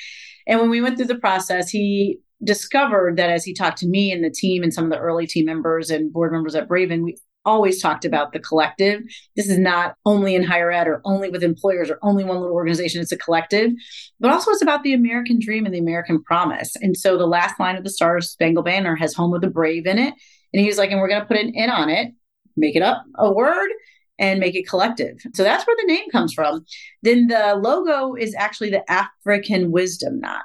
And 0.48 0.60
when 0.60 0.68
we 0.68 0.80
went 0.80 0.96
through 0.96 1.06
the 1.06 1.18
process, 1.18 1.70
he 1.70 2.18
discovered 2.42 3.16
that 3.16 3.30
as 3.30 3.44
he 3.44 3.54
talked 3.54 3.78
to 3.78 3.86
me 3.86 4.10
and 4.10 4.24
the 4.24 4.30
team 4.30 4.64
and 4.64 4.74
some 4.74 4.84
of 4.84 4.90
the 4.90 4.98
early 4.98 5.28
team 5.28 5.46
members 5.46 5.88
and 5.90 6.12
board 6.12 6.32
members 6.32 6.56
at 6.56 6.68
Braven, 6.68 7.04
we 7.04 7.16
always 7.44 7.80
talked 7.80 8.04
about 8.04 8.32
the 8.32 8.38
collective. 8.40 9.02
This 9.36 9.48
is 9.48 9.58
not 9.58 9.96
only 10.04 10.34
in 10.34 10.42
higher 10.42 10.70
ed 10.70 10.88
or 10.88 11.00
only 11.04 11.30
with 11.30 11.42
employers 11.42 11.90
or 11.90 11.98
only 12.02 12.24
one 12.24 12.38
little 12.40 12.54
organization. 12.54 13.00
It's 13.00 13.12
a 13.12 13.16
collective, 13.16 13.72
but 14.20 14.32
also 14.32 14.50
it's 14.50 14.62
about 14.62 14.82
the 14.82 14.94
American 14.94 15.38
dream 15.38 15.66
and 15.66 15.74
the 15.74 15.78
American 15.78 16.22
promise. 16.22 16.74
And 16.76 16.96
so 16.96 17.16
the 17.16 17.26
last 17.26 17.58
line 17.60 17.76
of 17.76 17.84
the 17.84 17.90
Star 17.90 18.20
Spangled 18.20 18.64
Banner 18.64 18.96
has 18.96 19.14
home 19.14 19.34
of 19.34 19.40
the 19.40 19.50
brave 19.50 19.86
in 19.86 19.98
it. 19.98 20.14
And 20.52 20.60
he 20.60 20.66
was 20.66 20.78
like, 20.78 20.90
and 20.90 21.00
we're 21.00 21.08
going 21.08 21.20
to 21.20 21.26
put 21.26 21.36
an 21.36 21.52
in 21.54 21.70
on 21.70 21.90
it, 21.90 22.12
make 22.56 22.76
it 22.76 22.82
up 22.82 23.04
a 23.16 23.32
word 23.32 23.70
and 24.18 24.38
make 24.38 24.54
it 24.54 24.68
collective. 24.68 25.18
So 25.34 25.42
that's 25.42 25.66
where 25.66 25.76
the 25.76 25.92
name 25.92 26.10
comes 26.10 26.32
from. 26.32 26.64
Then 27.02 27.26
the 27.26 27.56
logo 27.60 28.14
is 28.14 28.34
actually 28.36 28.70
the 28.70 28.88
African 28.90 29.72
wisdom 29.72 30.20
knot 30.20 30.42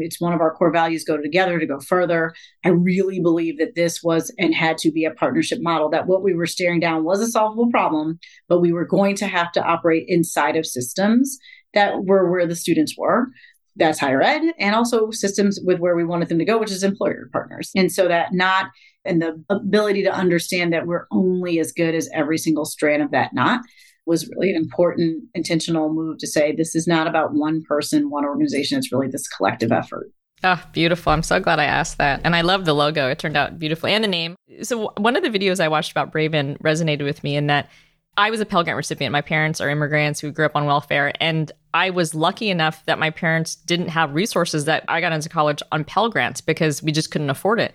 it's 0.00 0.20
one 0.20 0.32
of 0.32 0.40
our 0.40 0.54
core 0.54 0.72
values 0.72 1.04
go 1.04 1.16
together 1.16 1.58
to 1.58 1.66
go 1.66 1.80
further. 1.80 2.34
I 2.64 2.70
really 2.70 3.20
believe 3.20 3.58
that 3.58 3.74
this 3.74 4.02
was 4.02 4.32
and 4.38 4.54
had 4.54 4.78
to 4.78 4.90
be 4.90 5.04
a 5.04 5.10
partnership 5.10 5.58
model, 5.60 5.90
that 5.90 6.06
what 6.06 6.22
we 6.22 6.34
were 6.34 6.46
staring 6.46 6.80
down 6.80 7.04
was 7.04 7.20
a 7.20 7.26
solvable 7.26 7.70
problem, 7.70 8.18
but 8.48 8.60
we 8.60 8.72
were 8.72 8.86
going 8.86 9.16
to 9.16 9.26
have 9.26 9.52
to 9.52 9.62
operate 9.62 10.04
inside 10.08 10.56
of 10.56 10.66
systems 10.66 11.38
that 11.74 12.04
were 12.04 12.30
where 12.30 12.46
the 12.46 12.56
students 12.56 12.94
were. 12.96 13.28
That's 13.76 13.98
higher 13.98 14.22
ed, 14.22 14.42
and 14.60 14.74
also 14.74 15.10
systems 15.10 15.58
with 15.64 15.80
where 15.80 15.96
we 15.96 16.04
wanted 16.04 16.28
them 16.28 16.38
to 16.38 16.44
go, 16.44 16.58
which 16.58 16.70
is 16.70 16.84
employer 16.84 17.28
partners. 17.32 17.72
And 17.74 17.90
so 17.90 18.06
that 18.06 18.32
knot 18.32 18.66
and 19.04 19.20
the 19.20 19.42
ability 19.50 20.04
to 20.04 20.14
understand 20.14 20.72
that 20.72 20.86
we're 20.86 21.06
only 21.10 21.58
as 21.58 21.72
good 21.72 21.94
as 21.94 22.08
every 22.14 22.38
single 22.38 22.64
strand 22.64 23.02
of 23.02 23.10
that 23.10 23.34
knot 23.34 23.62
was 24.06 24.28
really 24.28 24.50
an 24.50 24.56
important 24.56 25.24
intentional 25.34 25.92
move 25.92 26.18
to 26.18 26.26
say 26.26 26.54
this 26.54 26.74
is 26.74 26.86
not 26.86 27.06
about 27.06 27.32
one 27.32 27.62
person, 27.62 28.10
one 28.10 28.24
organization. 28.24 28.78
It's 28.78 28.92
really 28.92 29.08
this 29.08 29.28
collective 29.28 29.72
effort. 29.72 30.10
Oh, 30.42 30.62
beautiful. 30.72 31.10
I'm 31.10 31.22
so 31.22 31.40
glad 31.40 31.58
I 31.58 31.64
asked 31.64 31.96
that. 31.98 32.20
And 32.22 32.36
I 32.36 32.42
love 32.42 32.66
the 32.66 32.74
logo. 32.74 33.08
It 33.08 33.18
turned 33.18 33.36
out 33.36 33.58
beautiful 33.58 33.88
and 33.88 34.04
the 34.04 34.08
name. 34.08 34.36
So, 34.62 34.92
one 34.98 35.16
of 35.16 35.22
the 35.22 35.30
videos 35.30 35.58
I 35.58 35.68
watched 35.68 35.90
about 35.90 36.12
Braven 36.12 36.58
resonated 36.58 37.04
with 37.04 37.24
me 37.24 37.34
in 37.36 37.46
that 37.46 37.70
I 38.16 38.30
was 38.30 38.40
a 38.40 38.46
Pell 38.46 38.62
Grant 38.62 38.76
recipient. 38.76 39.12
My 39.12 39.22
parents 39.22 39.60
are 39.60 39.70
immigrants 39.70 40.20
who 40.20 40.30
grew 40.30 40.44
up 40.44 40.54
on 40.54 40.66
welfare. 40.66 41.12
And 41.18 41.50
I 41.72 41.90
was 41.90 42.14
lucky 42.14 42.50
enough 42.50 42.84
that 42.86 42.98
my 42.98 43.10
parents 43.10 43.54
didn't 43.54 43.88
have 43.88 44.14
resources 44.14 44.66
that 44.66 44.84
I 44.86 45.00
got 45.00 45.12
into 45.12 45.28
college 45.28 45.62
on 45.72 45.82
Pell 45.84 46.10
Grants 46.10 46.40
because 46.40 46.82
we 46.82 46.92
just 46.92 47.10
couldn't 47.10 47.30
afford 47.30 47.58
it 47.58 47.72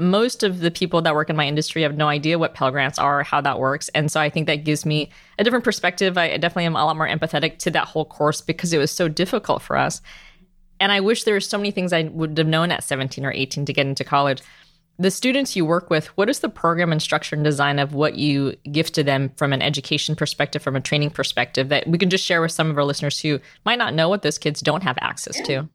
most 0.00 0.42
of 0.42 0.60
the 0.60 0.70
people 0.70 1.02
that 1.02 1.14
work 1.14 1.28
in 1.28 1.36
my 1.36 1.46
industry 1.46 1.82
have 1.82 1.96
no 1.96 2.08
idea 2.08 2.38
what 2.38 2.54
Pell 2.54 2.70
Grants 2.70 2.98
are, 2.98 3.22
how 3.22 3.40
that 3.42 3.58
works. 3.58 3.88
And 3.90 4.10
so 4.10 4.20
I 4.20 4.30
think 4.30 4.46
that 4.46 4.64
gives 4.64 4.86
me 4.86 5.10
a 5.38 5.44
different 5.44 5.64
perspective. 5.64 6.16
I 6.16 6.36
definitely 6.38 6.64
am 6.64 6.76
a 6.76 6.84
lot 6.84 6.96
more 6.96 7.08
empathetic 7.08 7.58
to 7.58 7.70
that 7.72 7.86
whole 7.86 8.06
course 8.06 8.40
because 8.40 8.72
it 8.72 8.78
was 8.78 8.90
so 8.90 9.08
difficult 9.08 9.62
for 9.62 9.76
us. 9.76 10.00
And 10.80 10.90
I 10.90 11.00
wish 11.00 11.24
there 11.24 11.34
were 11.34 11.40
so 11.40 11.58
many 11.58 11.70
things 11.70 11.92
I 11.92 12.04
would 12.04 12.38
have 12.38 12.46
known 12.46 12.72
at 12.72 12.82
17 12.82 13.26
or 13.26 13.32
18 13.32 13.66
to 13.66 13.72
get 13.72 13.86
into 13.86 14.02
college. 14.02 14.42
The 14.98 15.10
students 15.10 15.54
you 15.56 15.64
work 15.64 15.90
with, 15.90 16.06
what 16.16 16.30
is 16.30 16.40
the 16.40 16.48
program 16.48 16.92
and 16.92 17.00
structure 17.00 17.36
and 17.36 17.44
design 17.44 17.78
of 17.78 17.94
what 17.94 18.16
you 18.16 18.54
give 18.70 18.90
to 18.92 19.02
them 19.02 19.32
from 19.36 19.52
an 19.52 19.62
education 19.62 20.16
perspective, 20.16 20.62
from 20.62 20.76
a 20.76 20.80
training 20.80 21.10
perspective, 21.10 21.68
that 21.68 21.86
we 21.86 21.98
can 21.98 22.10
just 22.10 22.24
share 22.24 22.40
with 22.40 22.52
some 22.52 22.70
of 22.70 22.78
our 22.78 22.84
listeners 22.84 23.20
who 23.20 23.40
might 23.64 23.78
not 23.78 23.94
know 23.94 24.08
what 24.08 24.22
those 24.22 24.38
kids 24.38 24.60
don't 24.60 24.82
have 24.82 24.98
access 25.00 25.40
to? 25.42 25.68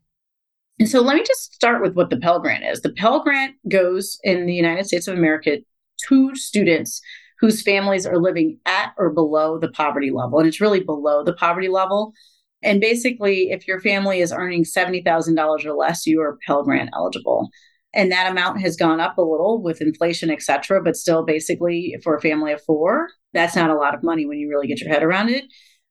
And 0.80 0.90
so 0.90 1.02
let 1.02 1.16
me 1.16 1.24
just 1.24 1.54
start 1.54 1.82
with 1.82 1.96
what 1.96 2.10
the 2.10 2.18
Pell 2.18 2.40
Grant 2.40 2.66
is. 2.66 2.82
The 2.82 2.92
Pell 2.92 3.24
Grant 3.24 3.56
goes 3.70 4.20
in 4.24 4.46
the 4.46 4.54
United 4.54 4.86
States 4.86 5.08
of 5.08 5.18
America 5.18 5.58
to 6.08 6.36
students 6.36 7.02
whose 7.40 7.62
families 7.62 8.06
are 8.06 8.18
living 8.18 8.60
at 8.66 8.94
or 8.98 9.10
below 9.10 9.60
the 9.60 9.72
poverty 9.72 10.12
level. 10.12 10.40
And 10.40 10.48
it's 10.48 10.62
really 10.62 10.82
below 10.82 11.24
the 11.24 11.34
poverty 11.34 11.70
level. 11.70 12.14
And 12.64 12.82
basically, 12.82 13.52
if 13.52 13.68
your 13.68 13.80
family 13.80 14.22
is 14.22 14.32
earning 14.32 14.64
$70,000 14.64 15.66
or 15.66 15.74
less, 15.74 16.06
you 16.06 16.22
are 16.22 16.38
Pell 16.46 16.64
Grant 16.64 16.90
eligible. 16.94 17.50
And 17.94 18.12
that 18.12 18.30
amount 18.30 18.60
has 18.62 18.76
gone 18.76 19.00
up 19.00 19.18
a 19.18 19.22
little 19.22 19.62
with 19.62 19.82
inflation, 19.82 20.30
et 20.30 20.42
cetera, 20.42 20.82
but 20.82 20.98
still 20.98 21.24
basically 21.24 21.96
for 22.04 22.16
a 22.16 22.22
family 22.22 22.52
of 22.52 22.62
four, 22.64 23.08
that's 23.34 23.56
not 23.56 23.70
a 23.70 23.76
lot 23.76 23.96
of 23.96 24.04
money 24.04 24.26
when 24.26 24.38
you 24.38 24.50
really 24.50 24.68
get 24.68 24.82
your 24.82 24.90
head 24.90 25.04
around 25.04 25.30
it. 25.30 25.46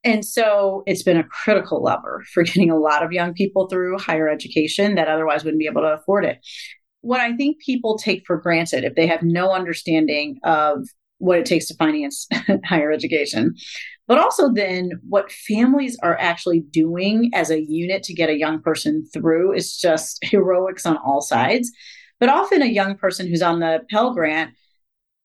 And 0.05 0.25
so 0.25 0.83
it's 0.87 1.03
been 1.03 1.17
a 1.17 1.25
critical 1.25 1.83
lever 1.83 2.23
for 2.33 2.43
getting 2.45 2.71
a 2.71 2.79
lot 2.79 3.03
of 3.03 3.13
young 3.13 3.35
people 3.35 3.69
through 3.69 3.99
higher 3.99 4.29
education 4.29 4.95
that 4.95 5.09
otherwise 5.09 5.45
wouldn't 5.45 5.61
be 5.61 5.67
able 5.67 5.83
to 5.83 5.95
afford 5.95 6.25
it. 6.25 6.39
What 7.01 7.21
I 7.21 7.37
think 7.37 7.61
people 7.61 7.99
take 7.99 8.25
for 8.27 8.37
granted 8.37 8.85
if 8.85 8.95
they 8.95 9.07
have 9.07 9.23
no 9.23 9.51
understanding 9.51 10.39
of 10.45 10.87
what 11.19 11.39
it 11.39 11.47
takes 11.47 11.67
to 11.67 11.75
finance 11.75 12.27
higher 12.65 12.93
education, 12.93 13.55
but 14.07 14.19
also 14.19 14.53
then 14.53 14.91
what 15.09 15.33
families 15.33 15.99
are 16.03 16.19
actually 16.19 16.61
doing 16.61 17.31
as 17.35 17.51
a 17.51 17.63
unit 17.63 18.03
to 18.05 18.15
get 18.15 18.29
a 18.29 18.39
young 18.39 18.61
person 18.61 19.07
through 19.13 19.53
is 19.53 19.77
just 19.77 20.19
heroics 20.23 20.87
on 20.87 20.97
all 20.99 21.21
sides. 21.21 21.71
But 22.21 22.29
often 22.29 22.63
a 22.63 22.67
young 22.67 22.97
person 22.97 23.27
who's 23.27 23.43
on 23.43 23.61
the 23.61 23.81
Pell 23.91 24.15
Grant 24.15 24.53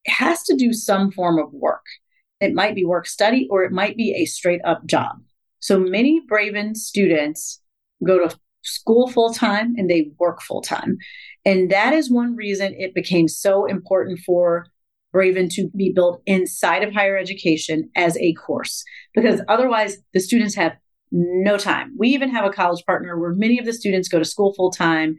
has 0.07 0.43
to 0.43 0.55
do 0.55 0.73
some 0.73 1.11
form 1.11 1.37
of 1.37 1.53
work. 1.53 1.85
It 2.39 2.53
might 2.53 2.75
be 2.75 2.85
work 2.85 3.07
study 3.07 3.47
or 3.49 3.63
it 3.63 3.71
might 3.71 3.97
be 3.97 4.15
a 4.15 4.25
straight 4.25 4.61
up 4.63 4.85
job. 4.85 5.17
So 5.59 5.79
many 5.79 6.21
Braven 6.31 6.75
students 6.75 7.61
go 8.05 8.27
to 8.27 8.37
school 8.61 9.09
full 9.09 9.33
time 9.33 9.75
and 9.77 9.89
they 9.89 10.11
work 10.19 10.41
full 10.41 10.61
time. 10.61 10.97
And 11.45 11.69
that 11.71 11.93
is 11.93 12.09
one 12.09 12.35
reason 12.35 12.73
it 12.77 12.93
became 12.93 13.27
so 13.27 13.65
important 13.65 14.19
for 14.25 14.67
Braven 15.13 15.49
to 15.55 15.69
be 15.75 15.91
built 15.91 16.21
inside 16.25 16.83
of 16.83 16.93
higher 16.93 17.17
education 17.17 17.89
as 17.95 18.15
a 18.17 18.33
course, 18.33 18.83
because 19.15 19.41
otherwise 19.47 19.97
the 20.13 20.19
students 20.19 20.55
have 20.55 20.73
no 21.11 21.57
time. 21.57 21.95
We 21.97 22.09
even 22.09 22.29
have 22.29 22.45
a 22.45 22.51
college 22.51 22.85
partner 22.85 23.17
where 23.19 23.33
many 23.33 23.57
of 23.57 23.65
the 23.65 23.73
students 23.73 24.07
go 24.07 24.19
to 24.19 24.25
school 24.25 24.53
full 24.53 24.71
time, 24.71 25.17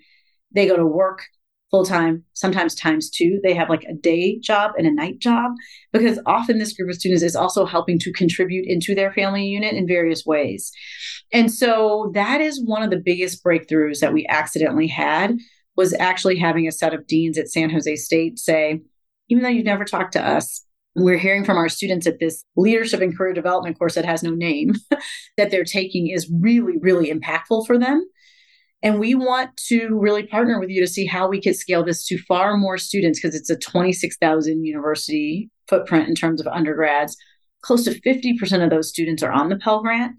they 0.52 0.68
go 0.68 0.76
to 0.76 0.86
work 0.86 1.24
full 1.70 1.84
time, 1.84 2.24
sometimes 2.32 2.74
times 2.74 3.10
two. 3.10 3.40
They 3.42 3.54
have 3.54 3.68
like 3.68 3.84
a 3.84 3.94
day 3.94 4.38
job 4.40 4.72
and 4.76 4.86
a 4.86 4.92
night 4.92 5.20
job 5.20 5.52
because 5.92 6.18
often 6.26 6.58
this 6.58 6.72
group 6.72 6.90
of 6.90 6.96
students 6.96 7.22
is 7.22 7.36
also 7.36 7.64
helping 7.64 7.98
to 8.00 8.12
contribute 8.12 8.66
into 8.66 8.94
their 8.94 9.12
family 9.12 9.46
unit 9.46 9.74
in 9.74 9.86
various 9.86 10.26
ways. 10.26 10.72
And 11.32 11.52
so 11.52 12.10
that 12.14 12.40
is 12.40 12.62
one 12.64 12.82
of 12.82 12.90
the 12.90 13.00
biggest 13.04 13.44
breakthroughs 13.44 14.00
that 14.00 14.12
we 14.12 14.26
accidentally 14.28 14.88
had 14.88 15.36
was 15.76 15.94
actually 15.94 16.36
having 16.36 16.66
a 16.66 16.72
set 16.72 16.92
of 16.92 17.06
deans 17.06 17.38
at 17.38 17.48
San 17.48 17.70
Jose 17.70 17.96
State 17.96 18.38
say, 18.38 18.80
even 19.28 19.42
though 19.42 19.48
you've 19.48 19.64
never 19.64 19.84
talked 19.84 20.12
to 20.14 20.26
us, 20.26 20.64
we're 20.96 21.18
hearing 21.18 21.44
from 21.44 21.56
our 21.56 21.68
students 21.68 22.06
at 22.06 22.18
this 22.18 22.44
leadership 22.56 23.00
and 23.00 23.16
career 23.16 23.32
development 23.32 23.78
course 23.78 23.94
that 23.94 24.04
has 24.04 24.22
no 24.22 24.30
name 24.30 24.74
that 25.36 25.50
they're 25.50 25.64
taking 25.64 26.08
is 26.08 26.30
really, 26.40 26.78
really 26.80 27.12
impactful 27.12 27.66
for 27.66 27.78
them. 27.78 28.04
And 28.82 28.98
we 28.98 29.14
want 29.14 29.56
to 29.68 29.98
really 29.98 30.26
partner 30.26 30.58
with 30.58 30.70
you 30.70 30.80
to 30.80 30.86
see 30.86 31.04
how 31.04 31.28
we 31.28 31.40
could 31.40 31.56
scale 31.56 31.84
this 31.84 32.06
to 32.06 32.18
far 32.18 32.56
more 32.56 32.78
students 32.78 33.20
because 33.20 33.36
it's 33.36 33.50
a 33.50 33.56
26,000 33.56 34.64
university 34.64 35.50
footprint 35.68 36.08
in 36.08 36.14
terms 36.14 36.40
of 36.40 36.46
undergrads. 36.46 37.16
Close 37.62 37.84
to 37.84 38.00
50% 38.00 38.64
of 38.64 38.70
those 38.70 38.88
students 38.88 39.22
are 39.22 39.32
on 39.32 39.50
the 39.50 39.56
Pell 39.56 39.82
Grant. 39.82 40.16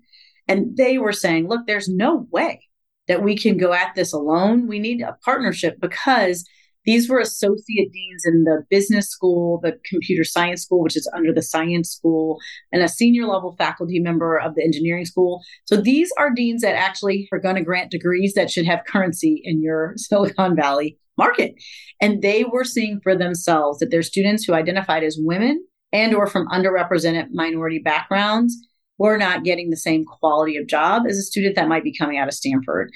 And 0.48 0.78
they 0.78 1.00
were 1.00 1.14
saying, 1.14 1.48
look, 1.48 1.66
there's 1.66 1.90
no 1.90 2.28
way 2.32 2.62
that 3.08 3.24
we 3.24 3.36
can 3.36 3.58
go 3.58 3.74
at 3.74 3.96
this 3.96 4.14
alone. 4.14 4.68
We 4.68 4.80
need 4.80 5.02
a 5.02 5.18
partnership 5.26 5.78
because 5.82 6.46
these 6.86 7.10
were 7.10 7.20
associate 7.20 7.92
deans 7.92 8.24
in 8.26 8.44
the 8.44 8.64
business 8.70 9.10
school, 9.10 9.60
the 9.62 9.78
computer 9.86 10.24
science 10.24 10.64
school, 10.64 10.82
which 10.82 10.98
is 10.98 11.10
under 11.16 11.34
the 11.34 11.42
science 11.42 11.92
school, 11.92 12.40
and 12.72 12.82
a 12.82 12.88
senior 12.88 13.28
level 13.28 13.56
faculty 13.58 14.00
member 14.00 14.38
of 14.38 14.56
the 14.56 14.64
engineering 14.64 15.06
school. 15.06 15.42
So 15.66 15.78
these 15.78 16.12
are 16.18 16.34
deans 16.34 16.62
that 16.62 16.76
actually 16.76 17.28
are 17.32 17.40
going 17.40 17.56
to 17.56 17.64
grant 17.64 17.92
degrees 17.92 18.34
that 18.34 18.50
should 18.50 18.66
have 18.66 18.86
currency 18.88 19.42
in 19.44 19.62
your 19.62 19.94
Silicon 19.98 20.56
Valley 20.56 20.98
market. 21.18 21.54
And 22.02 22.22
they 22.22 22.44
were 22.44 22.64
seeing 22.64 23.00
for 23.04 23.16
themselves 23.16 23.80
that 23.80 23.92
their 23.92 24.02
students 24.02 24.44
who 24.44 24.54
identified 24.54 25.04
as 25.04 25.20
women 25.20 25.64
and 25.94 26.16
or 26.16 26.26
from 26.26 26.48
underrepresented 26.48 27.28
minority 27.32 27.80
backgrounds 27.80 28.58
were 28.98 29.18
not 29.18 29.44
getting 29.44 29.70
the 29.70 29.78
same 29.78 30.06
quality 30.06 30.58
of 30.58 30.68
job 30.68 31.04
as 31.08 31.18
a 31.18 31.24
student 31.24 31.56
that 31.56 31.68
might 31.68 31.84
be 31.84 31.96
coming 31.96 32.18
out 32.18 32.28
of 32.28 32.34
Stanford. 32.34 32.92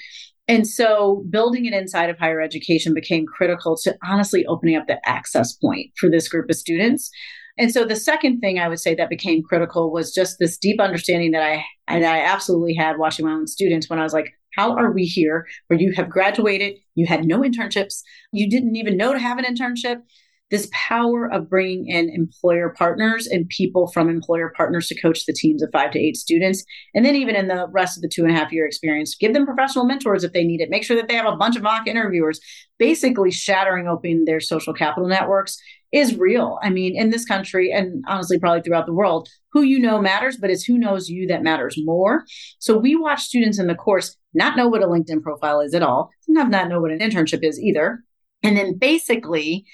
And 0.48 0.66
so 0.66 1.24
building 1.28 1.66
it 1.66 1.74
inside 1.74 2.08
of 2.08 2.18
higher 2.18 2.40
education 2.40 2.94
became 2.94 3.26
critical 3.26 3.76
to 3.82 3.96
honestly 4.04 4.46
opening 4.46 4.76
up 4.76 4.86
the 4.86 5.00
access 5.08 5.52
point 5.52 5.90
for 5.98 6.08
this 6.08 6.28
group 6.28 6.48
of 6.48 6.56
students. 6.56 7.10
And 7.58 7.72
so 7.72 7.84
the 7.84 7.96
second 7.96 8.40
thing 8.40 8.58
I 8.58 8.68
would 8.68 8.78
say 8.78 8.94
that 8.94 9.08
became 9.08 9.42
critical 9.42 9.90
was 9.90 10.14
just 10.14 10.36
this 10.38 10.58
deep 10.58 10.80
understanding 10.80 11.32
that 11.32 11.42
I 11.42 11.64
and 11.88 12.04
I 12.04 12.20
absolutely 12.20 12.74
had 12.74 12.98
watching 12.98 13.26
my 13.26 13.32
own 13.32 13.46
students 13.46 13.88
when 13.88 13.98
I 13.98 14.02
was 14.02 14.12
like, 14.12 14.32
how 14.56 14.76
are 14.76 14.92
we 14.92 15.04
here 15.04 15.46
where 15.66 15.78
you 15.78 15.92
have 15.96 16.08
graduated, 16.08 16.74
you 16.94 17.06
had 17.06 17.24
no 17.24 17.40
internships, 17.40 18.02
you 18.32 18.48
didn't 18.48 18.76
even 18.76 18.96
know 18.96 19.12
to 19.12 19.18
have 19.18 19.38
an 19.38 19.44
internship, 19.44 20.02
this 20.50 20.68
power 20.72 21.30
of 21.32 21.50
bringing 21.50 21.88
in 21.88 22.08
employer 22.08 22.72
partners 22.76 23.26
and 23.26 23.48
people 23.48 23.88
from 23.88 24.08
employer 24.08 24.52
partners 24.56 24.86
to 24.86 25.00
coach 25.00 25.26
the 25.26 25.32
teams 25.32 25.62
of 25.62 25.70
five 25.72 25.90
to 25.90 25.98
eight 25.98 26.16
students. 26.16 26.64
And 26.94 27.04
then, 27.04 27.16
even 27.16 27.34
in 27.34 27.48
the 27.48 27.66
rest 27.72 27.98
of 27.98 28.02
the 28.02 28.08
two 28.08 28.22
and 28.22 28.30
a 28.30 28.34
half 28.34 28.52
year 28.52 28.66
experience, 28.66 29.16
give 29.16 29.34
them 29.34 29.46
professional 29.46 29.86
mentors 29.86 30.22
if 30.22 30.32
they 30.32 30.44
need 30.44 30.60
it. 30.60 30.70
Make 30.70 30.84
sure 30.84 30.96
that 30.96 31.08
they 31.08 31.14
have 31.14 31.26
a 31.26 31.36
bunch 31.36 31.56
of 31.56 31.62
mock 31.62 31.88
interviewers. 31.88 32.40
Basically, 32.78 33.30
shattering 33.30 33.88
open 33.88 34.24
their 34.24 34.40
social 34.40 34.72
capital 34.72 35.08
networks 35.08 35.58
is 35.92 36.16
real. 36.16 36.58
I 36.62 36.70
mean, 36.70 36.96
in 36.96 37.10
this 37.10 37.24
country, 37.24 37.72
and 37.72 38.04
honestly, 38.06 38.38
probably 38.38 38.62
throughout 38.62 38.86
the 38.86 38.92
world, 38.92 39.28
who 39.52 39.62
you 39.62 39.80
know 39.80 40.00
matters, 40.00 40.36
but 40.36 40.50
it's 40.50 40.64
who 40.64 40.78
knows 40.78 41.08
you 41.08 41.26
that 41.26 41.42
matters 41.42 41.76
more. 41.84 42.24
So, 42.60 42.78
we 42.78 42.94
watch 42.94 43.22
students 43.22 43.58
in 43.58 43.66
the 43.66 43.74
course 43.74 44.16
not 44.32 44.56
know 44.56 44.68
what 44.68 44.82
a 44.82 44.86
LinkedIn 44.86 45.22
profile 45.22 45.60
is 45.60 45.74
at 45.74 45.82
all, 45.82 46.10
sometimes 46.20 46.50
not 46.50 46.68
know 46.68 46.80
what 46.80 46.92
an 46.92 47.00
internship 47.00 47.42
is 47.42 47.58
either. 47.58 48.04
And 48.42 48.56
then 48.56 48.76
basically, 48.78 49.64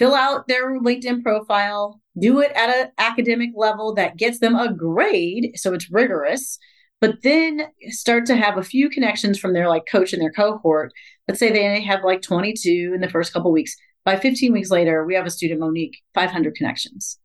fill 0.00 0.14
out 0.14 0.48
their 0.48 0.80
LinkedIn 0.80 1.22
profile, 1.22 2.00
do 2.18 2.40
it 2.40 2.50
at 2.52 2.74
an 2.74 2.90
academic 2.96 3.50
level 3.54 3.94
that 3.94 4.16
gets 4.16 4.38
them 4.38 4.56
a 4.56 4.72
grade. 4.72 5.52
So 5.56 5.74
it's 5.74 5.90
rigorous, 5.90 6.58
but 7.02 7.22
then 7.22 7.68
start 7.88 8.24
to 8.26 8.36
have 8.36 8.56
a 8.56 8.62
few 8.62 8.88
connections 8.88 9.38
from 9.38 9.52
their 9.52 9.68
like 9.68 9.82
coach 9.86 10.14
and 10.14 10.22
their 10.22 10.32
cohort. 10.32 10.90
Let's 11.28 11.38
say 11.38 11.52
they 11.52 11.82
have 11.82 12.02
like 12.02 12.22
22 12.22 12.92
in 12.94 13.02
the 13.02 13.10
first 13.10 13.34
couple 13.34 13.52
weeks. 13.52 13.76
By 14.06 14.16
15 14.16 14.54
weeks 14.54 14.70
later, 14.70 15.04
we 15.04 15.14
have 15.14 15.26
a 15.26 15.30
student, 15.30 15.60
Monique, 15.60 15.98
500 16.14 16.54
connections. 16.54 17.18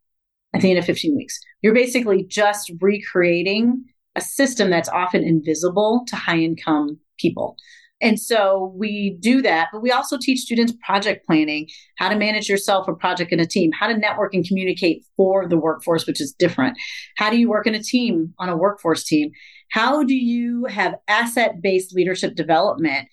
at 0.54 0.62
the 0.62 0.70
end 0.70 0.80
of 0.80 0.86
15 0.86 1.16
weeks. 1.16 1.40
You're 1.62 1.74
basically 1.74 2.26
just 2.26 2.72
recreating 2.82 3.86
a 4.18 4.22
system 4.22 4.70
that's 4.70 4.90
often 4.90 5.24
invisible 5.24 6.04
to 6.08 6.16
high 6.18 6.40
income 6.40 7.00
people. 7.20 7.56
And 8.02 8.20
so 8.20 8.74
we 8.76 9.18
do 9.22 9.42
that, 9.42 9.70
but 9.72 9.82
we 9.82 9.92
also 9.92 10.18
teach 10.18 10.40
students 10.40 10.74
project 10.86 11.26
planning, 11.26 11.70
how 11.98 12.10
to 12.10 12.16
manage 12.16 12.50
yourself, 12.50 12.88
a 12.88 12.94
project 12.94 13.32
in 13.32 13.40
a 13.40 13.46
team, 13.46 13.72
how 13.72 13.88
to 13.88 13.98
network 13.98 14.34
and 14.34 14.46
communicate 14.46 15.06
for 15.16 15.48
the 15.48 15.58
workforce, 15.58 16.06
which 16.06 16.20
is 16.20 16.34
different. 16.34 16.78
How 17.16 17.30
do 17.30 17.38
you 17.38 17.50
work 17.50 17.68
in 17.68 17.76
a 17.76 17.82
team 17.82 18.34
on 18.38 18.50
a 18.50 18.58
workforce 18.58 19.06
team? 19.06 19.32
How 19.72 20.04
do 20.04 20.14
you 20.14 20.66
have 20.66 20.96
asset 21.08 21.62
based 21.62 21.96
leadership 21.96 22.36
development? 22.36 23.08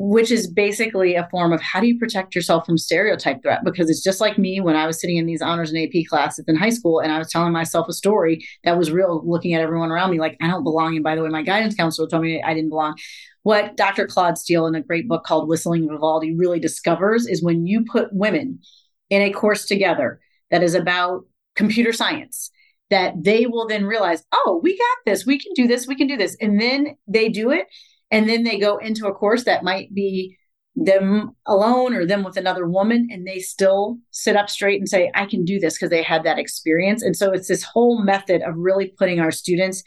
Which 0.00 0.30
is 0.30 0.46
basically 0.46 1.16
a 1.16 1.28
form 1.28 1.52
of 1.52 1.60
how 1.60 1.80
do 1.80 1.88
you 1.88 1.98
protect 1.98 2.34
yourself 2.34 2.64
from 2.64 2.78
stereotype 2.78 3.42
threat? 3.42 3.64
Because 3.64 3.90
it's 3.90 4.02
just 4.02 4.20
like 4.20 4.38
me 4.38 4.60
when 4.60 4.76
I 4.76 4.86
was 4.86 5.00
sitting 5.00 5.16
in 5.16 5.26
these 5.26 5.42
honors 5.42 5.72
and 5.72 5.78
AP 5.78 6.06
classes 6.08 6.44
in 6.46 6.54
high 6.54 6.70
school 6.70 7.00
and 7.00 7.10
I 7.10 7.18
was 7.18 7.30
telling 7.30 7.52
myself 7.52 7.88
a 7.88 7.92
story 7.92 8.46
that 8.62 8.78
was 8.78 8.92
real, 8.92 9.22
looking 9.26 9.54
at 9.54 9.60
everyone 9.60 9.90
around 9.90 10.12
me 10.12 10.20
like, 10.20 10.36
I 10.40 10.46
don't 10.46 10.62
belong. 10.62 10.94
And 10.94 11.02
by 11.02 11.16
the 11.16 11.22
way, 11.22 11.28
my 11.30 11.42
guidance 11.42 11.74
counselor 11.74 12.08
told 12.08 12.22
me 12.22 12.40
I 12.40 12.54
didn't 12.54 12.70
belong 12.70 12.94
what 13.48 13.78
Dr. 13.78 14.06
Claude 14.06 14.36
Steele 14.36 14.66
in 14.66 14.74
a 14.74 14.82
great 14.82 15.08
book 15.08 15.24
called 15.24 15.48
Whistling 15.48 15.88
Vivaldi 15.88 16.34
really 16.34 16.60
discovers 16.60 17.26
is 17.26 17.42
when 17.42 17.66
you 17.66 17.82
put 17.82 18.12
women 18.12 18.58
in 19.08 19.22
a 19.22 19.32
course 19.32 19.64
together 19.64 20.20
that 20.50 20.62
is 20.62 20.74
about 20.74 21.24
computer 21.56 21.94
science, 21.94 22.50
that 22.90 23.14
they 23.16 23.46
will 23.46 23.66
then 23.66 23.86
realize, 23.86 24.22
oh, 24.32 24.60
we 24.62 24.76
got 24.76 24.98
this, 25.06 25.24
we 25.24 25.38
can 25.38 25.52
do 25.54 25.66
this, 25.66 25.86
we 25.86 25.94
can 25.94 26.06
do 26.06 26.18
this. 26.18 26.36
And 26.42 26.60
then 26.60 26.96
they 27.06 27.30
do 27.30 27.50
it. 27.50 27.66
And 28.10 28.28
then 28.28 28.44
they 28.44 28.58
go 28.58 28.78
into 28.78 29.06
a 29.06 29.14
course 29.14 29.44
that 29.44 29.64
might 29.64 29.92
be 29.94 30.36
them 30.76 31.32
alone 31.46 31.92
or 31.94 32.06
them 32.06 32.22
with 32.22 32.36
another 32.36 32.66
woman 32.66 33.08
and 33.10 33.26
they 33.26 33.40
still 33.40 33.98
sit 34.12 34.36
up 34.36 34.48
straight 34.48 34.78
and 34.78 34.88
say 34.88 35.10
i 35.12 35.26
can 35.26 35.44
do 35.44 35.58
this 35.58 35.74
because 35.74 35.90
they 35.90 36.04
had 36.04 36.22
that 36.22 36.38
experience 36.38 37.02
and 37.02 37.16
so 37.16 37.32
it's 37.32 37.48
this 37.48 37.64
whole 37.64 38.00
method 38.00 38.42
of 38.42 38.54
really 38.56 38.94
putting 38.96 39.18
our 39.18 39.32
students 39.32 39.82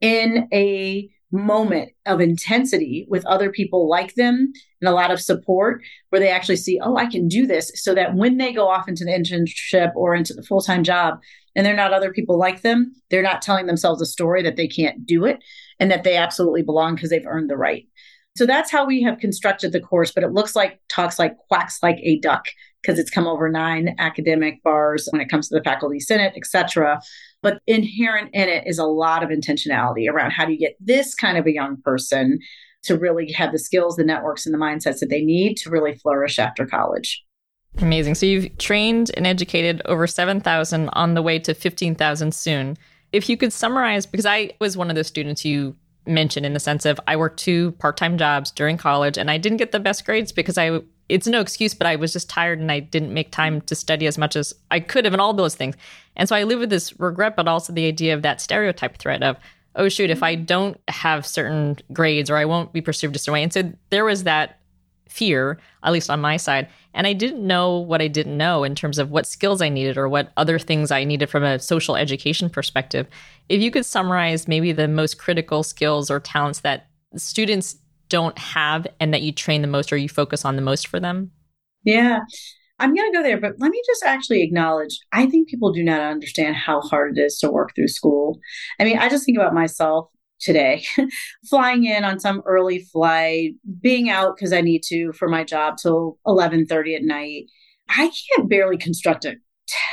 in 0.00 0.48
a 0.52 1.08
moment 1.32 1.90
of 2.06 2.20
intensity 2.20 3.06
with 3.08 3.24
other 3.24 3.50
people 3.50 3.88
like 3.88 4.14
them 4.14 4.52
and 4.80 4.88
a 4.88 4.92
lot 4.92 5.10
of 5.10 5.20
support 5.20 5.82
where 6.10 6.20
they 6.20 6.28
actually 6.28 6.56
see, 6.56 6.78
oh, 6.82 6.96
I 6.96 7.06
can 7.06 7.26
do 7.26 7.46
this. 7.46 7.72
So 7.74 7.94
that 7.94 8.14
when 8.14 8.36
they 8.36 8.52
go 8.52 8.68
off 8.68 8.86
into 8.86 9.04
the 9.04 9.12
internship 9.12 9.92
or 9.96 10.14
into 10.14 10.34
the 10.34 10.42
full 10.42 10.60
time 10.60 10.84
job 10.84 11.20
and 11.56 11.64
they're 11.64 11.74
not 11.74 11.94
other 11.94 12.12
people 12.12 12.38
like 12.38 12.60
them, 12.60 12.92
they're 13.10 13.22
not 13.22 13.40
telling 13.40 13.66
themselves 13.66 14.02
a 14.02 14.06
story 14.06 14.42
that 14.42 14.56
they 14.56 14.68
can't 14.68 15.06
do 15.06 15.24
it 15.24 15.38
and 15.80 15.90
that 15.90 16.04
they 16.04 16.16
absolutely 16.16 16.62
belong 16.62 16.94
because 16.94 17.10
they've 17.10 17.26
earned 17.26 17.50
the 17.50 17.56
right. 17.56 17.86
So 18.36 18.46
that's 18.46 18.70
how 18.70 18.86
we 18.86 19.02
have 19.02 19.18
constructed 19.18 19.72
the 19.72 19.80
course, 19.80 20.10
but 20.10 20.24
it 20.24 20.32
looks 20.32 20.56
like 20.56 20.80
talks 20.88 21.18
like 21.18 21.36
quacks 21.48 21.82
like 21.82 21.98
a 22.02 22.18
duck 22.20 22.46
because 22.80 22.98
it's 22.98 23.10
come 23.10 23.26
over 23.26 23.48
nine 23.48 23.94
academic 23.98 24.62
bars 24.62 25.06
when 25.10 25.20
it 25.20 25.28
comes 25.28 25.48
to 25.48 25.54
the 25.54 25.62
faculty 25.62 26.00
senate, 26.00 26.32
etc. 26.36 27.00
But 27.42 27.60
inherent 27.66 28.30
in 28.32 28.48
it 28.48 28.66
is 28.66 28.78
a 28.78 28.84
lot 28.84 29.22
of 29.22 29.28
intentionality 29.28 30.08
around 30.08 30.30
how 30.30 30.46
do 30.46 30.52
you 30.52 30.58
get 30.58 30.76
this 30.80 31.14
kind 31.14 31.36
of 31.36 31.46
a 31.46 31.52
young 31.52 31.76
person 31.82 32.38
to 32.84 32.98
really 32.98 33.30
have 33.32 33.52
the 33.52 33.58
skills, 33.58 33.96
the 33.96 34.04
networks, 34.04 34.46
and 34.46 34.54
the 34.54 34.58
mindsets 34.58 34.98
that 35.00 35.08
they 35.08 35.22
need 35.22 35.56
to 35.58 35.70
really 35.70 35.94
flourish 35.96 36.38
after 36.38 36.66
college. 36.66 37.24
Amazing. 37.78 38.16
So 38.16 38.26
you've 38.26 38.58
trained 38.58 39.10
and 39.16 39.26
educated 39.26 39.80
over 39.84 40.06
7,000 40.06 40.88
on 40.92 41.14
the 41.14 41.22
way 41.22 41.38
to 41.38 41.54
15,000 41.54 42.34
soon. 42.34 42.76
If 43.12 43.28
you 43.28 43.36
could 43.36 43.52
summarize, 43.52 44.06
because 44.06 44.26
I 44.26 44.52
was 44.58 44.76
one 44.76 44.90
of 44.90 44.96
the 44.96 45.04
students 45.04 45.44
you 45.44 45.76
mentioned 46.06 46.44
in 46.44 46.52
the 46.52 46.60
sense 46.60 46.84
of 46.84 46.98
I 47.06 47.16
worked 47.16 47.38
two 47.38 47.72
part 47.72 47.96
time 47.96 48.18
jobs 48.18 48.50
during 48.50 48.76
college 48.76 49.16
and 49.16 49.30
I 49.30 49.38
didn't 49.38 49.58
get 49.58 49.72
the 49.72 49.80
best 49.80 50.04
grades 50.04 50.32
because 50.32 50.58
I, 50.58 50.80
it's 51.08 51.26
no 51.26 51.40
excuse, 51.40 51.74
but 51.74 51.86
I 51.86 51.96
was 51.96 52.12
just 52.12 52.28
tired 52.28 52.58
and 52.58 52.72
I 52.72 52.80
didn't 52.80 53.14
make 53.14 53.30
time 53.30 53.60
to 53.62 53.74
study 53.74 54.06
as 54.06 54.18
much 54.18 54.34
as 54.34 54.52
I 54.70 54.80
could 54.80 55.04
have 55.04 55.14
and 55.14 55.20
all 55.20 55.34
those 55.34 55.54
things. 55.54 55.76
And 56.16 56.28
so 56.28 56.34
I 56.34 56.42
live 56.42 56.58
with 56.58 56.70
this 56.70 56.98
regret, 56.98 57.36
but 57.36 57.48
also 57.48 57.72
the 57.72 57.86
idea 57.86 58.14
of 58.14 58.22
that 58.22 58.40
stereotype 58.40 58.96
threat 58.96 59.22
of, 59.22 59.36
oh, 59.76 59.88
shoot, 59.88 60.10
if 60.10 60.22
I 60.22 60.34
mm-hmm. 60.34 60.44
don't 60.44 60.80
have 60.88 61.26
certain 61.26 61.78
grades 61.92 62.30
or 62.30 62.36
I 62.36 62.44
won't 62.44 62.72
be 62.72 62.80
perceived 62.80 63.14
a 63.14 63.18
certain 63.18 63.34
way. 63.34 63.42
And 63.42 63.52
so 63.52 63.72
there 63.90 64.04
was 64.04 64.24
that 64.24 64.58
fear, 65.12 65.58
at 65.82 65.92
least 65.92 66.10
on 66.10 66.20
my 66.20 66.36
side. 66.36 66.68
And 66.94 67.06
I 67.06 67.12
didn't 67.12 67.46
know 67.46 67.78
what 67.78 68.02
I 68.02 68.08
didn't 68.08 68.36
know 68.36 68.64
in 68.64 68.74
terms 68.74 68.98
of 68.98 69.10
what 69.10 69.26
skills 69.26 69.62
I 69.62 69.68
needed 69.68 69.96
or 69.96 70.08
what 70.08 70.32
other 70.36 70.58
things 70.58 70.90
I 70.90 71.04
needed 71.04 71.30
from 71.30 71.44
a 71.44 71.58
social 71.58 71.96
education 71.96 72.50
perspective. 72.50 73.06
If 73.48 73.60
you 73.60 73.70
could 73.70 73.86
summarize 73.86 74.48
maybe 74.48 74.72
the 74.72 74.88
most 74.88 75.18
critical 75.18 75.62
skills 75.62 76.10
or 76.10 76.20
talents 76.20 76.60
that 76.60 76.88
students 77.16 77.76
don't 78.08 78.38
have 78.38 78.86
and 79.00 79.12
that 79.14 79.22
you 79.22 79.32
train 79.32 79.62
the 79.62 79.68
most 79.68 79.92
or 79.92 79.96
you 79.96 80.08
focus 80.08 80.44
on 80.44 80.56
the 80.56 80.62
most 80.62 80.86
for 80.86 81.00
them? 81.00 81.30
Yeah. 81.84 82.20
I'm 82.78 82.94
going 82.94 83.10
to 83.10 83.16
go 83.16 83.22
there, 83.22 83.40
but 83.40 83.54
let 83.58 83.70
me 83.70 83.80
just 83.86 84.04
actually 84.04 84.42
acknowledge 84.42 84.98
I 85.12 85.26
think 85.26 85.48
people 85.48 85.72
do 85.72 85.84
not 85.84 86.00
understand 86.00 86.56
how 86.56 86.80
hard 86.80 87.16
it 87.16 87.20
is 87.20 87.38
to 87.38 87.50
work 87.50 87.70
through 87.74 87.88
school. 87.88 88.38
I 88.80 88.84
mean, 88.84 88.98
I 88.98 89.08
just 89.08 89.24
think 89.24 89.38
about 89.38 89.54
myself 89.54 90.08
today, 90.42 90.84
flying 91.48 91.84
in 91.84 92.04
on 92.04 92.20
some 92.20 92.42
early 92.44 92.80
flight, 92.80 93.52
being 93.80 94.10
out 94.10 94.36
because 94.36 94.52
I 94.52 94.60
need 94.60 94.82
to 94.84 95.12
for 95.12 95.28
my 95.28 95.44
job 95.44 95.76
till 95.76 96.18
11:30 96.26 96.96
at 96.96 97.02
night. 97.02 97.46
I 97.88 98.10
can't 98.36 98.48
barely 98.48 98.78
construct 98.78 99.24
a 99.24 99.36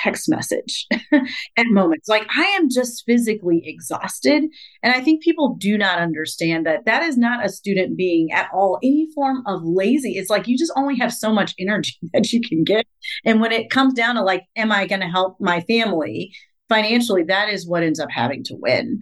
text 0.04 0.30
message 0.30 0.88
at 1.58 1.66
moments. 1.68 2.08
Like 2.08 2.28
I 2.36 2.44
am 2.60 2.70
just 2.70 3.04
physically 3.06 3.62
exhausted. 3.66 4.44
And 4.84 4.94
I 4.94 5.02
think 5.02 5.24
people 5.24 5.56
do 5.58 5.78
not 5.78 6.00
understand 6.00 6.66
that 6.66 6.86
that 6.86 7.04
is 7.04 7.18
not 7.18 7.46
a 7.46 7.50
student 7.50 7.98
being 7.98 8.32
at 8.32 8.50
all 8.54 8.80
any 8.84 9.08
form 9.14 9.44
of 9.46 9.62
lazy. 9.64 10.14
It's 10.18 10.30
like 10.30 10.48
you 10.48 10.58
just 10.58 10.74
only 10.76 10.98
have 10.98 11.14
so 11.14 11.32
much 11.32 11.54
energy 11.60 11.98
that 12.14 12.32
you 12.32 12.42
can 12.42 12.64
get. 12.64 12.86
And 13.26 13.42
when 13.42 13.52
it 13.52 13.70
comes 13.70 13.94
down 13.94 14.16
to 14.16 14.24
like, 14.24 14.44
am 14.56 14.72
I 14.72 14.88
going 14.88 15.02
to 15.02 15.08
help 15.08 15.38
my 15.40 15.62
family 15.62 16.34
financially? 16.68 17.24
That 17.24 17.50
is 17.50 17.68
what 17.68 17.84
ends 17.84 18.00
up 18.00 18.10
having 18.12 18.44
to 18.46 18.56
win. 18.56 19.00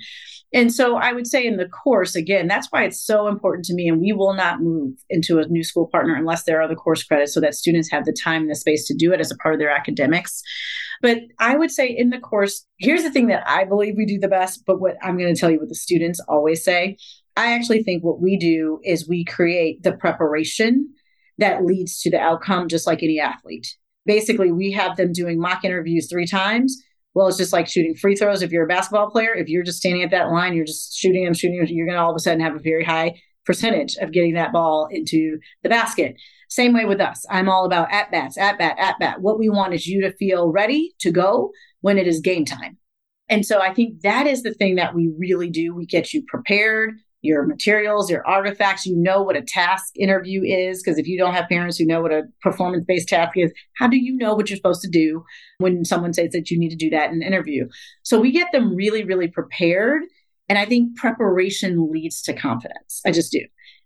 And 0.53 0.73
so 0.73 0.95
I 0.95 1.11
would 1.11 1.27
say 1.27 1.45
in 1.45 1.57
the 1.57 1.67
course, 1.67 2.15
again, 2.15 2.47
that's 2.47 2.67
why 2.71 2.83
it's 2.83 3.01
so 3.01 3.27
important 3.27 3.65
to 3.65 3.73
me. 3.73 3.89
And 3.89 3.99
we 3.99 4.13
will 4.13 4.33
not 4.33 4.61
move 4.61 4.93
into 5.09 5.39
a 5.39 5.47
new 5.47 5.63
school 5.63 5.87
partner 5.87 6.15
unless 6.15 6.43
there 6.43 6.61
are 6.61 6.67
the 6.67 6.75
course 6.75 7.03
credits 7.03 7.33
so 7.33 7.41
that 7.41 7.55
students 7.55 7.91
have 7.91 8.05
the 8.05 8.13
time 8.13 8.43
and 8.43 8.51
the 8.51 8.55
space 8.55 8.85
to 8.87 8.95
do 8.95 9.11
it 9.11 9.19
as 9.19 9.29
a 9.29 9.37
part 9.37 9.53
of 9.53 9.59
their 9.59 9.69
academics. 9.69 10.41
But 11.01 11.19
I 11.39 11.57
would 11.57 11.71
say 11.71 11.87
in 11.87 12.11
the 12.11 12.19
course, 12.19 12.65
here's 12.77 13.03
the 13.03 13.11
thing 13.11 13.27
that 13.27 13.43
I 13.47 13.65
believe 13.65 13.95
we 13.97 14.05
do 14.05 14.19
the 14.19 14.27
best, 14.27 14.63
but 14.65 14.79
what 14.79 14.95
I'm 15.03 15.17
going 15.17 15.33
to 15.33 15.39
tell 15.39 15.51
you 15.51 15.59
what 15.59 15.69
the 15.69 15.75
students 15.75 16.19
always 16.27 16.63
say. 16.63 16.97
I 17.35 17.53
actually 17.53 17.83
think 17.83 18.03
what 18.03 18.21
we 18.21 18.37
do 18.37 18.79
is 18.83 19.07
we 19.07 19.25
create 19.25 19.83
the 19.83 19.91
preparation 19.91 20.91
that 21.37 21.65
leads 21.65 21.99
to 22.01 22.09
the 22.09 22.19
outcome, 22.19 22.67
just 22.67 22.87
like 22.87 23.03
any 23.03 23.19
athlete. 23.19 23.67
Basically, 24.07 24.51
we 24.51 24.71
have 24.71 24.95
them 24.95 25.11
doing 25.11 25.39
mock 25.39 25.63
interviews 25.63 26.07
three 26.09 26.25
times 26.25 26.81
well, 27.14 27.28
it's 27.28 27.38
just 27.38 27.53
like 27.53 27.68
shooting 27.68 27.95
free 27.95 28.16
throws. 28.16 28.41
If 28.41 28.51
you're 28.51 28.66
a 28.66 28.68
basketball 28.68 29.10
player, 29.10 29.34
if 29.34 29.47
you're 29.47 29.64
just 29.64 29.80
standing 29.80 30.03
at 30.03 30.12
that 30.12 30.30
line, 30.30 30.53
you're 30.53 30.66
just 30.66 30.95
shooting 30.97 31.26
them, 31.26 31.34
shooting 31.34 31.55
you're 31.68 31.88
going 31.88 31.97
to 31.97 32.01
all 32.01 32.12
of 32.12 32.16
a 32.16 32.20
sudden 32.20 32.41
have 32.41 32.55
a 32.55 32.60
very 32.60 32.84
high 32.84 33.20
percentage 33.45 33.95
of 33.97 34.12
getting 34.12 34.34
that 34.34 34.51
ball 34.51 34.88
into 34.91 35.39
the 35.64 35.70
basket. 35.70 36.16
Same 36.49 36.74
way 36.74 36.86
with 36.86 37.01
us. 37.01 37.26
I'm 37.30 37.49
all 37.49 37.66
about 37.66 37.91
at 37.91 38.12
bats, 38.12 38.38
at 38.38 38.58
bat, 38.58 38.76
at 38.78 38.99
bat. 38.99 39.22
What 39.22 39.39
we 39.39 39.49
want 39.49 39.74
is 39.74 39.88
you 39.88 40.01
to 40.01 40.16
feel 40.18 40.51
ready 40.51 40.93
to 40.99 41.12
go 41.12 41.51
when 41.82 41.97
it 41.97 42.08
is 42.08 42.20
game 42.20 42.45
time. 42.45 42.78
And 43.30 43.45
so 43.45 43.60
I 43.60 43.74
think 43.74 44.01
that 44.01 44.28
is 44.28 44.43
the 44.43 44.53
thing 44.53 44.76
that 44.76 44.95
we 44.95 45.12
really 45.18 45.49
do. 45.49 45.74
We 45.74 45.86
get 45.86 46.14
you 46.14 46.24
prepared 46.28 46.93
your 47.22 47.45
materials, 47.45 48.09
your 48.09 48.26
artifacts. 48.28 48.86
You 48.86 48.95
know 48.95 49.22
what 49.22 49.36
a 49.36 49.41
task 49.41 49.93
interview 49.95 50.43
is. 50.43 50.82
Because 50.82 50.97
if 50.97 51.07
you 51.07 51.18
don't 51.18 51.34
have 51.34 51.49
parents 51.49 51.78
who 51.78 51.86
know 51.86 52.01
what 52.01 52.13
a 52.13 52.24
performance 52.41 52.86
based 52.88 53.09
task 53.09 53.34
is, 53.36 53.51
how 53.78 53.88
do 53.88 53.97
you 53.97 54.15
know 54.15 54.36
what 54.36 54.49
you're 54.49 54.57
supposed 54.57 54.82
to 54.82 54.89
do 54.89 55.24
when 55.57 55.86
someone 55.86 56.13
says 56.13 56.32
that 56.32 56.51
you 56.51 56.59
need 56.59 56.70
to 56.70 56.76
do 56.76 56.89
that 56.91 57.09
in 57.09 57.18
an 57.18 57.24
interview? 57.24 57.68
So 58.03 58.20
we 58.20 58.32
get 58.32 58.51
them 58.51 58.76
really, 58.76 59.03
really 59.03 59.28
prepared. 59.28 60.03
And 60.49 60.57
I 60.57 60.65
think 60.65 60.95
preparation 60.95 61.91
leads 61.91 62.22
to 62.24 62.34
confidence. 62.34 63.01
I 63.05 63.11
just 63.11 63.32
do. 63.32 63.41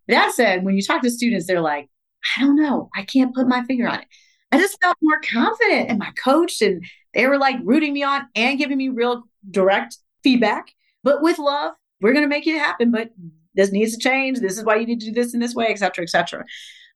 That 0.07 0.33
said, 0.33 0.63
when 0.63 0.75
you 0.75 0.81
talk 0.81 1.01
to 1.01 1.09
students, 1.09 1.47
they're 1.47 1.61
like, 1.61 1.89
I 2.37 2.41
don't 2.41 2.55
know. 2.55 2.89
I 2.95 3.03
can't 3.03 3.33
put 3.33 3.47
my 3.47 3.63
finger 3.63 3.87
on 3.87 4.01
it. 4.01 4.07
I 4.51 4.57
just 4.57 4.77
felt 4.81 4.97
more 5.01 5.21
confident 5.21 5.89
and 5.89 5.97
my 5.97 6.11
coach 6.21 6.61
and 6.61 6.83
they 7.13 7.25
were 7.25 7.37
like 7.37 7.55
rooting 7.63 7.93
me 7.93 8.03
on 8.03 8.27
and 8.35 8.59
giving 8.59 8.77
me 8.77 8.89
real 8.89 9.23
direct 9.49 9.97
feedback, 10.23 10.73
but 11.03 11.21
with 11.21 11.39
love 11.39 11.73
we're 12.01 12.13
going 12.13 12.25
to 12.25 12.29
make 12.29 12.47
it 12.47 12.57
happen, 12.57 12.91
but 12.91 13.11
this 13.55 13.71
needs 13.71 13.95
to 13.95 13.99
change. 13.99 14.39
This 14.39 14.57
is 14.57 14.63
why 14.63 14.77
you 14.77 14.85
need 14.85 14.99
to 15.01 15.07
do 15.07 15.11
this 15.11 15.33
in 15.33 15.39
this 15.39 15.53
way, 15.53 15.67
et 15.67 15.79
cetera, 15.79 16.03
et 16.03 16.09
cetera. 16.09 16.43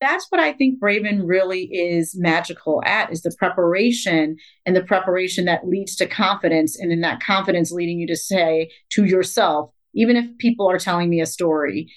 That's 0.01 0.25
what 0.29 0.41
I 0.41 0.51
think 0.51 0.79
Braven 0.79 1.21
really 1.23 1.65
is 1.65 2.15
magical 2.17 2.81
at 2.85 3.11
is 3.11 3.21
the 3.21 3.35
preparation 3.37 4.35
and 4.65 4.75
the 4.75 4.83
preparation 4.83 5.45
that 5.45 5.67
leads 5.67 5.95
to 5.97 6.05
confidence. 6.05 6.77
And 6.77 6.91
then 6.91 7.01
that 7.01 7.21
confidence 7.21 7.71
leading 7.71 7.99
you 7.99 8.07
to 8.07 8.15
say 8.15 8.71
to 8.91 9.05
yourself, 9.05 9.71
even 9.93 10.17
if 10.17 10.25
people 10.37 10.69
are 10.69 10.79
telling 10.79 11.09
me 11.09 11.21
a 11.21 11.25
story, 11.25 11.91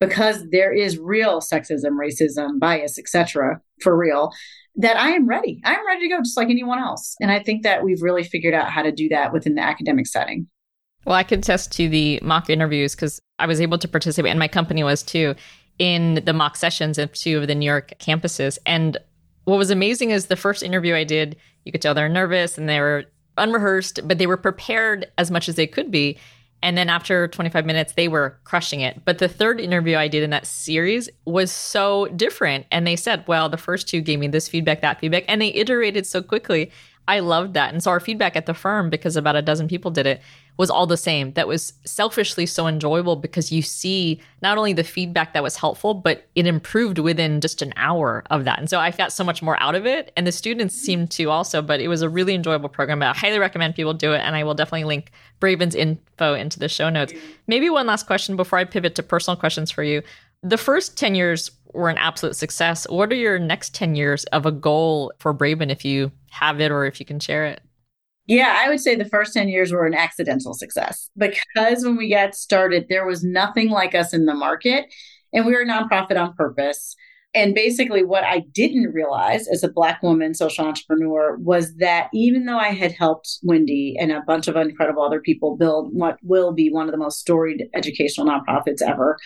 because 0.00 0.44
there 0.50 0.72
is 0.72 0.98
real 0.98 1.40
sexism, 1.40 1.98
racism, 1.98 2.58
bias, 2.58 2.98
etc., 2.98 3.60
for 3.82 3.96
real, 3.96 4.32
that 4.76 4.96
I 4.96 5.10
am 5.10 5.28
ready. 5.28 5.60
I'm 5.64 5.86
ready 5.86 6.00
to 6.02 6.08
go 6.08 6.20
just 6.20 6.36
like 6.36 6.48
anyone 6.48 6.78
else. 6.78 7.14
And 7.20 7.30
I 7.30 7.40
think 7.40 7.62
that 7.62 7.84
we've 7.84 8.02
really 8.02 8.24
figured 8.24 8.54
out 8.54 8.70
how 8.70 8.82
to 8.82 8.90
do 8.90 9.08
that 9.10 9.32
within 9.32 9.54
the 9.54 9.62
academic 9.62 10.06
setting. 10.06 10.48
Well, 11.04 11.16
I 11.16 11.22
can 11.22 11.40
attest 11.40 11.72
to 11.72 11.88
the 11.88 12.18
mock 12.22 12.48
interviews 12.48 12.94
because 12.94 13.20
I 13.38 13.46
was 13.46 13.60
able 13.60 13.78
to 13.78 13.88
participate, 13.88 14.30
and 14.30 14.38
my 14.38 14.48
company 14.48 14.82
was 14.82 15.02
too, 15.02 15.34
in 15.78 16.22
the 16.24 16.32
mock 16.32 16.56
sessions 16.56 16.98
of 16.98 17.12
two 17.12 17.38
of 17.38 17.46
the 17.46 17.54
New 17.54 17.66
York 17.66 17.94
campuses. 17.98 18.58
And 18.64 18.96
what 19.44 19.58
was 19.58 19.70
amazing 19.70 20.10
is 20.10 20.26
the 20.26 20.36
first 20.36 20.62
interview 20.62 20.94
I 20.94 21.04
did, 21.04 21.36
you 21.64 21.72
could 21.72 21.82
tell 21.82 21.94
they're 21.94 22.08
nervous 22.08 22.56
and 22.56 22.68
they 22.68 22.80
were 22.80 23.04
unrehearsed, 23.36 24.00
but 24.06 24.18
they 24.18 24.26
were 24.26 24.36
prepared 24.36 25.10
as 25.18 25.30
much 25.30 25.48
as 25.48 25.56
they 25.56 25.66
could 25.66 25.90
be. 25.90 26.16
And 26.62 26.78
then 26.78 26.88
after 26.88 27.28
25 27.28 27.66
minutes, 27.66 27.92
they 27.92 28.08
were 28.08 28.38
crushing 28.44 28.80
it. 28.80 29.04
But 29.04 29.18
the 29.18 29.28
third 29.28 29.60
interview 29.60 29.98
I 29.98 30.08
did 30.08 30.22
in 30.22 30.30
that 30.30 30.46
series 30.46 31.10
was 31.26 31.52
so 31.52 32.06
different. 32.06 32.64
And 32.70 32.86
they 32.86 32.96
said, 32.96 33.24
well, 33.26 33.50
the 33.50 33.58
first 33.58 33.86
two 33.86 34.00
gave 34.00 34.18
me 34.18 34.28
this 34.28 34.48
feedback, 34.48 34.80
that 34.80 34.98
feedback, 34.98 35.24
and 35.28 35.42
they 35.42 35.52
iterated 35.52 36.06
so 36.06 36.22
quickly. 36.22 36.70
I 37.06 37.20
loved 37.20 37.54
that. 37.54 37.72
And 37.72 37.82
so 37.82 37.90
our 37.90 38.00
feedback 38.00 38.34
at 38.34 38.46
the 38.46 38.54
firm, 38.54 38.88
because 38.88 39.16
about 39.16 39.36
a 39.36 39.42
dozen 39.42 39.68
people 39.68 39.90
did 39.90 40.06
it, 40.06 40.22
was 40.56 40.70
all 40.70 40.86
the 40.86 40.96
same. 40.96 41.32
That 41.32 41.48
was 41.48 41.74
selfishly 41.84 42.46
so 42.46 42.66
enjoyable 42.66 43.16
because 43.16 43.50
you 43.50 43.60
see 43.60 44.20
not 44.40 44.56
only 44.56 44.72
the 44.72 44.84
feedback 44.84 45.34
that 45.34 45.42
was 45.42 45.56
helpful, 45.56 45.94
but 45.94 46.26
it 46.34 46.46
improved 46.46 46.98
within 46.98 47.40
just 47.40 47.60
an 47.60 47.74
hour 47.76 48.22
of 48.30 48.44
that. 48.44 48.58
And 48.58 48.70
so 48.70 48.78
I 48.78 48.90
got 48.90 49.12
so 49.12 49.24
much 49.24 49.42
more 49.42 49.60
out 49.60 49.74
of 49.74 49.84
it. 49.84 50.12
And 50.16 50.26
the 50.26 50.32
students 50.32 50.74
seemed 50.74 51.10
to 51.12 51.30
also, 51.30 51.60
but 51.60 51.80
it 51.80 51.88
was 51.88 52.02
a 52.02 52.08
really 52.08 52.34
enjoyable 52.34 52.68
program. 52.68 53.02
I 53.02 53.12
highly 53.12 53.38
recommend 53.38 53.74
people 53.74 53.94
do 53.94 54.12
it. 54.12 54.20
And 54.20 54.36
I 54.36 54.44
will 54.44 54.54
definitely 54.54 54.84
link 54.84 55.10
Braven's 55.40 55.74
info 55.74 56.34
into 56.34 56.58
the 56.58 56.68
show 56.68 56.88
notes. 56.88 57.12
Maybe 57.46 57.68
one 57.68 57.86
last 57.86 58.06
question 58.06 58.36
before 58.36 58.58
I 58.58 58.64
pivot 58.64 58.94
to 58.94 59.02
personal 59.02 59.36
questions 59.36 59.70
for 59.70 59.82
you. 59.82 60.02
The 60.42 60.58
first 60.58 60.96
10 60.96 61.14
years 61.14 61.50
were 61.74 61.88
an 61.88 61.98
absolute 61.98 62.36
success. 62.36 62.86
What 62.88 63.12
are 63.12 63.16
your 63.16 63.38
next 63.38 63.74
10 63.74 63.94
years 63.94 64.24
of 64.26 64.46
a 64.46 64.52
goal 64.52 65.12
for 65.18 65.34
Braven 65.34 65.70
if 65.70 65.84
you 65.84 66.12
have 66.30 66.60
it 66.60 66.70
or 66.70 66.84
if 66.84 67.00
you 67.00 67.06
can 67.06 67.20
share 67.20 67.44
it? 67.46 67.60
Yeah, 68.26 68.54
I 68.56 68.70
would 68.70 68.80
say 68.80 68.94
the 68.94 69.04
first 69.04 69.34
10 69.34 69.48
years 69.48 69.70
were 69.70 69.86
an 69.86 69.94
accidental 69.94 70.54
success 70.54 71.10
because 71.16 71.84
when 71.84 71.96
we 71.96 72.08
got 72.08 72.34
started, 72.34 72.86
there 72.88 73.06
was 73.06 73.22
nothing 73.22 73.68
like 73.68 73.94
us 73.94 74.14
in 74.14 74.24
the 74.24 74.34
market 74.34 74.86
and 75.32 75.44
we 75.44 75.52
were 75.52 75.62
a 75.62 75.66
nonprofit 75.66 76.18
on 76.18 76.34
purpose. 76.34 76.96
And 77.34 77.52
basically, 77.52 78.04
what 78.04 78.22
I 78.22 78.44
didn't 78.52 78.92
realize 78.92 79.48
as 79.48 79.64
a 79.64 79.68
Black 79.68 80.02
woman 80.04 80.34
social 80.34 80.66
entrepreneur 80.66 81.36
was 81.36 81.74
that 81.76 82.08
even 82.14 82.46
though 82.46 82.58
I 82.58 82.68
had 82.68 82.92
helped 82.92 83.38
Wendy 83.42 83.96
and 83.98 84.12
a 84.12 84.22
bunch 84.24 84.46
of 84.46 84.54
incredible 84.54 85.02
other 85.02 85.20
people 85.20 85.56
build 85.56 85.92
what 85.92 86.16
will 86.22 86.52
be 86.52 86.70
one 86.70 86.86
of 86.86 86.92
the 86.92 86.98
most 86.98 87.18
storied 87.18 87.64
educational 87.74 88.28
nonprofits 88.28 88.80
ever, 88.80 89.18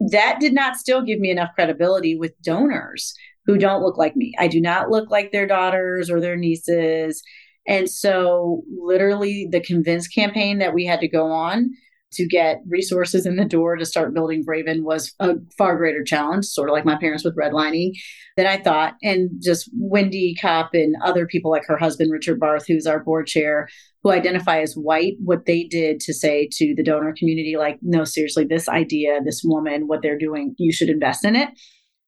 that 0.00 0.38
did 0.40 0.52
not 0.52 0.76
still 0.76 1.02
give 1.02 1.20
me 1.20 1.30
enough 1.30 1.54
credibility 1.54 2.16
with 2.16 2.40
donors 2.42 3.14
who 3.46 3.58
don't 3.58 3.82
look 3.82 3.96
like 3.96 4.16
me. 4.16 4.32
I 4.38 4.48
do 4.48 4.60
not 4.60 4.90
look 4.90 5.10
like 5.10 5.32
their 5.32 5.46
daughters 5.46 6.10
or 6.10 6.20
their 6.20 6.36
nieces. 6.36 7.22
And 7.66 7.88
so, 7.88 8.62
literally, 8.78 9.48
the 9.50 9.60
convince 9.60 10.08
campaign 10.08 10.58
that 10.58 10.74
we 10.74 10.84
had 10.84 11.00
to 11.00 11.08
go 11.08 11.30
on 11.30 11.70
to 12.14 12.26
get 12.26 12.62
resources 12.68 13.26
in 13.26 13.36
the 13.36 13.44
door 13.44 13.76
to 13.76 13.84
start 13.84 14.14
building 14.14 14.44
Braven 14.44 14.82
was 14.82 15.14
a 15.20 15.34
far 15.56 15.76
greater 15.76 16.02
challenge, 16.02 16.46
sort 16.46 16.68
of 16.68 16.72
like 16.72 16.84
my 16.84 16.96
parents 16.96 17.24
with 17.24 17.36
redlining 17.36 17.92
than 18.36 18.46
I 18.46 18.58
thought. 18.58 18.94
And 19.02 19.30
just 19.42 19.70
Wendy 19.78 20.34
Kopp 20.40 20.74
and 20.74 20.94
other 21.04 21.26
people 21.26 21.50
like 21.50 21.66
her 21.66 21.76
husband, 21.76 22.12
Richard 22.12 22.40
Barth, 22.40 22.66
who's 22.66 22.86
our 22.86 23.00
board 23.00 23.26
chair, 23.26 23.68
who 24.02 24.10
identify 24.10 24.60
as 24.60 24.74
white, 24.74 25.14
what 25.22 25.46
they 25.46 25.64
did 25.64 26.00
to 26.00 26.12
say 26.12 26.48
to 26.52 26.74
the 26.74 26.82
donor 26.82 27.14
community, 27.18 27.56
like, 27.56 27.78
no, 27.82 28.04
seriously, 28.04 28.44
this 28.44 28.68
idea, 28.68 29.20
this 29.24 29.42
woman, 29.44 29.88
what 29.88 30.02
they're 30.02 30.18
doing, 30.18 30.54
you 30.58 30.72
should 30.72 30.90
invest 30.90 31.24
in 31.24 31.36
it. 31.36 31.48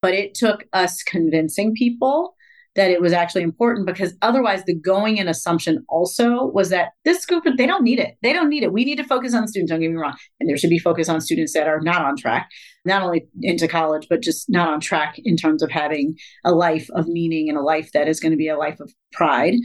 But 0.01 0.13
it 0.13 0.35
took 0.35 0.65
us 0.73 1.01
convincing 1.03 1.73
people 1.75 2.35
that 2.77 2.89
it 2.89 3.01
was 3.01 3.11
actually 3.11 3.41
important 3.41 3.85
because 3.85 4.13
otherwise 4.21 4.63
the 4.63 4.75
going 4.75 5.17
in 5.17 5.27
assumption 5.27 5.83
also 5.89 6.45
was 6.45 6.69
that 6.69 6.91
this 7.03 7.25
group 7.25 7.43
they 7.57 7.65
don't 7.65 7.83
need 7.83 7.99
it. 7.99 8.15
They 8.21 8.31
don't 8.31 8.49
need 8.49 8.63
it. 8.63 8.71
We 8.71 8.85
need 8.85 8.97
to 8.97 9.03
focus 9.03 9.33
on 9.33 9.47
students 9.47 9.71
don't 9.71 9.81
get 9.81 9.89
me 9.89 9.97
wrong. 9.97 10.15
And 10.39 10.47
there 10.47 10.57
should 10.57 10.69
be 10.69 10.79
focus 10.79 11.09
on 11.09 11.19
students 11.19 11.53
that 11.53 11.67
are 11.67 11.81
not 11.81 12.05
on 12.05 12.15
track 12.15 12.49
not 12.85 13.01
only 13.01 13.27
into 13.41 13.67
college 13.67 14.07
but 14.09 14.21
just 14.21 14.49
not 14.49 14.69
on 14.69 14.79
track 14.79 15.15
in 15.25 15.35
terms 15.35 15.61
of 15.61 15.69
having 15.69 16.15
a 16.45 16.53
life 16.53 16.87
of 16.93 17.07
meaning 17.07 17.49
and 17.49 17.57
a 17.57 17.61
life 17.61 17.91
that 17.91 18.07
is 18.07 18.19
going 18.19 18.31
to 18.31 18.37
be 18.37 18.47
a 18.47 18.57
life 18.57 18.79
of 18.79 18.93
pride 19.11 19.55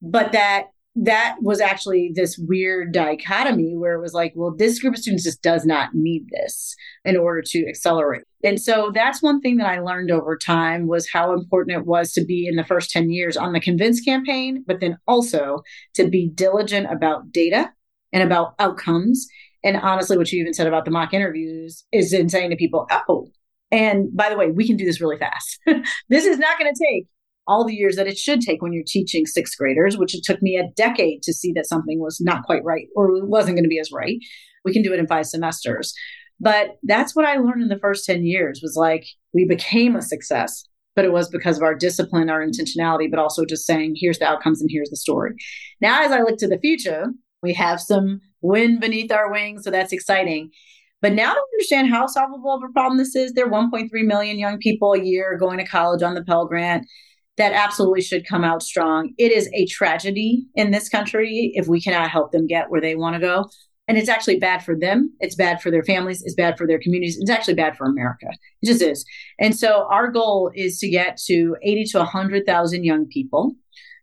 but 0.00 0.30
that 0.32 0.66
that 1.04 1.36
was 1.40 1.60
actually 1.60 2.10
this 2.14 2.38
weird 2.38 2.92
dichotomy 2.92 3.76
where 3.76 3.94
it 3.94 4.00
was 4.00 4.14
like, 4.14 4.32
well, 4.34 4.54
this 4.56 4.80
group 4.80 4.94
of 4.94 5.00
students 5.00 5.24
just 5.24 5.42
does 5.42 5.64
not 5.64 5.90
need 5.94 6.26
this 6.30 6.74
in 7.04 7.16
order 7.16 7.42
to 7.42 7.68
accelerate. 7.68 8.24
And 8.42 8.60
so 8.60 8.90
that's 8.92 9.22
one 9.22 9.40
thing 9.40 9.58
that 9.58 9.68
I 9.68 9.80
learned 9.80 10.10
over 10.10 10.36
time 10.36 10.86
was 10.88 11.08
how 11.12 11.32
important 11.32 11.76
it 11.76 11.86
was 11.86 12.12
to 12.12 12.24
be 12.24 12.46
in 12.48 12.56
the 12.56 12.64
first 12.64 12.90
10 12.90 13.10
years 13.10 13.36
on 13.36 13.52
the 13.52 13.60
Convince 13.60 14.00
campaign, 14.00 14.64
but 14.66 14.80
then 14.80 14.98
also 15.06 15.62
to 15.94 16.08
be 16.08 16.30
diligent 16.34 16.90
about 16.90 17.30
data 17.30 17.70
and 18.12 18.22
about 18.22 18.54
outcomes. 18.58 19.28
And 19.62 19.76
honestly, 19.76 20.16
what 20.16 20.32
you 20.32 20.40
even 20.40 20.54
said 20.54 20.66
about 20.66 20.84
the 20.84 20.90
mock 20.90 21.14
interviews 21.14 21.84
is 21.92 22.12
in 22.12 22.28
saying 22.28 22.50
to 22.50 22.56
people, 22.56 22.88
oh, 23.08 23.28
and 23.70 24.08
by 24.16 24.30
the 24.30 24.36
way, 24.36 24.50
we 24.50 24.66
can 24.66 24.76
do 24.76 24.84
this 24.84 25.00
really 25.00 25.18
fast. 25.18 25.60
this 26.08 26.24
is 26.24 26.38
not 26.38 26.58
going 26.58 26.72
to 26.72 26.84
take 26.90 27.06
all 27.48 27.64
the 27.64 27.74
years 27.74 27.96
that 27.96 28.06
it 28.06 28.18
should 28.18 28.40
take 28.40 28.62
when 28.62 28.72
you're 28.72 28.84
teaching 28.86 29.26
sixth 29.26 29.56
graders, 29.58 29.96
which 29.96 30.14
it 30.14 30.22
took 30.22 30.40
me 30.42 30.56
a 30.56 30.70
decade 30.76 31.22
to 31.22 31.32
see 31.32 31.52
that 31.54 31.66
something 31.66 31.98
was 31.98 32.20
not 32.20 32.44
quite 32.44 32.62
right 32.62 32.86
or 32.94 33.24
wasn't 33.26 33.56
going 33.56 33.64
to 33.64 33.68
be 33.68 33.80
as 33.80 33.90
right. 33.90 34.18
We 34.64 34.72
can 34.72 34.82
do 34.82 34.92
it 34.92 35.00
in 35.00 35.06
five 35.06 35.26
semesters. 35.26 35.94
But 36.38 36.76
that's 36.84 37.16
what 37.16 37.24
I 37.24 37.36
learned 37.36 37.62
in 37.62 37.68
the 37.68 37.78
first 37.78 38.04
10 38.04 38.24
years 38.24 38.60
was 38.62 38.76
like 38.76 39.06
we 39.34 39.44
became 39.44 39.96
a 39.96 40.02
success, 40.02 40.64
but 40.94 41.04
it 41.04 41.12
was 41.12 41.28
because 41.28 41.56
of 41.56 41.62
our 41.62 41.74
discipline, 41.74 42.30
our 42.30 42.46
intentionality, 42.46 43.10
but 43.10 43.18
also 43.18 43.44
just 43.44 43.66
saying, 43.66 43.96
here's 43.96 44.18
the 44.18 44.26
outcomes 44.26 44.60
and 44.60 44.70
here's 44.72 44.90
the 44.90 44.96
story. 44.96 45.32
Now, 45.80 46.04
as 46.04 46.12
I 46.12 46.20
look 46.20 46.38
to 46.38 46.48
the 46.48 46.58
future, 46.58 47.06
we 47.42 47.54
have 47.54 47.80
some 47.80 48.20
wind 48.40 48.80
beneath 48.80 49.10
our 49.10 49.32
wings. 49.32 49.64
So 49.64 49.70
that's 49.70 49.92
exciting. 49.92 50.50
But 51.00 51.12
now 51.12 51.32
to 51.32 51.40
understand 51.54 51.90
how 51.90 52.06
solvable 52.06 52.54
of 52.54 52.62
a 52.62 52.72
problem 52.72 52.98
this 52.98 53.14
is, 53.14 53.32
there 53.32 53.46
are 53.46 53.50
1.3 53.50 53.88
million 54.04 54.38
young 54.38 54.58
people 54.58 54.92
a 54.92 55.02
year 55.02 55.36
going 55.38 55.58
to 55.58 55.64
college 55.64 56.02
on 56.02 56.14
the 56.14 56.24
Pell 56.24 56.46
Grant 56.46 56.86
that 57.38 57.52
absolutely 57.52 58.02
should 58.02 58.26
come 58.26 58.44
out 58.44 58.62
strong. 58.62 59.12
It 59.16 59.32
is 59.32 59.48
a 59.54 59.66
tragedy 59.66 60.46
in 60.54 60.70
this 60.70 60.88
country 60.88 61.52
if 61.54 61.66
we 61.66 61.80
cannot 61.80 62.10
help 62.10 62.32
them 62.32 62.46
get 62.46 62.70
where 62.70 62.80
they 62.80 62.94
want 62.94 63.14
to 63.14 63.20
go. 63.20 63.48
And 63.88 63.96
it's 63.96 64.10
actually 64.10 64.38
bad 64.38 64.62
for 64.62 64.76
them. 64.78 65.14
It's 65.18 65.34
bad 65.34 65.62
for 65.62 65.70
their 65.70 65.82
families. 65.82 66.22
It's 66.22 66.34
bad 66.34 66.58
for 66.58 66.66
their 66.66 66.78
communities. 66.78 67.16
It's 67.18 67.30
actually 67.30 67.54
bad 67.54 67.76
for 67.76 67.86
America. 67.86 68.26
It 68.60 68.66
just 68.66 68.82
is. 68.82 69.04
And 69.38 69.56
so 69.56 69.86
our 69.90 70.10
goal 70.10 70.50
is 70.54 70.78
to 70.80 70.90
get 70.90 71.16
to 71.26 71.56
80 71.62 71.84
to 71.92 71.98
100,000 71.98 72.84
young 72.84 73.06
people 73.06 73.54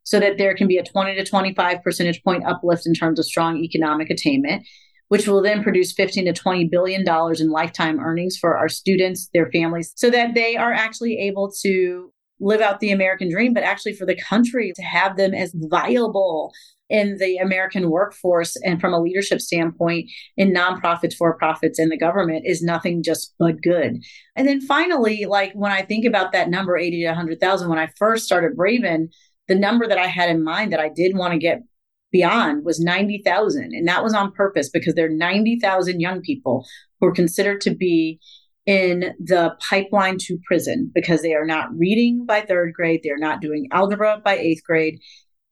so 0.04 0.20
that 0.20 0.38
there 0.38 0.56
can 0.56 0.68
be 0.68 0.78
a 0.78 0.84
20 0.84 1.16
to 1.16 1.24
25 1.24 1.84
percentage 1.84 2.24
point 2.24 2.46
uplift 2.48 2.88
in 2.88 2.96
terms 2.96 3.20
of 3.20 3.26
strong 3.26 3.58
economic 3.58 4.10
attainment 4.10 4.66
which 5.08 5.28
will 5.28 5.42
then 5.42 5.62
produce 5.62 5.94
15 5.94 6.26
to 6.26 6.34
20 6.34 6.68
billion 6.68 7.06
dollars 7.06 7.40
in 7.40 7.50
lifetime 7.50 8.00
earnings 8.00 8.38
for 8.38 8.58
our 8.58 8.70
students 8.70 9.30
their 9.34 9.52
families 9.52 9.94
so 9.96 10.10
that 10.10 10.34
they 10.34 10.56
are 10.56 10.74
actually 10.74 11.18
able 11.18 11.52
to 11.62 12.12
live 12.40 12.62
out 12.62 12.80
the 12.80 12.92
American 12.92 13.30
dream, 13.30 13.54
but 13.54 13.64
actually 13.64 13.94
for 13.94 14.06
the 14.06 14.20
country 14.22 14.74
to 14.76 14.82
have 14.82 15.18
them 15.18 15.34
as 15.34 15.54
viable 15.56 16.52
in 16.90 17.18
the 17.18 17.38
American 17.38 17.90
workforce 17.90 18.56
and 18.64 18.80
from 18.80 18.94
a 18.94 19.02
leadership 19.02 19.42
standpoint 19.42 20.10
in 20.38 20.54
nonprofits, 20.54 21.16
for 21.16 21.36
profits, 21.38 21.80
and 21.80 21.92
the 21.92 21.98
government 21.98 22.44
is 22.46 22.62
nothing 22.62 23.02
just 23.02 23.34
but 23.40 23.62
good. 23.62 24.04
And 24.36 24.48
then 24.48 24.62
finally, 24.62 25.26
like 25.26 25.52
when 25.54 25.72
I 25.72 25.82
think 25.82 26.06
about 26.06 26.32
that 26.34 26.50
number, 26.50 26.78
80 26.78 27.02
to 27.02 27.08
100,000, 27.08 27.70
when 27.70 27.80
I 27.80 27.90
first 27.98 28.26
started 28.26 28.56
Braven, 28.56 29.08
the 29.48 29.56
number 29.56 29.88
that 29.88 29.98
I 29.98 30.08
had 30.08 30.30
in 30.30 30.44
mind 30.44 30.72
that 30.74 30.80
I 30.80 30.90
did 30.90 31.16
want 31.16 31.34
to 31.34 31.40
get 31.40 31.64
beyond 32.12 32.64
was 32.64 32.80
90,000. 32.80 33.74
And 33.74 33.88
that 33.88 34.04
was 34.04 34.14
on 34.14 34.32
purpose 34.32 34.70
because 34.70 34.94
there 34.94 35.08
are 35.08 35.10
90,000 35.10 36.00
young 36.00 36.22
people 36.22 36.66
who 37.00 37.08
are 37.08 37.12
considered 37.12 37.62
to 37.62 37.76
be 37.76 38.20
in 38.66 39.14
the 39.20 39.56
pipeline 39.70 40.18
to 40.20 40.40
prison 40.46 40.92
because 40.94 41.22
they 41.22 41.34
are 41.34 41.46
not 41.46 41.76
reading 41.78 42.26
by 42.26 42.42
third 42.42 42.74
grade, 42.74 43.02
they're 43.04 43.18
not 43.18 43.42
doing 43.42 43.68
algebra 43.72 44.22
by 44.24 44.38
eighth 44.38 44.64
grade. 44.64 45.00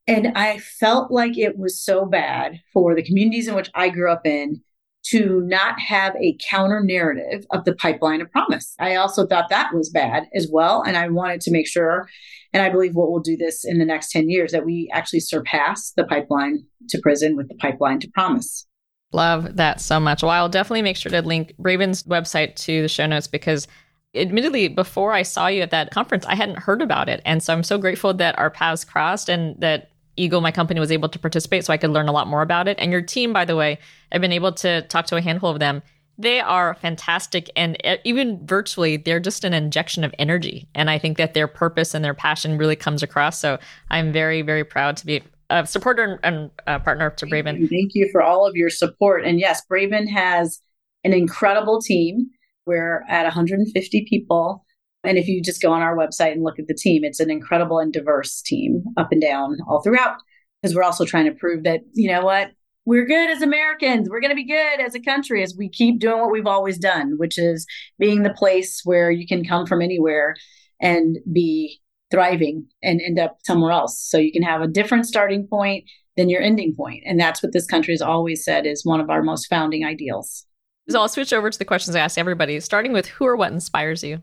And 0.08 0.34
I 0.36 0.58
felt 0.58 1.12
like 1.12 1.38
it 1.38 1.58
was 1.58 1.82
so 1.82 2.06
bad 2.06 2.60
for 2.74 2.96
the 2.96 3.04
communities 3.04 3.48
in 3.48 3.56
which 3.56 3.70
I 3.74 3.90
grew 3.90 4.12
up 4.12 4.26
in 4.26 4.62
to 5.06 5.42
not 5.42 5.80
have 5.80 6.16
a 6.16 6.38
counter 6.50 6.82
narrative 6.82 7.46
of 7.52 7.66
the 7.66 7.76
pipeline 7.76 8.22
of 8.22 8.32
promise. 8.32 8.74
I 8.80 8.96
also 8.96 9.28
thought 9.28 9.50
that 9.50 9.74
was 9.74 9.90
bad 9.90 10.24
as 10.34 10.48
well. 10.52 10.82
And 10.82 10.96
I 10.96 11.10
wanted 11.10 11.42
to 11.42 11.52
make 11.52 11.68
sure, 11.68 12.08
and 12.54 12.64
I 12.64 12.70
believe 12.70 12.96
what 12.96 13.12
we'll 13.12 13.20
do 13.20 13.36
this 13.36 13.66
in 13.66 13.80
the 13.80 13.86
next 13.86 14.12
10 14.12 14.30
years, 14.30 14.54
that 14.54 14.66
we 14.66 14.90
actually 14.94 15.20
surpass 15.20 15.92
the 15.96 16.06
pipeline 16.06 16.66
to 16.90 17.00
prison 17.00 17.36
with 17.36 17.50
the 17.50 17.56
pipeline 17.56 18.00
to 18.00 18.10
promise. 18.12 18.66
Love 19.14 19.58
that 19.58 19.80
so 19.80 20.00
much. 20.00 20.24
Well, 20.24 20.32
I'll 20.32 20.50
definitely 20.50 20.82
make 20.82 20.98
sure 20.98 21.12
to 21.12 21.22
link 21.22 21.54
Braven's 21.60 22.04
website 22.04 22.56
to 22.56 22.82
the 22.82 22.88
show 22.88 23.06
notes 23.06 23.28
because 23.28 23.68
admittedly, 24.16 24.68
before 24.68 25.14
I 25.14 25.22
saw 25.22 25.48
you 25.48 25.62
at 25.62 25.72
that 25.72 25.92
conference, 25.92 26.26
I 26.26 26.36
hadn't 26.36 26.60
heard 26.60 26.82
about 26.82 27.10
it. 27.10 27.22
And 27.26 27.42
so 27.42 27.54
I'm 27.54 27.64
so 27.64 27.78
grateful 27.78 28.14
that 28.16 28.38
our 28.38 28.50
paths 28.50 28.84
crossed 28.84 29.30
and 29.30 29.60
that 29.60 29.92
Eagle, 30.16 30.42
my 30.42 30.52
company, 30.52 30.80
was 30.80 30.92
able 30.92 31.10
to 31.10 31.20
participate 31.20 31.66
so 31.66 31.74
I 31.74 31.78
could 31.78 31.90
learn 31.92 32.08
a 32.08 32.12
lot 32.12 32.28
more 32.28 32.42
about 32.42 32.68
it. 32.68 32.78
And 32.80 32.92
your 32.92 33.02
team, 33.02 33.34
by 33.34 33.46
the 33.46 33.56
way, 33.56 33.80
I've 34.12 34.22
been 34.22 34.32
able 34.32 34.52
to 34.54 34.82
talk 34.84 35.08
to 35.08 35.16
a 35.16 35.22
handful 35.22 35.50
of 35.50 35.60
them. 35.60 35.82
They 36.18 36.40
are 36.40 36.76
fantastic. 36.76 37.50
And 37.56 37.78
uh, 37.84 37.98
even 38.04 38.46
virtually, 38.46 38.98
they're 38.98 39.20
just 39.20 39.44
an 39.44 39.54
injection 39.54 40.04
of 40.04 40.14
energy. 40.20 40.68
And 40.76 40.90
I 40.90 41.00
think 41.00 41.18
that 41.18 41.34
their 41.34 41.48
purpose 41.48 41.96
and 41.96 42.06
their 42.06 42.14
passion 42.14 42.60
really 42.60 42.76
comes 42.76 43.02
across. 43.02 43.40
So 43.40 43.58
I'm 43.90 44.12
very, 44.12 44.44
very 44.44 44.64
proud 44.64 44.98
to 44.98 45.06
be 45.08 45.24
a 45.54 45.68
supporter 45.68 46.20
and, 46.24 46.50
partner 46.66 47.12
to 47.12 47.26
Braven. 47.26 47.58
Thank. 47.58 47.70
Thank 47.70 47.92
you 47.94 48.10
for 48.12 48.22
all 48.22 48.48
of 48.48 48.56
your 48.56 48.70
support. 48.70 49.24
And 49.26 49.40
yes, 49.40 49.62
Braven 49.70 50.10
has 50.10 50.60
an 51.04 51.14
incredible 51.14 51.82
team. 51.82 52.30
We're 52.66 53.04
at 53.08 53.24
150 53.24 54.06
people. 54.10 54.66
And 55.04 55.18
if 55.18 55.28
you 55.28 55.42
just 55.42 55.62
go 55.62 55.72
on 55.72 55.82
our 55.82 55.96
website 55.96 56.32
and 56.32 56.44
look 56.44 56.60
at 56.60 56.68
the 56.68 56.74
team, 56.74 57.04
it's 57.04 57.20
an 57.20 57.30
incredible 57.30 57.80
and 57.80 57.92
diverse 57.92 58.42
team 58.42 58.84
up 58.98 59.12
and 59.12 59.22
down 59.22 59.58
all 59.68 59.82
throughout. 59.82 60.18
Because 60.62 60.76
we're 60.76 60.84
also 60.84 61.06
trying 61.06 61.26
to 61.26 61.34
prove 61.34 61.64
that, 61.66 61.82
you 61.94 62.10
know 62.10 62.24
what, 62.24 62.52
we're 62.86 63.06
good 63.06 63.30
as 63.30 63.42
Americans. 63.42 64.10
We're 64.10 64.22
going 64.22 64.32
to 64.32 64.36
be 64.36 64.48
good 64.48 64.80
as 64.80 64.96
a 64.96 65.00
country 65.00 65.44
as 65.44 65.56
we 65.58 65.70
keep 65.70 66.00
doing 66.00 66.22
what 66.22 66.32
we've 66.32 66.48
always 66.48 66.78
done, 66.78 67.16
which 67.18 67.38
is 67.38 67.66
being 68.00 68.24
the 68.24 68.34
place 68.34 68.82
where 68.86 69.12
you 69.12 69.28
can 69.28 69.44
come 69.46 69.66
from 69.66 69.82
anywhere 69.82 70.36
and 70.82 71.18
be 71.32 71.82
thriving 72.14 72.68
and 72.84 73.02
end 73.02 73.18
up 73.18 73.38
somewhere 73.44 73.72
else. 73.72 74.00
So 74.00 74.20
you 74.20 74.32
can 74.32 74.44
have 74.44 74.62
a 74.62 74.68
different 74.68 75.08
starting 75.08 75.48
point 75.48 75.86
than 76.16 76.30
your 76.30 76.44
ending 76.44 76.76
point. 76.76 77.02
And 77.08 77.20
that's 77.20 77.42
what 77.42 77.54
this 77.54 77.66
country 77.66 77.92
has 77.92 78.04
always 78.04 78.46
said 78.46 78.68
is 78.68 78.86
one 78.86 79.02
of 79.02 79.10
our 79.10 79.24
most 79.24 79.48
founding 79.48 79.84
ideals. 79.84 80.46
So 80.90 81.02
I'll 81.02 81.10
switch 81.10 81.34
over 81.34 81.50
to 81.50 81.58
the 81.58 81.66
questions 81.66 81.96
I 81.96 82.02
ask 82.02 82.20
everybody, 82.20 82.60
starting 82.60 82.94
with 82.94 83.08
who 83.08 83.26
or 83.26 83.36
what 83.36 83.52
inspires 83.52 84.04
you? 84.04 84.22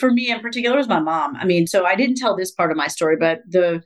For 0.00 0.10
me 0.10 0.30
in 0.30 0.40
particular 0.40 0.78
was 0.78 0.88
my 0.88 1.00
mom. 1.00 1.36
I 1.36 1.44
mean, 1.44 1.66
so 1.66 1.84
I 1.84 1.96
didn't 1.96 2.16
tell 2.16 2.34
this 2.34 2.52
part 2.52 2.70
of 2.70 2.78
my 2.78 2.86
story, 2.86 3.16
but 3.20 3.40
the 3.46 3.82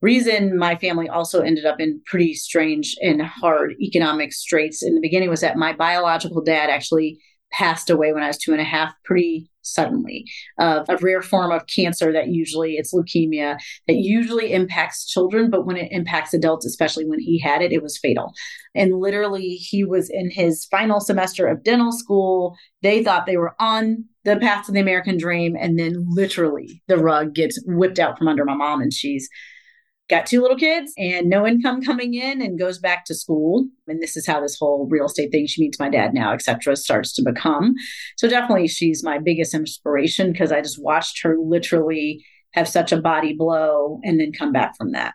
reason 0.00 0.56
my 0.56 0.76
family 0.76 1.08
also 1.08 1.40
ended 1.40 1.64
up 1.64 1.80
in 1.80 2.00
pretty 2.06 2.34
strange 2.34 2.94
and 3.02 3.22
hard 3.22 3.74
economic 3.80 4.32
straits 4.32 4.84
in 4.84 4.94
the 4.94 5.00
beginning 5.00 5.30
was 5.30 5.40
that 5.40 5.56
my 5.56 5.72
biological 5.72 6.42
dad 6.42 6.70
actually 6.70 7.18
passed 7.56 7.88
away 7.88 8.12
when 8.12 8.22
I 8.22 8.26
was 8.26 8.38
two 8.38 8.52
and 8.52 8.60
a 8.60 8.64
half 8.64 8.92
pretty 9.04 9.48
suddenly 9.62 10.26
of 10.58 10.84
a 10.88 10.96
rare 10.98 11.22
form 11.22 11.50
of 11.52 11.66
cancer 11.66 12.12
that 12.12 12.28
usually 12.28 12.74
it's 12.74 12.92
leukemia 12.92 13.56
that 13.86 13.94
usually 13.94 14.52
impacts 14.52 15.06
children 15.06 15.50
but 15.50 15.64
when 15.64 15.76
it 15.76 15.90
impacts 15.90 16.34
adults 16.34 16.66
especially 16.66 17.06
when 17.06 17.20
he 17.20 17.38
had 17.38 17.62
it 17.62 17.72
it 17.72 17.82
was 17.82 17.96
fatal. 17.96 18.32
And 18.74 18.98
literally 18.98 19.50
he 19.54 19.84
was 19.84 20.10
in 20.10 20.30
his 20.30 20.64
final 20.66 21.00
semester 21.00 21.46
of 21.46 21.62
dental 21.62 21.92
school. 21.92 22.56
They 22.82 23.02
thought 23.04 23.26
they 23.26 23.36
were 23.36 23.54
on 23.60 24.04
the 24.24 24.36
path 24.36 24.66
to 24.66 24.72
the 24.72 24.80
american 24.80 25.18
dream 25.18 25.54
and 25.58 25.78
then 25.78 25.92
literally 26.08 26.82
the 26.88 26.96
rug 26.96 27.34
gets 27.34 27.62
whipped 27.66 27.98
out 27.98 28.18
from 28.18 28.26
under 28.26 28.44
my 28.44 28.54
mom 28.54 28.80
and 28.80 28.92
she's 28.92 29.28
got 30.10 30.26
two 30.26 30.42
little 30.42 30.56
kids 30.56 30.92
and 30.98 31.28
no 31.28 31.46
income 31.46 31.82
coming 31.82 32.14
in 32.14 32.42
and 32.42 32.58
goes 32.58 32.78
back 32.78 33.04
to 33.06 33.14
school. 33.14 33.66
And 33.88 34.02
this 34.02 34.16
is 34.16 34.26
how 34.26 34.40
this 34.40 34.58
whole 34.58 34.86
real 34.90 35.06
estate 35.06 35.30
thing 35.30 35.46
she 35.46 35.62
meets 35.62 35.78
my 35.78 35.88
dad 35.88 36.12
now 36.12 36.32
etc 36.32 36.76
starts 36.76 37.12
to 37.14 37.22
become. 37.22 37.74
So 38.16 38.28
definitely 38.28 38.68
she's 38.68 39.02
my 39.02 39.18
biggest 39.18 39.54
inspiration 39.54 40.32
because 40.32 40.52
i 40.52 40.60
just 40.60 40.82
watched 40.82 41.22
her 41.22 41.36
literally 41.38 42.24
have 42.52 42.68
such 42.68 42.92
a 42.92 43.00
body 43.00 43.34
blow 43.34 44.00
and 44.04 44.20
then 44.20 44.32
come 44.32 44.52
back 44.52 44.76
from 44.76 44.92
that. 44.92 45.14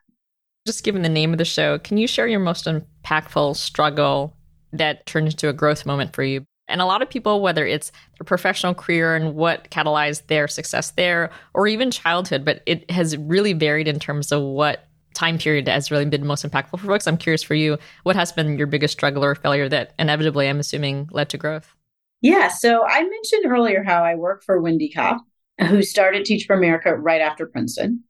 Just 0.68 0.84
given 0.84 1.04
the 1.04 1.10
name 1.10 1.32
of 1.32 1.38
the 1.38 1.46
show 1.46 1.80
can 1.80 1.98
you 1.98 2.08
share 2.08 2.28
your 2.28 2.40
most 2.40 2.66
impactful 2.66 3.56
struggle 3.56 4.36
that 4.74 5.06
turned 5.06 5.28
into 5.28 5.50
a 5.50 5.54
growth 5.54 5.86
moment 5.86 6.14
for 6.16 6.24
you. 6.24 6.46
And 6.70 6.82
a 6.82 6.86
lot 6.86 7.02
of 7.02 7.10
people, 7.10 7.42
whether 7.42 7.66
it's 7.66 7.92
their 8.18 8.26
professional 8.26 8.74
career 8.74 9.16
and 9.16 9.36
what 9.36 9.70
catalyzed 9.72 10.28
their 10.28 10.48
success 10.48 10.92
there, 10.92 11.32
or 11.54 11.68
even 11.68 11.92
childhood, 11.92 12.46
but 12.46 12.62
it 12.66 12.90
has 12.90 13.18
really 13.18 13.54
varied 13.54 13.88
in 13.88 14.00
terms 14.00 14.32
of 14.32 14.42
what 14.42 14.86
time 15.16 15.38
period 15.38 15.68
has 15.68 15.92
really 15.92 16.06
been 16.06 16.26
most 16.26 16.46
impactful 16.46 16.80
for 16.80 16.86
folks. 16.86 17.08
I'm 17.08 17.18
curious 17.18 17.44
for 17.44 17.56
you, 17.56 17.78
what 18.04 18.16
has 18.16 18.32
been 18.32 18.58
your 18.58 18.68
biggest 18.68 18.94
struggle 18.94 19.26
or 19.26 19.36
failure 19.36 19.68
that 19.68 19.94
inevitably, 20.00 20.48
I'm 20.48 20.60
assuming, 20.60 21.10
led 21.12 21.30
to 21.30 21.38
growth? 21.38 21.76
Yeah. 22.22 22.48
So 22.50 22.86
I 22.86 23.02
mentioned 23.02 23.46
earlier 23.46 23.84
how 23.84 24.04
I 24.04 24.16
work 24.16 24.44
for 24.44 24.62
Wendy 24.62 24.90
Kopp, 24.90 25.22
who 25.68 25.82
started 25.82 26.26
Teach 26.26 26.46
for 26.46 26.56
America 26.56 26.96
right 26.96 27.22
after 27.22 27.46
Princeton 27.46 28.04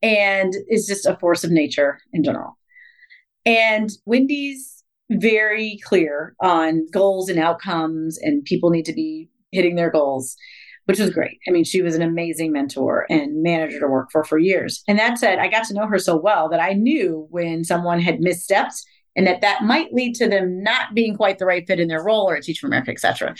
and 0.00 0.54
is 0.68 0.86
just 0.86 1.06
a 1.06 1.16
force 1.16 1.44
of 1.44 1.50
nature 1.50 1.98
in 2.12 2.22
general. 2.22 2.56
And 3.44 3.90
Wendy's 4.04 4.77
very 5.10 5.78
clear 5.84 6.34
on 6.40 6.86
goals 6.92 7.28
and 7.28 7.38
outcomes, 7.38 8.18
and 8.18 8.44
people 8.44 8.70
need 8.70 8.84
to 8.84 8.92
be 8.92 9.28
hitting 9.52 9.76
their 9.76 9.90
goals, 9.90 10.36
which 10.84 10.98
was 10.98 11.10
great. 11.10 11.38
I 11.48 11.50
mean, 11.50 11.64
she 11.64 11.82
was 11.82 11.94
an 11.94 12.02
amazing 12.02 12.52
mentor 12.52 13.06
and 13.08 13.42
manager 13.42 13.80
to 13.80 13.88
work 13.88 14.08
for 14.12 14.24
for 14.24 14.38
years. 14.38 14.82
And 14.86 14.98
that 14.98 15.18
said, 15.18 15.38
I 15.38 15.48
got 15.48 15.64
to 15.64 15.74
know 15.74 15.86
her 15.86 15.98
so 15.98 16.16
well 16.18 16.48
that 16.50 16.60
I 16.60 16.74
knew 16.74 17.26
when 17.30 17.64
someone 17.64 18.00
had 18.00 18.20
missteps 18.20 18.84
and 19.16 19.26
that 19.26 19.40
that 19.40 19.64
might 19.64 19.92
lead 19.92 20.14
to 20.16 20.28
them 20.28 20.62
not 20.62 20.94
being 20.94 21.16
quite 21.16 21.38
the 21.38 21.46
right 21.46 21.66
fit 21.66 21.80
in 21.80 21.88
their 21.88 22.04
role 22.04 22.28
or 22.28 22.36
at 22.36 22.42
Teach 22.42 22.58
for 22.60 22.66
America, 22.66 22.90
et 22.90 23.00
cetera. 23.00 23.34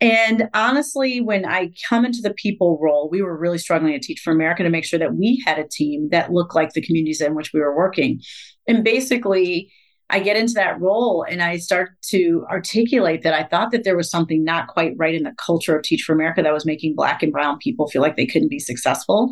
And 0.00 0.48
honestly, 0.54 1.20
when 1.20 1.46
I 1.46 1.70
come 1.88 2.04
into 2.04 2.20
the 2.20 2.34
people 2.34 2.78
role, 2.82 3.08
we 3.10 3.22
were 3.22 3.38
really 3.38 3.58
struggling 3.58 3.94
at 3.94 4.02
Teach 4.02 4.20
for 4.20 4.32
America 4.32 4.62
to 4.62 4.70
make 4.70 4.84
sure 4.84 4.98
that 4.98 5.14
we 5.14 5.42
had 5.46 5.58
a 5.58 5.68
team 5.68 6.08
that 6.10 6.32
looked 6.32 6.54
like 6.54 6.72
the 6.72 6.82
communities 6.82 7.20
in 7.20 7.34
which 7.34 7.52
we 7.54 7.60
were 7.60 7.76
working. 7.76 8.20
And 8.66 8.82
basically, 8.82 9.72
I 10.10 10.20
get 10.20 10.36
into 10.36 10.54
that 10.54 10.80
role 10.80 11.24
and 11.28 11.42
I 11.42 11.56
start 11.56 11.90
to 12.10 12.44
articulate 12.50 13.22
that 13.22 13.34
I 13.34 13.44
thought 13.44 13.70
that 13.70 13.84
there 13.84 13.96
was 13.96 14.10
something 14.10 14.44
not 14.44 14.68
quite 14.68 14.92
right 14.96 15.14
in 15.14 15.22
the 15.22 15.34
culture 15.44 15.76
of 15.76 15.82
Teach 15.82 16.02
for 16.02 16.12
America 16.12 16.42
that 16.42 16.52
was 16.52 16.66
making 16.66 16.94
Black 16.94 17.22
and 17.22 17.32
Brown 17.32 17.58
people 17.58 17.88
feel 17.88 18.02
like 18.02 18.16
they 18.16 18.26
couldn't 18.26 18.50
be 18.50 18.58
successful. 18.58 19.30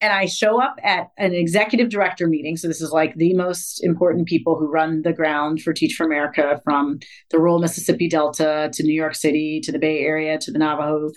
And 0.00 0.12
I 0.12 0.26
show 0.26 0.60
up 0.60 0.76
at 0.82 1.08
an 1.16 1.32
executive 1.32 1.88
director 1.88 2.26
meeting. 2.26 2.56
So, 2.56 2.68
this 2.68 2.82
is 2.82 2.92
like 2.92 3.14
the 3.14 3.32
most 3.32 3.82
important 3.82 4.28
people 4.28 4.58
who 4.58 4.70
run 4.70 5.00
the 5.02 5.12
ground 5.12 5.62
for 5.62 5.72
Teach 5.72 5.94
for 5.94 6.04
America 6.04 6.60
from 6.64 6.98
the 7.30 7.38
rural 7.38 7.60
Mississippi 7.60 8.08
Delta 8.08 8.70
to 8.74 8.82
New 8.82 8.94
York 8.94 9.14
City 9.14 9.60
to 9.64 9.72
the 9.72 9.78
Bay 9.78 10.00
Area 10.00 10.38
to 10.38 10.50
the 10.50 10.58
Navajo 10.58 11.10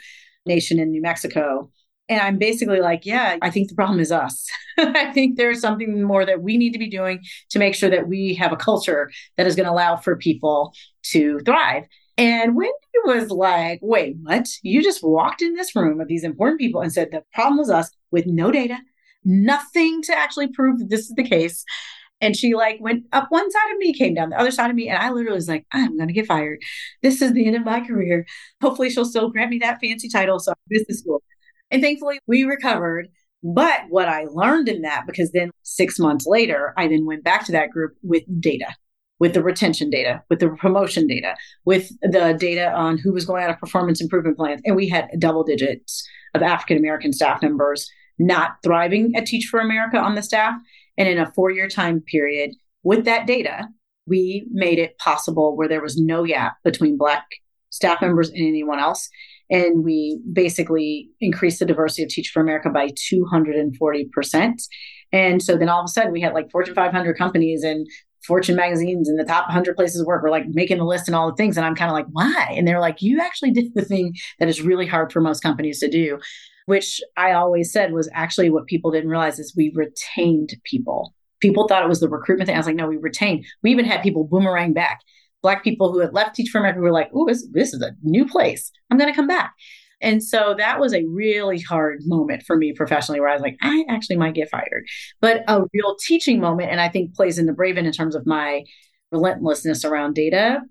Nation 0.45 0.79
in 0.79 0.91
New 0.91 1.01
Mexico. 1.01 1.69
And 2.09 2.19
I'm 2.19 2.39
basically 2.39 2.79
like, 2.79 3.05
yeah, 3.05 3.37
I 3.41 3.51
think 3.51 3.69
the 3.69 3.75
problem 3.75 3.99
is 3.99 4.11
us. 4.11 4.47
I 4.77 5.11
think 5.13 5.37
there's 5.37 5.61
something 5.61 6.01
more 6.01 6.25
that 6.25 6.41
we 6.41 6.57
need 6.57 6.73
to 6.73 6.79
be 6.79 6.89
doing 6.89 7.23
to 7.51 7.59
make 7.59 7.75
sure 7.75 7.89
that 7.89 8.07
we 8.07 8.33
have 8.33 8.51
a 8.51 8.57
culture 8.57 9.11
that 9.37 9.45
is 9.45 9.55
going 9.55 9.67
to 9.67 9.71
allow 9.71 9.95
for 9.95 10.15
people 10.17 10.73
to 11.03 11.39
thrive. 11.45 11.83
And 12.17 12.55
Wendy 12.55 12.73
was 13.05 13.29
like, 13.29 13.79
wait, 13.81 14.17
what? 14.23 14.47
You 14.63 14.83
just 14.83 15.03
walked 15.03 15.41
in 15.41 15.53
this 15.53 15.75
room 15.75 16.01
of 16.01 16.07
these 16.07 16.23
important 16.23 16.59
people 16.59 16.81
and 16.81 16.91
said 16.91 17.09
the 17.11 17.23
problem 17.33 17.59
was 17.59 17.69
us 17.69 17.91
with 18.11 18.25
no 18.25 18.51
data, 18.51 18.77
nothing 19.23 20.01
to 20.01 20.17
actually 20.17 20.47
prove 20.47 20.79
that 20.79 20.89
this 20.89 21.01
is 21.01 21.13
the 21.15 21.23
case. 21.23 21.63
And 22.21 22.35
she 22.35 22.55
like 22.55 22.77
went 22.81 23.05
up 23.13 23.27
one 23.29 23.49
side 23.49 23.71
of 23.71 23.77
me, 23.77 23.93
came 23.93 24.15
down 24.15 24.31
the 24.31 24.39
other 24.39 24.51
side 24.51 24.69
of 24.69 24.75
me, 24.75 24.89
and 24.89 24.97
I 24.97 25.11
literally 25.11 25.35
was 25.35 25.47
like, 25.47 25.65
I'm 25.71 25.97
gonna 25.97 26.11
get 26.11 26.27
fired. 26.27 26.59
This 27.01 27.21
is 27.21 27.31
the 27.31 27.47
end 27.47 27.55
of 27.55 27.63
my 27.63 27.79
career. 27.79 28.25
Hopefully 28.61 28.89
she'll 28.89 29.05
still 29.05 29.29
grant 29.29 29.51
me 29.51 29.59
that 29.59 29.79
fancy 29.79 30.09
title. 30.09 30.39
So 30.39 30.53
business 30.67 30.99
school. 30.99 31.23
And 31.71 31.81
thankfully, 31.81 32.19
we 32.27 32.43
recovered. 32.43 33.09
But 33.41 33.81
what 33.89 34.09
I 34.09 34.25
learned 34.25 34.67
in 34.67 34.81
that, 34.81 35.05
because 35.07 35.31
then 35.31 35.51
six 35.63 35.97
months 35.97 36.25
later, 36.27 36.73
I 36.77 36.87
then 36.87 37.05
went 37.05 37.23
back 37.23 37.45
to 37.45 37.51
that 37.53 37.69
group 37.69 37.95
with 38.01 38.23
data, 38.41 38.75
with 39.19 39.33
the 39.33 39.43
retention 39.43 39.89
data, 39.89 40.23
with 40.29 40.39
the 40.39 40.49
promotion 40.49 41.07
data, 41.07 41.35
with 41.63 41.89
the 42.01 42.35
data 42.37 42.73
on 42.73 42.97
who 42.97 43.13
was 43.13 43.25
going 43.25 43.43
out 43.43 43.49
of 43.49 43.59
performance 43.59 44.01
improvement 44.01 44.37
plans. 44.37 44.61
And 44.65 44.75
we 44.75 44.89
had 44.89 45.09
double 45.19 45.43
digits 45.43 46.05
of 46.33 46.41
African 46.41 46.77
American 46.77 47.13
staff 47.13 47.41
members 47.41 47.89
not 48.17 48.57
thriving 48.61 49.15
at 49.15 49.25
Teach 49.25 49.45
for 49.45 49.61
America 49.61 49.97
on 49.97 50.15
the 50.15 50.21
staff. 50.21 50.59
And 50.97 51.07
in 51.07 51.17
a 51.17 51.31
four 51.31 51.49
year 51.49 51.69
time 51.69 52.01
period, 52.01 52.51
with 52.83 53.05
that 53.05 53.25
data, 53.25 53.69
we 54.05 54.45
made 54.51 54.79
it 54.79 54.97
possible 54.97 55.55
where 55.55 55.67
there 55.67 55.81
was 55.81 55.97
no 55.97 56.25
gap 56.25 56.57
between 56.63 56.97
Black 56.97 57.23
staff 57.69 58.01
members 58.01 58.29
and 58.29 58.39
anyone 58.39 58.79
else 58.79 59.09
and 59.49 59.83
we 59.83 60.19
basically 60.31 61.09
increased 61.19 61.59
the 61.59 61.65
diversity 61.65 62.03
of 62.03 62.09
Teach 62.09 62.29
for 62.29 62.41
America 62.41 62.69
by 62.69 62.89
240%. 63.11 64.61
And 65.11 65.41
so 65.41 65.57
then 65.57 65.69
all 65.69 65.79
of 65.79 65.85
a 65.85 65.87
sudden 65.87 66.11
we 66.11 66.21
had 66.21 66.33
like 66.33 66.51
Fortune 66.51 66.75
500 66.75 67.17
companies 67.17 67.63
and 67.63 67.87
Fortune 68.25 68.55
magazines 68.55 69.09
and 69.09 69.17
the 69.17 69.23
top 69.23 69.47
100 69.47 69.75
places 69.75 70.01
of 70.01 70.07
work 70.07 70.21
were 70.21 70.29
like 70.29 70.45
making 70.49 70.77
the 70.77 70.83
list 70.83 71.07
and 71.07 71.15
all 71.15 71.29
the 71.29 71.35
things. 71.35 71.57
And 71.57 71.65
I'm 71.65 71.75
kind 71.75 71.89
of 71.89 71.95
like, 71.95 72.07
why? 72.11 72.53
And 72.55 72.67
they're 72.67 72.79
like, 72.79 73.01
you 73.01 73.19
actually 73.19 73.51
did 73.51 73.73
the 73.73 73.85
thing 73.85 74.13
that 74.39 74.49
is 74.49 74.61
really 74.61 74.85
hard 74.85 75.11
for 75.11 75.21
most 75.21 75.41
companies 75.41 75.79
to 75.79 75.89
do, 75.89 76.19
which 76.65 77.01
I 77.17 77.31
always 77.31 77.71
said 77.71 77.93
was 77.93 78.09
actually 78.13 78.49
what 78.49 78.67
people 78.67 78.91
didn't 78.91 79.09
realize 79.09 79.39
is 79.39 79.55
we 79.55 79.71
retained 79.73 80.55
people. 80.63 81.13
People 81.39 81.67
thought 81.67 81.83
it 81.83 81.89
was 81.89 82.01
the 82.01 82.09
recruitment 82.09 82.47
thing. 82.47 82.55
I 82.55 82.59
was 82.59 82.67
like, 82.67 82.75
no, 82.75 82.87
we 82.87 82.97
retained. 82.97 83.45
We 83.63 83.71
even 83.71 83.85
had 83.85 84.03
people 84.03 84.25
boomerang 84.25 84.73
back. 84.73 84.99
Black 85.41 85.63
people 85.63 85.91
who 85.91 85.99
had 85.99 86.13
left 86.13 86.35
Teach 86.35 86.49
for 86.49 86.59
America 86.59 86.79
were 86.79 86.91
like, 86.91 87.09
oh, 87.13 87.25
this, 87.25 87.47
this 87.51 87.73
is 87.73 87.81
a 87.81 87.95
new 88.03 88.27
place. 88.27 88.71
I'm 88.89 88.97
going 88.97 89.11
to 89.11 89.15
come 89.15 89.27
back. 89.27 89.53
And 90.01 90.23
so 90.23 90.55
that 90.57 90.79
was 90.79 90.93
a 90.93 91.05
really 91.05 91.59
hard 91.59 91.99
moment 92.05 92.43
for 92.43 92.55
me 92.55 92.73
professionally 92.73 93.19
where 93.19 93.29
I 93.29 93.33
was 93.33 93.41
like, 93.41 93.57
I 93.61 93.85
actually 93.89 94.15
might 94.15 94.33
get 94.33 94.49
fired. 94.49 94.85
But 95.19 95.43
a 95.47 95.63
real 95.73 95.95
teaching 95.99 96.39
moment, 96.39 96.71
and 96.71 96.79
I 96.79 96.87
think 96.89 97.15
plays 97.15 97.37
into 97.37 97.53
Braven 97.53 97.85
in 97.85 97.91
terms 97.91 98.15
of 98.15 98.25
my 98.25 98.63
relentlessness 99.11 99.83
around 99.83 100.13
data, 100.13 100.61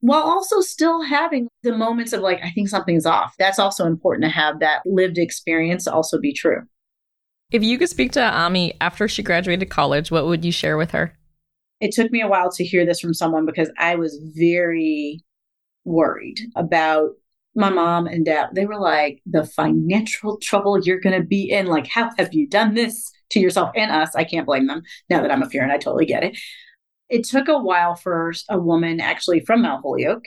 while 0.00 0.22
also 0.22 0.60
still 0.60 1.02
having 1.02 1.48
the 1.62 1.76
moments 1.76 2.12
of 2.12 2.20
like, 2.20 2.40
I 2.44 2.50
think 2.50 2.68
something's 2.68 3.06
off. 3.06 3.34
That's 3.38 3.58
also 3.58 3.86
important 3.86 4.24
to 4.24 4.30
have 4.30 4.60
that 4.60 4.82
lived 4.84 5.18
experience 5.18 5.88
also 5.88 6.20
be 6.20 6.32
true. 6.32 6.62
If 7.50 7.64
you 7.64 7.78
could 7.78 7.88
speak 7.88 8.12
to 8.12 8.20
Aimée 8.20 8.76
after 8.80 9.08
she 9.08 9.22
graduated 9.22 9.70
college, 9.70 10.10
what 10.10 10.26
would 10.26 10.44
you 10.44 10.52
share 10.52 10.76
with 10.76 10.92
her? 10.92 11.16
It 11.80 11.92
took 11.92 12.10
me 12.10 12.22
a 12.22 12.28
while 12.28 12.50
to 12.52 12.64
hear 12.64 12.86
this 12.86 13.00
from 13.00 13.14
someone 13.14 13.46
because 13.46 13.70
I 13.78 13.96
was 13.96 14.18
very 14.34 15.20
worried 15.84 16.38
about 16.56 17.10
my 17.54 17.70
mom 17.70 18.06
and 18.06 18.24
dad. 18.24 18.50
They 18.54 18.66
were 18.66 18.78
like, 18.78 19.20
the 19.24 19.44
financial 19.44 20.38
trouble 20.38 20.78
you're 20.78 21.00
going 21.00 21.18
to 21.18 21.26
be 21.26 21.50
in. 21.50 21.66
Like, 21.66 21.86
how 21.86 22.10
have 22.18 22.34
you 22.34 22.46
done 22.48 22.74
this 22.74 23.10
to 23.30 23.40
yourself 23.40 23.70
and 23.74 23.90
us? 23.90 24.14
I 24.14 24.24
can't 24.24 24.46
blame 24.46 24.66
them 24.66 24.82
now 25.08 25.22
that 25.22 25.30
I'm 25.30 25.42
a 25.42 25.48
parent. 25.48 25.72
I 25.72 25.78
totally 25.78 26.06
get 26.06 26.22
it. 26.22 26.38
It 27.08 27.24
took 27.24 27.48
a 27.48 27.58
while 27.58 27.94
for 27.94 28.32
a 28.50 28.58
woman 28.58 29.00
actually 29.00 29.40
from 29.40 29.62
Mount 29.62 29.82
Holyoke, 29.82 30.24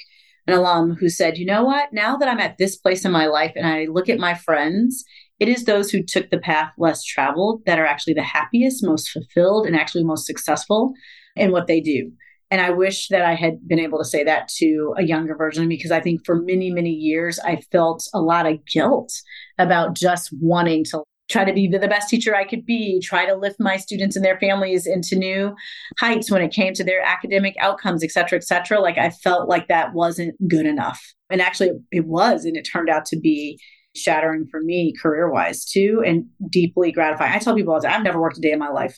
an 0.48 0.54
alum 0.56 0.96
who 1.00 1.10
said, 1.10 1.38
you 1.38 1.46
know 1.46 1.64
what? 1.64 1.94
Now 1.94 2.18
that 2.18 2.30
I'm 2.30 2.40
at 2.40 2.58
this 2.58 2.78
place 2.78 3.06
in 3.06 3.12
my 3.12 3.28
life 3.28 3.54
and 3.56 3.68
I 3.68 3.86
look 3.86 4.10
at 4.10 4.18
my 4.18 4.34
friends, 4.34 5.04
it 5.40 5.48
is 5.48 5.66
those 5.66 5.92
who 5.92 6.02
took 6.02 6.30
the 6.30 6.40
path 6.40 6.72
less 6.78 7.04
traveled 7.04 7.62
that 7.66 7.80
are 7.80 7.86
actually 7.86 8.14
the 8.14 8.24
happiest, 8.24 8.84
most 8.84 9.10
fulfilled, 9.10 9.68
and 9.68 9.76
actually 9.76 10.04
most 10.04 10.26
successful 10.26 10.94
in 11.40 11.52
what 11.52 11.68
they 11.68 11.82
do. 11.82 12.12
And 12.52 12.62
I 12.62 12.72
wish 12.72 13.10
that 13.10 13.22
I 13.22 13.36
had 13.36 13.68
been 13.68 13.80
able 13.80 14.00
to 14.00 14.06
say 14.06 14.24
that 14.24 14.48
to 14.58 14.96
a 14.98 15.04
younger 15.04 15.36
version 15.36 15.70
because 15.70 15.92
I 15.92 16.02
think 16.02 16.26
for 16.26 16.42
many, 16.42 16.72
many 16.72 16.90
years, 16.90 17.40
I 17.40 17.62
felt 17.72 18.08
a 18.14 18.22
lot 18.22 18.48
of 18.48 18.66
guilt 18.66 19.14
about 19.60 19.96
just 19.96 20.30
wanting 20.42 20.84
to 20.86 21.04
try 21.30 21.46
to 21.46 21.54
be 21.54 21.68
the 21.68 21.88
best 21.88 22.10
teacher 22.10 22.36
I 22.36 22.44
could 22.44 22.66
be, 22.66 23.00
try 23.02 23.28
to 23.28 23.36
lift 23.36 23.60
my 23.60 23.78
students 23.78 24.16
and 24.16 24.26
their 24.26 24.40
families 24.40 24.88
into 24.88 25.16
new 25.16 25.54
heights 26.00 26.32
when 26.32 26.42
it 26.42 26.52
came 26.52 26.74
to 26.74 26.84
their 26.84 27.04
academic 27.04 27.56
outcomes, 27.60 28.04
et 28.04 28.10
cetera, 28.10 28.38
et 28.38 28.44
cetera. 28.44 28.80
Like 28.80 28.98
I 28.98 29.12
felt 29.12 29.48
like 29.48 29.68
that 29.68 29.94
wasn't 29.94 30.36
good 30.48 30.66
enough. 30.66 31.00
And 31.30 31.42
actually, 31.42 31.70
it 31.92 32.08
was. 32.08 32.46
And 32.46 32.58
it 32.58 32.64
turned 32.64 32.90
out 32.90 33.06
to 33.06 33.20
be 33.20 33.60
shattering 33.96 34.48
for 34.50 34.62
me 34.62 34.94
career 35.00 35.32
wise 35.32 35.66
too 35.66 36.02
and 36.04 36.26
deeply 36.50 36.92
gratifying. 36.92 37.34
I 37.34 37.38
tell 37.38 37.56
people 37.56 37.74
all 37.74 37.80
the 37.80 37.88
time, 37.88 37.98
I've 37.98 38.04
never 38.04 38.20
worked 38.20 38.38
a 38.38 38.42
day 38.42 38.52
in 38.52 38.60
my 38.60 38.70
life 38.70 38.98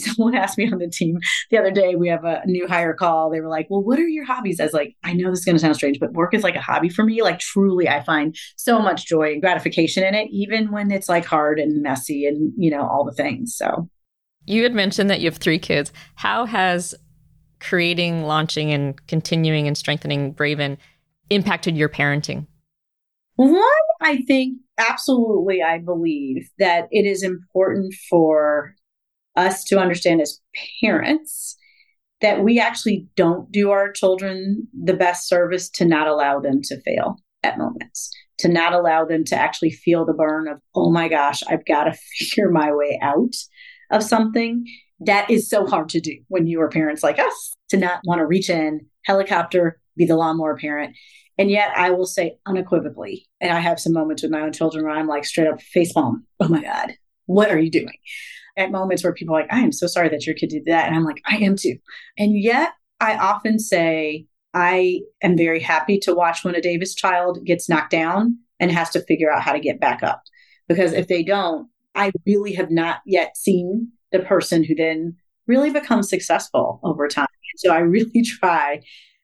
someone 0.16 0.34
asked 0.34 0.58
me 0.58 0.70
on 0.70 0.78
the 0.78 0.88
team 0.88 1.18
the 1.50 1.58
other 1.58 1.70
day, 1.70 1.94
we 1.94 2.08
have 2.08 2.24
a 2.24 2.42
new 2.46 2.66
hire 2.66 2.94
call. 2.94 3.30
They 3.30 3.40
were 3.40 3.48
like, 3.48 3.66
Well, 3.70 3.82
what 3.82 3.98
are 3.98 4.08
your 4.08 4.24
hobbies? 4.24 4.60
I 4.60 4.64
was 4.64 4.72
like, 4.72 4.96
I 5.04 5.12
know 5.12 5.30
this 5.30 5.40
is 5.40 5.44
going 5.44 5.56
to 5.56 5.60
sound 5.60 5.76
strange, 5.76 5.98
but 6.00 6.12
work 6.12 6.34
is 6.34 6.42
like 6.42 6.56
a 6.56 6.60
hobby 6.60 6.88
for 6.88 7.04
me. 7.04 7.22
Like, 7.22 7.38
truly, 7.38 7.88
I 7.88 8.02
find 8.02 8.36
so 8.56 8.80
much 8.80 9.06
joy 9.06 9.32
and 9.32 9.40
gratification 9.40 10.04
in 10.04 10.14
it, 10.14 10.28
even 10.30 10.70
when 10.70 10.90
it's 10.90 11.08
like 11.08 11.24
hard 11.24 11.58
and 11.58 11.82
messy 11.82 12.26
and, 12.26 12.52
you 12.56 12.70
know, 12.70 12.86
all 12.86 13.04
the 13.04 13.12
things. 13.12 13.56
So, 13.56 13.88
you 14.46 14.62
had 14.62 14.74
mentioned 14.74 15.10
that 15.10 15.20
you 15.20 15.26
have 15.26 15.38
three 15.38 15.58
kids. 15.58 15.92
How 16.14 16.44
has 16.46 16.94
creating, 17.60 18.24
launching, 18.24 18.72
and 18.72 19.06
continuing 19.06 19.66
and 19.66 19.76
strengthening 19.76 20.34
Braven 20.34 20.78
impacted 21.28 21.76
your 21.76 21.88
parenting? 21.88 22.46
One, 23.36 23.62
I 24.00 24.22
think 24.26 24.58
absolutely, 24.76 25.62
I 25.62 25.78
believe 25.78 26.48
that 26.58 26.88
it 26.90 27.06
is 27.06 27.22
important 27.22 27.94
for 28.08 28.74
us 29.36 29.64
to 29.64 29.78
understand 29.78 30.20
as 30.20 30.40
parents 30.82 31.56
that 32.20 32.44
we 32.44 32.58
actually 32.58 33.06
don't 33.16 33.50
do 33.50 33.70
our 33.70 33.90
children 33.90 34.68
the 34.74 34.94
best 34.94 35.28
service 35.28 35.70
to 35.70 35.84
not 35.84 36.06
allow 36.06 36.38
them 36.38 36.60
to 36.62 36.80
fail 36.82 37.16
at 37.42 37.58
moments, 37.58 38.10
to 38.38 38.48
not 38.48 38.74
allow 38.74 39.04
them 39.04 39.24
to 39.24 39.34
actually 39.34 39.70
feel 39.70 40.04
the 40.04 40.12
burn 40.12 40.48
of, 40.48 40.60
oh 40.74 40.90
my 40.90 41.08
gosh, 41.08 41.42
I've 41.48 41.64
got 41.64 41.84
to 41.84 41.92
figure 42.18 42.50
my 42.50 42.72
way 42.72 42.98
out 43.02 43.34
of 43.90 44.02
something. 44.02 44.66
That 45.00 45.30
is 45.30 45.48
so 45.48 45.66
hard 45.66 45.88
to 45.90 46.00
do 46.00 46.18
when 46.28 46.46
you 46.46 46.60
are 46.60 46.68
parents 46.68 47.02
like 47.02 47.18
us 47.18 47.54
to 47.70 47.78
not 47.78 48.00
want 48.04 48.18
to 48.18 48.26
reach 48.26 48.50
in, 48.50 48.86
helicopter, 49.04 49.80
be 49.96 50.04
the 50.04 50.16
lawnmower 50.16 50.58
parent. 50.58 50.94
And 51.38 51.50
yet 51.50 51.72
I 51.74 51.90
will 51.90 52.06
say 52.06 52.36
unequivocally, 52.44 53.26
and 53.40 53.50
I 53.50 53.60
have 53.60 53.80
some 53.80 53.94
moments 53.94 54.22
with 54.22 54.30
my 54.30 54.42
own 54.42 54.52
children 54.52 54.84
where 54.84 54.94
I'm 54.94 55.06
like 55.06 55.24
straight 55.24 55.48
up 55.48 55.62
face 55.62 55.94
palm. 55.94 56.26
Oh 56.38 56.48
my 56.48 56.62
God, 56.62 56.94
what 57.24 57.50
are 57.50 57.58
you 57.58 57.70
doing? 57.70 57.96
At 58.56 58.70
moments 58.70 59.02
where 59.04 59.12
people 59.12 59.34
are 59.34 59.40
like, 59.40 59.52
I 59.52 59.60
am 59.60 59.72
so 59.72 59.86
sorry 59.86 60.08
that 60.08 60.26
your 60.26 60.34
kid 60.34 60.50
did 60.50 60.64
that. 60.66 60.86
And 60.86 60.96
I'm 60.96 61.04
like, 61.04 61.22
I 61.26 61.36
am 61.36 61.56
too. 61.56 61.76
And 62.18 62.38
yet 62.38 62.72
I 63.00 63.16
often 63.16 63.58
say, 63.58 64.26
I 64.52 65.00
am 65.22 65.36
very 65.36 65.60
happy 65.60 65.98
to 66.00 66.14
watch 66.14 66.44
when 66.44 66.54
a 66.54 66.60
Davis 66.60 66.94
child 66.94 67.44
gets 67.44 67.68
knocked 67.68 67.90
down 67.92 68.38
and 68.58 68.70
has 68.70 68.90
to 68.90 69.02
figure 69.02 69.30
out 69.30 69.42
how 69.42 69.52
to 69.52 69.60
get 69.60 69.80
back 69.80 70.02
up. 70.02 70.22
Because 70.68 70.92
if 70.92 71.08
they 71.08 71.22
don't, 71.22 71.68
I 71.94 72.12
really 72.26 72.54
have 72.54 72.70
not 72.70 73.00
yet 73.06 73.36
seen 73.36 73.92
the 74.12 74.20
person 74.20 74.64
who 74.64 74.74
then 74.74 75.16
really 75.46 75.70
becomes 75.70 76.08
successful 76.08 76.80
over 76.82 77.08
time. 77.08 77.26
So 77.56 77.72
I 77.72 77.78
really 77.78 78.22
try 78.24 78.82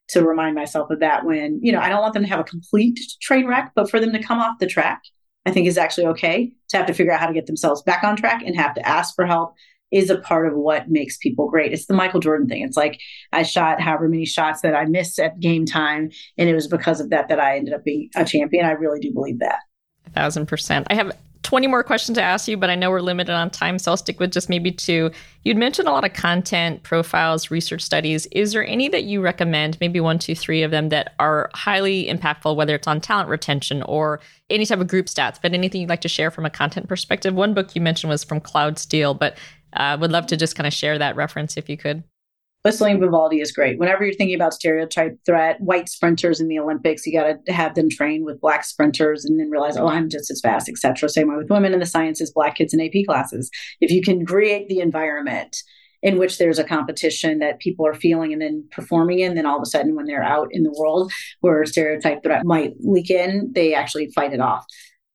to 0.09 0.23
remind 0.23 0.55
myself 0.55 0.91
of 0.91 1.01
that 1.01 1.25
when, 1.25 1.59
you 1.63 1.73
know, 1.73 1.81
I 1.81 1.89
don't 1.89 2.01
want 2.01 2.15
them 2.15 2.23
to 2.23 2.29
have 2.29 2.41
a 2.41 2.45
complete 2.45 2.99
train 3.21 3.47
wreck, 3.47 3.73
but 3.75 3.91
for 3.91 3.99
them 3.99 4.13
to 4.13 4.23
come 4.23 4.39
off 4.39 4.59
the 4.61 4.67
track, 4.67 5.03
I 5.47 5.53
think 5.53 5.67
is 5.67 5.79
actually 5.79 6.07
okay 6.09 6.53
to 6.69 6.77
have 6.77 6.87
to 6.87 6.93
figure 6.93 7.13
out 7.13 7.21
how 7.21 7.29
to 7.29 7.33
get 7.33 7.47
themselves 7.47 7.83
back 7.83 8.03
on 8.05 8.17
track 8.17 8.43
and 8.45 8.57
have 8.57 8.75
to 8.75 8.87
ask 8.87 9.15
for 9.15 9.25
help 9.25 9.55
is 9.93 10.11
a 10.11 10.19
part 10.19 10.49
of 10.49 10.55
what 10.55 10.91
makes 10.91 11.17
people 11.17 11.49
great. 11.49 11.73
It's 11.73 11.87
the 11.87 11.95
Michael 11.95 12.21
Jordan 12.21 12.49
thing. 12.49 12.63
It's 12.63 12.77
like 12.77 12.99
I 13.33 13.45
shot 13.45 13.81
however 13.81 14.09
many 14.09 14.27
shots 14.27 14.61
that 14.63 14.75
I 14.75 14.85
missed 14.85 15.19
at 15.21 15.39
game 15.39 15.65
time, 15.65 16.11
and 16.37 16.49
it 16.49 16.55
was 16.55 16.67
because 16.67 17.01
of 17.01 17.11
that 17.11 17.29
that 17.29 17.39
I 17.39 17.57
ended 17.57 17.73
up 17.73 17.85
being 17.85 18.11
a 18.17 18.25
champion. 18.25 18.67
I 18.67 18.73
really 18.73 18.99
do 18.99 19.13
believe 19.13 19.39
that. 19.39 19.61
A 20.07 20.11
thousand 20.11 20.47
percent. 20.47 20.89
I 20.91 20.95
have 20.95 21.17
20 21.47 21.69
more 21.69 21.85
questions 21.85 22.19
to 22.19 22.23
ask 22.23 22.49
you, 22.49 22.57
but 22.57 22.71
I 22.71 22.75
know 22.75 22.91
we're 22.91 23.01
limited 23.01 23.33
on 23.33 23.51
time, 23.51 23.79
so 23.79 23.93
I'll 23.93 23.97
stick 23.97 24.19
with 24.19 24.33
just 24.33 24.49
maybe 24.49 24.73
two. 24.73 25.13
You'd 25.45 25.57
mentioned 25.57 25.87
a 25.87 25.93
lot 25.93 26.05
of 26.05 26.13
content, 26.13 26.83
profiles, 26.83 27.53
research 27.53 27.83
studies. 27.83 28.27
Is 28.33 28.51
there 28.51 28.67
any 28.67 28.89
that 28.89 29.05
you 29.05 29.21
recommend, 29.21 29.79
maybe 29.81 30.01
one, 30.01 30.19
two, 30.19 30.35
three 30.35 30.65
of 30.65 30.73
them, 30.73 30.89
that 30.89 31.15
are 31.21 31.49
highly 31.55 32.07
impactful, 32.07 32.57
whether 32.57 32.75
it's 32.75 32.89
on 32.89 33.01
talent 33.01 33.29
retention 33.29 33.85
or 33.85 34.19
any 34.51 34.67
type 34.67 34.81
of 34.81 34.89
group 34.89 35.07
stats, 35.07 35.39
but 35.41 35.55
anything 35.55 35.83
you'd 35.83 35.89
like 35.89 36.01
to 36.01 36.09
share 36.09 36.33
from 36.33 36.45
a 36.45 36.51
content 36.51 36.89
perspective? 36.89 37.33
One 37.33 37.55
book 37.55 37.77
you 37.77 37.81
mentioned 37.81 38.11
was 38.11 38.25
from 38.25 38.41
Claude 38.41 38.77
Steele, 38.77 39.15
but 39.15 39.39
uh, 39.73 39.97
would 40.01 40.11
love 40.11 40.27
to 40.27 40.37
just 40.37 40.57
kind 40.57 40.67
of 40.67 40.73
share 40.73 40.99
that 40.99 41.15
reference 41.15 41.57
if 41.57 41.69
you 41.69 41.77
could. 41.77 42.03
Whistling 42.67 42.99
Vivaldi 42.99 43.41
is 43.41 43.53
great. 43.53 43.79
Whenever 43.79 44.05
you're 44.05 44.13
thinking 44.13 44.35
about 44.35 44.53
stereotype 44.53 45.17
threat, 45.25 45.61
white 45.61 45.89
sprinters 45.89 46.41
in 46.41 46.49
the 46.49 46.59
Olympics, 46.59 47.07
you 47.07 47.13
got 47.13 47.47
to 47.47 47.53
have 47.53 47.77
them 47.77 47.89
train 47.89 48.25
with 48.25 48.41
black 48.41 48.65
sprinters 48.65 49.25
and 49.25 49.39
then 49.39 49.51
realize, 49.51 49.77
oh, 49.77 49.87
I'm 49.87 50.11
just 50.11 50.33
as 50.33 50.41
fast, 50.41 50.69
etc. 50.69 51.09
Same 51.09 51.29
way 51.29 51.37
with 51.37 51.49
women 51.49 51.75
in 51.75 51.79
the 51.79 51.87
sciences, 51.87 52.33
black 52.33 52.57
kids 52.57 52.75
in 52.75 52.81
AP 52.81 53.07
classes. 53.07 53.53
If 53.81 53.93
you 53.93 54.03
can 54.03 54.27
create 54.27 54.69
the 54.69 54.81
environment 54.81 55.57
in 56.03 56.19
which 56.19 56.39
there's 56.39 56.59
a 56.59 56.65
competition 56.65 57.39
that 57.39 57.61
people 57.61 57.87
are 57.87 57.95
feeling 57.95 58.33
and 58.33 58.43
then 58.43 58.67
performing 58.73 59.21
in, 59.21 59.37
then 59.37 59.47
all 59.47 59.59
of 59.59 59.63
a 59.63 59.67
sudden 59.67 59.95
when 59.95 60.07
they're 60.07 60.21
out 60.21 60.49
in 60.51 60.65
the 60.65 60.75
world 60.77 61.13
where 61.43 61.65
stereotype 61.67 62.25
threat 62.25 62.43
might 62.45 62.73
leak 62.81 63.11
in, 63.11 63.53
they 63.55 63.75
actually 63.75 64.11
fight 64.11 64.33
it 64.33 64.41
off. 64.41 64.67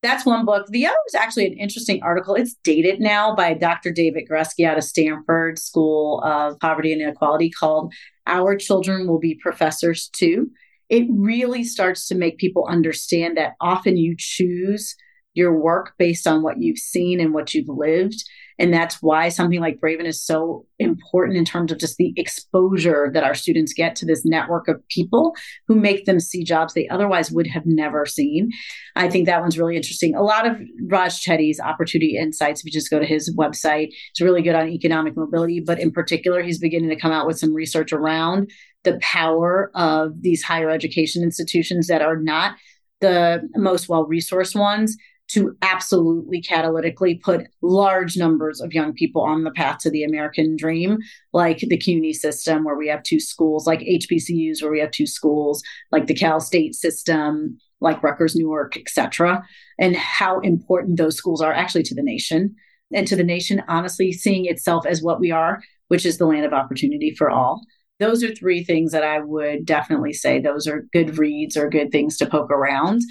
That's 0.02 0.26
one 0.26 0.46
book. 0.46 0.66
The 0.68 0.88
other 0.88 0.96
is 1.08 1.16
actually 1.16 1.46
an 1.46 1.54
interesting 1.54 2.02
article. 2.02 2.34
It's 2.34 2.56
dated 2.64 3.00
now 3.00 3.36
by 3.36 3.54
Dr. 3.54 3.92
David 3.92 4.28
Grusky 4.30 4.66
out 4.66 4.78
of 4.78 4.84
Stanford 4.84 5.60
School 5.60 6.22
of 6.26 6.60
Poverty 6.60 6.92
and 6.92 7.02
Inequality 7.02 7.52
called 7.52 7.94
Our 8.26 8.56
Children 8.56 9.08
Will 9.08 9.20
Be 9.20 9.36
Professors 9.36 10.10
Too. 10.12 10.50
It 10.90 11.08
really 11.12 11.64
starts 11.64 12.08
to 12.08 12.16
make 12.16 12.40
people 12.40 12.66
understand 12.68 13.38
that 13.38 13.54
often 13.62 13.96
you 13.96 14.16
choose 14.18 14.96
your 15.34 15.58
work 15.58 15.94
based 15.98 16.28
on 16.28 16.42
what 16.42 16.60
you've 16.60 16.80
seen 16.80 17.20
and 17.20 17.34
what 17.34 17.54
you've 17.54 17.70
lived. 17.70 18.24
And 18.62 18.72
that's 18.72 19.02
why 19.02 19.30
something 19.30 19.60
like 19.60 19.80
Braven 19.80 20.06
is 20.06 20.24
so 20.24 20.68
important 20.78 21.36
in 21.36 21.46
terms 21.46 21.72
of 21.72 21.80
just 21.80 21.98
the 21.98 22.14
exposure 22.16 23.10
that 23.12 23.24
our 23.24 23.34
students 23.34 23.74
get 23.74 23.96
to 23.96 24.06
this 24.06 24.24
network 24.24 24.68
of 24.68 24.88
people 24.88 25.34
who 25.68 25.74
make 25.74 26.06
them 26.06 26.20
see 26.20 26.44
jobs 26.44 26.76
they 26.76 26.88
otherwise 26.90 27.32
would 27.32 27.48
have 27.48 27.66
never 27.66 28.06
seen. 28.06 28.52
I 28.96 29.10
think 29.10 29.26
that 29.26 29.42
one's 29.42 29.58
really 29.58 29.76
interesting. 29.76 30.14
A 30.14 30.22
lot 30.22 30.46
of 30.46 30.62
Raj 30.92 31.20
Chetty's 31.20 31.60
Opportunity 31.60 32.18
Insights, 32.18 32.60
if 32.60 32.68
you 32.68 32.72
just 32.72 32.92
go 32.92 33.00
to 33.00 33.06
his 33.06 33.36
website, 33.36 33.88
it's 34.12 34.22
really 34.22 34.44
good 34.44 34.54
on 34.54 34.70
economic 34.70 35.18
mobility. 35.18 35.60
But 35.60 35.80
in 35.80 35.92
particular, 35.92 36.44
he's 36.44 36.60
beginning 36.60 36.90
to 36.90 37.00
come 37.00 37.12
out 37.12 37.26
with 37.26 37.40
some 37.40 37.56
research 37.56 37.92
around 37.92 38.52
the 38.84 39.00
power 39.02 39.72
of 39.74 40.22
these 40.22 40.44
higher 40.44 40.70
education 40.70 41.24
institutions 41.24 41.88
that 41.88 42.04
are 42.04 42.18
not 42.18 42.58
the 43.00 43.42
most 43.56 43.90
well 43.90 44.08
resourced 44.08 44.56
ones 44.56 44.96
to 45.32 45.56
absolutely 45.62 46.42
catalytically 46.42 47.22
put 47.22 47.48
large 47.62 48.18
numbers 48.18 48.60
of 48.60 48.74
young 48.74 48.94
people 48.94 49.22
on 49.22 49.44
the 49.44 49.52
path 49.52 49.78
to 49.80 49.90
the 49.90 50.04
American 50.04 50.58
dream, 50.58 50.98
like 51.32 51.60
the 51.60 51.78
CUNY 51.78 52.14
system, 52.14 52.66
where 52.66 52.76
we 52.76 52.90
have 52.90 53.04
two 53.04 53.20
schools, 53.20 53.66
like 53.66 53.80
HBCUs, 53.80 54.62
where 54.62 54.72
we 54.72 54.80
have 54.80 54.92
two 54.92 55.08
schools, 55.08 55.64
like 55.92 56.08
the 56.08 56.14
Cal 56.14 56.42
State 56.42 56.76
system, 56.76 57.58
like 57.80 58.04
Rutgers, 58.04 58.36
Newark, 58.36 58.76
etc., 58.76 59.44
and 59.80 59.96
how 59.96 60.40
important 60.42 60.98
those 60.98 61.16
schools 61.16 61.42
are 61.42 61.54
actually 61.54 61.84
to 61.84 61.96
the 61.96 62.04
nation 62.04 62.56
and 62.94 63.08
to 63.08 63.16
the 63.16 63.24
nation, 63.24 63.64
honestly, 63.70 64.12
seeing 64.12 64.46
itself 64.46 64.86
as 64.86 65.02
what 65.02 65.22
we 65.22 65.32
are, 65.32 65.64
which 65.88 66.06
is 66.06 66.18
the 66.18 66.26
land 66.26 66.46
of 66.46 66.54
opportunity 66.54 67.16
for 67.16 67.30
all. 67.30 67.62
Those 68.00 68.24
are 68.24 68.34
three 68.34 68.64
things 68.64 68.92
that 68.92 69.04
I 69.04 69.20
would 69.20 69.66
definitely 69.66 70.14
say 70.14 70.40
those 70.40 70.68
are 70.68 70.88
good 70.92 71.18
reads 71.18 71.56
or 71.56 71.70
good 71.70 71.92
things 71.92 72.18
to 72.18 72.26
poke 72.26 72.52
around. 72.52 73.02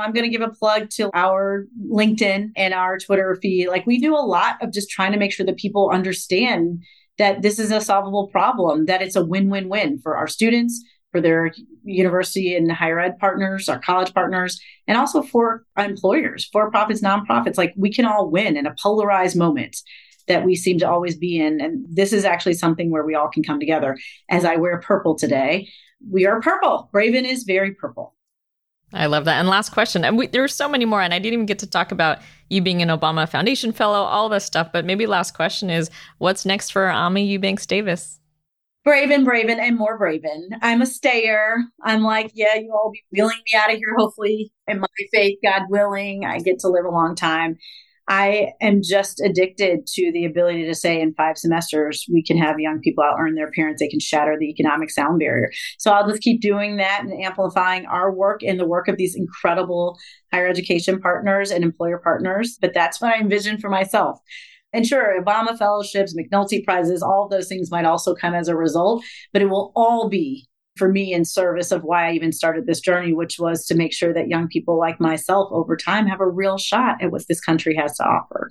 I'm 0.00 0.12
going 0.12 0.30
to 0.30 0.36
give 0.36 0.46
a 0.46 0.52
plug 0.52 0.90
to 0.90 1.10
our 1.14 1.66
LinkedIn 1.90 2.50
and 2.56 2.74
our 2.74 2.98
Twitter 2.98 3.38
feed. 3.40 3.68
Like 3.68 3.86
we 3.86 4.00
do 4.00 4.14
a 4.14 4.18
lot 4.18 4.62
of 4.62 4.72
just 4.72 4.90
trying 4.90 5.12
to 5.12 5.18
make 5.18 5.32
sure 5.32 5.46
that 5.46 5.56
people 5.56 5.90
understand 5.90 6.82
that 7.18 7.42
this 7.42 7.58
is 7.58 7.70
a 7.70 7.80
solvable 7.80 8.28
problem, 8.28 8.86
that 8.86 9.02
it's 9.02 9.16
a 9.16 9.24
win 9.24 9.50
win 9.50 9.68
win 9.68 9.98
for 9.98 10.16
our 10.16 10.26
students, 10.26 10.82
for 11.12 11.20
their 11.20 11.52
university 11.84 12.54
and 12.54 12.70
higher 12.70 13.00
ed 13.00 13.18
partners, 13.18 13.68
our 13.68 13.78
college 13.78 14.14
partners, 14.14 14.60
and 14.86 14.96
also 14.96 15.22
for 15.22 15.64
employers, 15.76 16.48
for 16.52 16.70
profits, 16.70 17.02
nonprofits. 17.02 17.58
Like 17.58 17.74
we 17.76 17.92
can 17.92 18.04
all 18.04 18.30
win 18.30 18.56
in 18.56 18.66
a 18.66 18.74
polarized 18.80 19.36
moment 19.36 19.76
that 20.28 20.44
we 20.44 20.54
seem 20.54 20.78
to 20.78 20.88
always 20.88 21.16
be 21.16 21.38
in. 21.40 21.60
And 21.60 21.84
this 21.90 22.12
is 22.12 22.24
actually 22.24 22.54
something 22.54 22.90
where 22.90 23.04
we 23.04 23.14
all 23.14 23.28
can 23.28 23.42
come 23.42 23.58
together. 23.58 23.98
As 24.30 24.44
I 24.44 24.56
wear 24.56 24.80
purple 24.80 25.16
today, 25.16 25.68
we 26.08 26.24
are 26.24 26.40
purple. 26.40 26.88
Braven 26.94 27.24
is 27.24 27.42
very 27.42 27.74
purple. 27.74 28.14
I 28.92 29.06
love 29.06 29.24
that. 29.26 29.38
And 29.38 29.48
last 29.48 29.70
question, 29.70 30.04
and 30.04 30.18
we, 30.18 30.26
there 30.26 30.42
are 30.42 30.48
so 30.48 30.68
many 30.68 30.84
more, 30.84 31.00
and 31.00 31.14
I 31.14 31.18
didn't 31.18 31.34
even 31.34 31.46
get 31.46 31.60
to 31.60 31.66
talk 31.66 31.92
about 31.92 32.18
you 32.48 32.60
being 32.60 32.82
an 32.82 32.88
Obama 32.88 33.28
Foundation 33.28 33.72
fellow, 33.72 34.02
all 34.02 34.28
this 34.28 34.44
stuff. 34.44 34.72
But 34.72 34.84
maybe 34.84 35.06
last 35.06 35.34
question 35.34 35.70
is, 35.70 35.90
what's 36.18 36.44
next 36.44 36.70
for 36.70 36.86
Aimée 36.86 37.26
Eubanks 37.26 37.66
Davis? 37.66 38.18
Braven, 38.86 39.24
Braven, 39.24 39.58
and 39.58 39.76
more 39.76 39.98
Braven. 39.98 40.48
I'm 40.62 40.82
a 40.82 40.86
stayer. 40.86 41.58
I'm 41.84 42.02
like, 42.02 42.32
yeah, 42.34 42.54
you 42.56 42.72
all 42.72 42.90
be 42.90 43.04
wheeling 43.12 43.36
me 43.46 43.58
out 43.58 43.70
of 43.70 43.76
here, 43.76 43.94
hopefully. 43.96 44.52
In 44.66 44.80
my 44.80 44.86
faith, 45.12 45.38
God 45.44 45.64
willing, 45.68 46.24
I 46.24 46.38
get 46.38 46.60
to 46.60 46.68
live 46.68 46.86
a 46.86 46.90
long 46.90 47.14
time. 47.14 47.58
I 48.10 48.48
am 48.60 48.80
just 48.82 49.20
addicted 49.20 49.86
to 49.86 50.10
the 50.12 50.24
ability 50.24 50.66
to 50.66 50.74
say 50.74 51.00
in 51.00 51.14
five 51.14 51.38
semesters, 51.38 52.04
we 52.12 52.24
can 52.24 52.36
have 52.38 52.58
young 52.58 52.80
people 52.80 53.04
out 53.04 53.14
earn 53.20 53.36
their 53.36 53.52
parents, 53.52 53.80
they 53.80 53.88
can 53.88 54.00
shatter 54.00 54.36
the 54.36 54.50
economic 54.50 54.90
sound 54.90 55.20
barrier. 55.20 55.48
So 55.78 55.92
I'll 55.92 56.08
just 56.08 56.20
keep 56.20 56.40
doing 56.40 56.76
that 56.78 57.02
and 57.04 57.24
amplifying 57.24 57.86
our 57.86 58.12
work 58.12 58.42
and 58.42 58.58
the 58.58 58.66
work 58.66 58.88
of 58.88 58.96
these 58.96 59.14
incredible 59.14 59.96
higher 60.32 60.48
education 60.48 61.00
partners 61.00 61.52
and 61.52 61.62
employer 61.62 61.98
partners. 61.98 62.58
But 62.60 62.74
that's 62.74 63.00
what 63.00 63.14
I 63.14 63.20
envision 63.20 63.58
for 63.58 63.70
myself. 63.70 64.18
And 64.72 64.84
sure, 64.84 65.22
Obama 65.22 65.56
fellowships, 65.56 66.14
McNulty 66.16 66.64
prizes, 66.64 67.02
all 67.02 67.28
those 67.28 67.46
things 67.46 67.70
might 67.70 67.84
also 67.84 68.16
come 68.16 68.34
as 68.34 68.48
a 68.48 68.56
result, 68.56 69.04
but 69.32 69.40
it 69.40 69.50
will 69.50 69.70
all 69.76 70.08
be 70.08 70.48
for 70.80 70.88
me 70.88 71.12
in 71.12 71.26
service 71.26 71.70
of 71.70 71.84
why 71.84 72.08
I 72.08 72.12
even 72.12 72.32
started 72.32 72.66
this 72.66 72.80
journey, 72.80 73.12
which 73.12 73.38
was 73.38 73.66
to 73.66 73.74
make 73.74 73.92
sure 73.92 74.14
that 74.14 74.28
young 74.28 74.48
people 74.48 74.78
like 74.78 74.98
myself 74.98 75.50
over 75.52 75.76
time 75.76 76.06
have 76.06 76.20
a 76.20 76.26
real 76.26 76.56
shot 76.56 77.02
at 77.02 77.10
what 77.12 77.28
this 77.28 77.40
country 77.40 77.76
has 77.76 77.96
to 77.98 78.04
offer. 78.04 78.50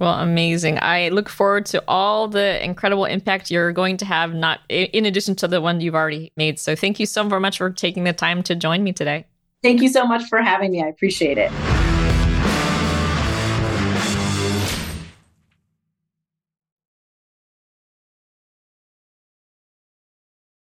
Well, 0.00 0.14
amazing. 0.14 0.78
I 0.80 1.10
look 1.10 1.28
forward 1.28 1.66
to 1.66 1.84
all 1.86 2.26
the 2.26 2.64
incredible 2.64 3.04
impact 3.04 3.50
you're 3.50 3.72
going 3.72 3.98
to 3.98 4.06
have, 4.06 4.32
not 4.32 4.60
in 4.70 5.04
addition 5.04 5.36
to 5.36 5.46
the 5.46 5.60
one 5.60 5.82
you've 5.82 5.94
already 5.94 6.32
made. 6.36 6.58
So 6.58 6.74
thank 6.74 6.98
you 6.98 7.04
so 7.04 7.22
very 7.28 7.42
much 7.42 7.58
for 7.58 7.68
taking 7.68 8.04
the 8.04 8.14
time 8.14 8.42
to 8.44 8.56
join 8.56 8.82
me 8.82 8.94
today. 8.94 9.26
Thank 9.62 9.82
you 9.82 9.90
so 9.90 10.06
much 10.06 10.24
for 10.24 10.40
having 10.40 10.72
me. 10.72 10.82
I 10.82 10.88
appreciate 10.88 11.36
it. 11.36 11.52